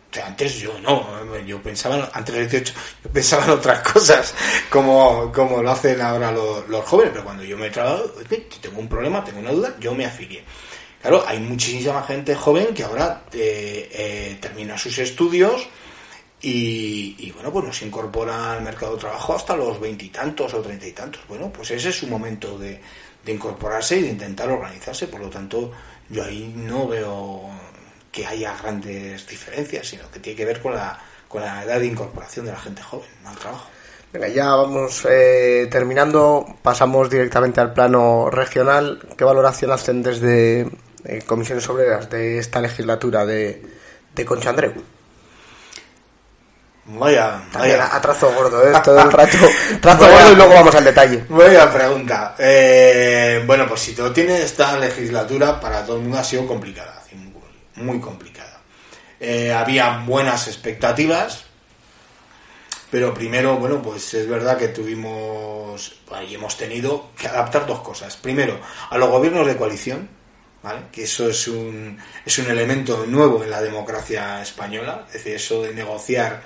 O 0.10 0.14
sea, 0.14 0.26
antes 0.26 0.56
yo 0.56 0.80
no, 0.80 1.38
yo 1.45 1.62
pensaba, 1.62 2.10
antes 2.12 2.34
de 2.34 2.41
los 2.41 2.51
18, 2.51 2.74
yo 3.04 3.10
pensaba 3.12 3.45
en 3.45 3.49
otras 3.51 3.80
cosas, 3.93 4.34
como, 4.70 5.32
como 5.32 5.62
lo 5.62 5.72
hacen 5.72 6.01
ahora 6.01 6.32
los, 6.32 6.86
jóvenes, 6.86 7.12
pero 7.14 7.24
cuando 7.24 7.43
yo 7.43 7.56
me 7.56 7.68
he 7.68 7.70
trabajado, 7.70 8.14
tengo 8.62 8.80
un 8.80 8.89
problema, 8.89 9.24
tengo 9.24 9.39
una 9.39 9.51
duda, 9.51 9.76
yo 9.80 9.93
me 9.93 10.06
afilié. 10.06 10.43
Claro, 10.99 11.24
hay 11.28 11.39
muchísima 11.39 12.01
gente 12.04 12.34
joven 12.34 12.74
que 12.74 12.84
ahora 12.84 13.26
eh, 13.32 13.89
eh, 13.91 14.38
termina 14.41 14.76
sus 14.76 14.97
estudios 14.97 15.68
y, 16.44 17.16
y, 17.18 17.32
bueno, 17.32 17.52
pues 17.52 17.66
nos 17.66 17.82
incorpora 17.82 18.54
al 18.54 18.62
mercado 18.62 18.94
de 18.94 19.00
trabajo 19.00 19.34
hasta 19.34 19.56
los 19.56 19.80
veintitantos 19.80 20.54
o 20.54 20.62
treinta 20.62 20.86
y 20.86 20.91
tantos. 20.91 21.22
Bueno, 21.28 21.52
pues 21.52 21.72
ese 21.72 21.89
es 21.89 21.98
su 21.98 22.06
momento 22.08 22.60
de, 22.60 22.80
de 23.26 23.32
incorporarse 23.32 23.98
y 23.98 24.02
de 24.04 24.10
intentar 24.10 24.50
organizarse. 24.52 25.08
Por 25.08 25.22
lo 25.22 25.30
tanto, 25.30 25.72
yo 26.10 26.24
ahí 26.24 26.54
no 26.56 26.88
veo 26.88 27.50
que 28.12 28.26
haya 28.28 28.56
grandes 28.62 29.26
diferencias, 29.26 29.88
sino 29.88 30.12
que 30.12 30.20
tiene 30.20 30.38
que 30.38 30.46
ver 30.46 30.62
con 30.62 30.76
la, 30.76 31.00
con 31.28 31.41
la 31.41 31.64
edad 31.64 31.80
de 31.80 31.88
incorporación 31.88 32.46
de 32.46 32.52
la 32.52 32.60
gente 32.60 32.84
joven 32.84 33.10
al 33.26 33.36
trabajo. 33.38 33.70
Venga, 34.12 34.28
ya 34.28 34.54
vamos 34.54 35.08
eh, 35.10 35.68
terminando, 35.72 36.46
pasamos 36.62 37.10
directamente 37.10 37.62
al 37.62 37.74
plano 37.74 38.30
regional. 38.30 39.00
¿Qué 39.18 39.24
valoración 39.24 39.72
hacen 39.72 40.04
desde 40.04 40.68
eh, 41.06 41.24
Comisiones 41.26 41.68
Obreras 41.70 42.10
de 42.12 42.38
esta 42.38 42.62
legislatura 42.62 43.26
de, 43.26 43.64
de 44.14 44.26
Concha 44.26 44.52
Andreu? 44.52 44.74
Vaya, 46.86 47.41
vaya. 47.53 47.95
A 47.95 48.01
trazo 48.01 48.34
gordo, 48.34 48.61
¿eh? 48.67 48.73
Todo 48.84 48.99
el 48.99 49.11
rato. 49.11 49.38
Trazo 49.81 50.05
gordo 50.05 50.34
y 50.34 50.36
luego 50.36 50.53
vamos 50.53 50.75
al 50.75 50.84
detalle. 50.84 51.23
Vaya 51.29 51.71
pregunta. 51.71 52.36
Eh, 52.38 53.41
bueno, 53.45 53.65
pues 53.67 53.79
si 53.81 53.93
todo 53.93 54.11
tiene 54.11 54.41
esta 54.41 54.77
legislatura, 54.77 55.59
para 55.59 55.86
todo 55.86 55.95
el 55.95 56.03
mundo 56.03 56.19
ha 56.19 56.23
sido 56.23 56.45
complicada. 56.45 57.01
Muy 57.75 57.99
complicada. 57.99 58.59
Eh, 59.19 59.51
había 59.53 60.03
buenas 60.05 60.47
expectativas, 60.47 61.45
pero 62.91 63.13
primero, 63.13 63.55
bueno, 63.57 63.81
pues 63.81 64.13
es 64.13 64.27
verdad 64.27 64.57
que 64.57 64.67
tuvimos 64.67 65.95
y 66.29 66.36
hemos 66.36 66.57
tenido 66.57 67.09
que 67.17 67.27
adaptar 67.27 67.65
dos 67.65 67.79
cosas. 67.79 68.15
Primero, 68.17 68.59
a 68.89 68.97
los 68.97 69.09
gobiernos 69.09 69.47
de 69.47 69.55
coalición, 69.55 70.09
¿vale? 70.61 70.81
que 70.91 71.03
eso 71.03 71.29
es 71.29 71.47
un, 71.47 71.97
es 72.25 72.38
un 72.38 72.51
elemento 72.51 73.05
nuevo 73.07 73.43
en 73.43 73.49
la 73.49 73.61
democracia 73.61 74.41
española, 74.41 75.05
es 75.07 75.13
decir, 75.13 75.36
eso 75.36 75.63
de 75.63 75.73
negociar 75.73 76.41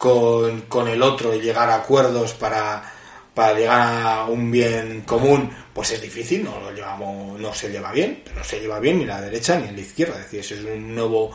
con, 0.00 0.62
con 0.62 0.88
el 0.88 1.02
otro 1.02 1.34
y 1.34 1.42
llegar 1.42 1.68
a 1.68 1.74
acuerdos 1.74 2.32
para, 2.32 2.82
para 3.34 3.52
llegar 3.52 4.06
a 4.06 4.24
un 4.24 4.50
bien 4.50 5.02
común, 5.02 5.50
pues 5.74 5.90
es 5.90 6.00
difícil, 6.00 6.42
no 6.42 6.58
lo 6.58 6.72
llevamos, 6.72 7.38
no 7.38 7.52
se 7.52 7.68
lleva 7.68 7.92
bien, 7.92 8.24
no 8.34 8.42
se 8.42 8.60
lleva 8.60 8.80
bien 8.80 8.98
ni 8.98 9.04
la 9.04 9.20
derecha 9.20 9.60
ni 9.60 9.70
la 9.70 9.80
izquierda, 9.82 10.14
es 10.14 10.22
decir, 10.22 10.40
eso 10.40 10.54
es 10.54 10.74
un 10.74 10.94
nuevo, 10.94 11.30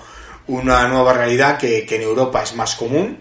una 0.47 0.88
nueva 0.88 1.13
realidad 1.13 1.59
que, 1.59 1.86
que 1.86 1.97
en 1.97 2.01
Europa 2.01 2.41
es 2.41 2.55
más 2.55 2.74
común, 2.74 3.20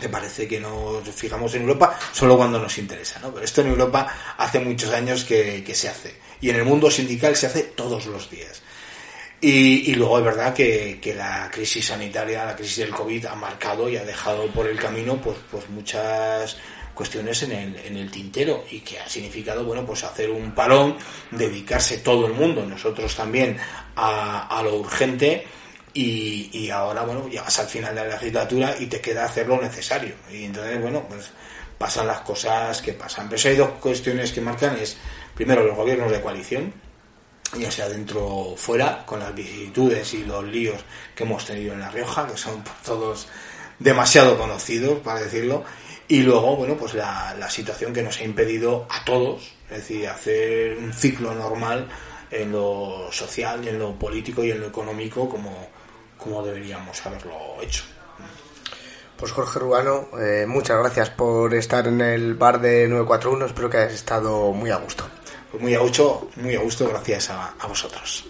me 0.00 0.08
parece 0.08 0.48
que 0.48 0.58
nos 0.58 1.06
fijamos 1.10 1.54
en 1.56 1.60
Europa 1.60 1.98
solo 2.10 2.38
cuando 2.38 2.58
nos 2.58 2.78
interesa, 2.78 3.20
¿no? 3.20 3.34
Pero 3.34 3.44
esto 3.44 3.60
en 3.60 3.66
Europa 3.66 4.06
hace 4.38 4.60
muchos 4.60 4.94
años 4.94 5.24
que, 5.24 5.62
que 5.62 5.74
se 5.74 5.90
hace. 5.90 6.14
Y 6.40 6.48
en 6.48 6.56
el 6.56 6.64
mundo 6.64 6.90
sindical 6.90 7.36
se 7.36 7.48
hace 7.48 7.64
todos 7.64 8.06
los 8.06 8.30
días. 8.30 8.62
Y, 9.42 9.94
luego 9.94 10.18
es 10.18 10.24
verdad 10.24 10.54
que, 10.54 11.14
la 11.16 11.50
crisis 11.50 11.86
sanitaria, 11.86 12.44
la 12.44 12.54
crisis 12.54 12.78
del 12.78 12.90
COVID 12.90 13.24
ha 13.26 13.34
marcado 13.34 13.88
y 13.88 13.96
ha 13.96 14.04
dejado 14.04 14.46
por 14.48 14.66
el 14.66 14.78
camino 14.78 15.16
pues, 15.16 15.38
pues 15.50 15.68
muchas 15.70 16.58
cuestiones 16.92 17.42
en 17.44 17.52
el, 17.52 17.76
en 17.76 17.96
el 17.96 18.10
tintero 18.10 18.64
y 18.70 18.80
que 18.80 18.98
ha 19.00 19.08
significado 19.08 19.64
bueno 19.64 19.86
pues 19.86 20.04
hacer 20.04 20.30
un 20.30 20.52
parón, 20.54 20.96
dedicarse 21.30 21.98
todo 21.98 22.26
el 22.26 22.34
mundo, 22.34 22.66
nosotros 22.66 23.16
también, 23.16 23.56
a, 23.96 24.60
lo 24.62 24.76
urgente 24.76 25.46
y, 25.94 26.50
y, 26.52 26.68
ahora 26.68 27.02
bueno 27.02 27.26
llegas 27.26 27.58
al 27.58 27.66
final 27.66 27.94
de 27.94 28.02
la 28.02 28.08
legislatura 28.08 28.74
y 28.78 28.86
te 28.86 29.00
queda 29.00 29.24
hacer 29.24 29.46
lo 29.46 29.58
necesario 29.60 30.14
y 30.30 30.44
entonces 30.44 30.78
bueno 30.82 31.06
pues 31.08 31.30
pasan 31.78 32.06
las 32.06 32.20
cosas 32.20 32.82
que 32.82 32.92
pasan. 32.92 33.30
Pero 33.30 33.40
si 33.40 33.48
hay 33.48 33.56
dos 33.56 33.70
cuestiones 33.80 34.32
que 34.32 34.42
marcan 34.42 34.76
es 34.76 34.98
primero 35.34 35.64
los 35.64 35.74
gobiernos 35.74 36.10
de 36.10 36.20
coalición 36.20 36.89
ya 37.58 37.70
sea 37.70 37.88
dentro 37.88 38.24
o 38.24 38.56
fuera, 38.56 39.04
con 39.04 39.20
las 39.20 39.34
vicisitudes 39.34 40.14
y 40.14 40.24
los 40.24 40.44
líos 40.44 40.80
que 41.14 41.24
hemos 41.24 41.44
tenido 41.44 41.74
en 41.74 41.80
La 41.80 41.90
Rioja, 41.90 42.26
que 42.26 42.36
son 42.36 42.62
todos 42.84 43.28
demasiado 43.78 44.38
conocidos, 44.38 45.00
para 45.00 45.20
decirlo, 45.20 45.64
y 46.06 46.22
luego, 46.22 46.56
bueno, 46.56 46.76
pues 46.76 46.94
la, 46.94 47.34
la 47.38 47.48
situación 47.48 47.92
que 47.92 48.02
nos 48.02 48.18
ha 48.18 48.24
impedido 48.24 48.86
a 48.90 49.04
todos, 49.04 49.52
es 49.70 49.78
decir, 49.78 50.08
hacer 50.08 50.76
un 50.76 50.92
ciclo 50.92 51.34
normal 51.34 51.88
en 52.30 52.52
lo 52.52 53.08
social, 53.10 53.66
en 53.66 53.78
lo 53.78 53.98
político 53.98 54.44
y 54.44 54.50
en 54.50 54.60
lo 54.60 54.66
económico 54.66 55.28
como, 55.28 55.68
como 56.18 56.42
deberíamos 56.42 57.04
haberlo 57.04 57.34
hecho. 57.60 57.84
Pues 59.16 59.32
Jorge 59.32 59.58
Rubano, 59.58 60.08
eh, 60.18 60.46
muchas 60.46 60.78
gracias 60.78 61.10
por 61.10 61.52
estar 61.54 61.86
en 61.86 62.00
el 62.00 62.34
bar 62.34 62.60
de 62.60 62.88
941, 62.88 63.46
espero 63.46 63.68
que 63.68 63.76
hayas 63.76 63.92
estado 63.92 64.52
muy 64.52 64.70
a 64.70 64.76
gusto. 64.76 65.04
Pues 65.50 65.62
muy 65.62 65.74
a 65.74 65.80
gusto, 65.80 66.28
muy 66.36 66.54
a 66.54 66.60
gusto 66.60 66.88
gracias 66.88 67.30
a, 67.30 67.54
a 67.58 67.66
vosotros. 67.66 68.24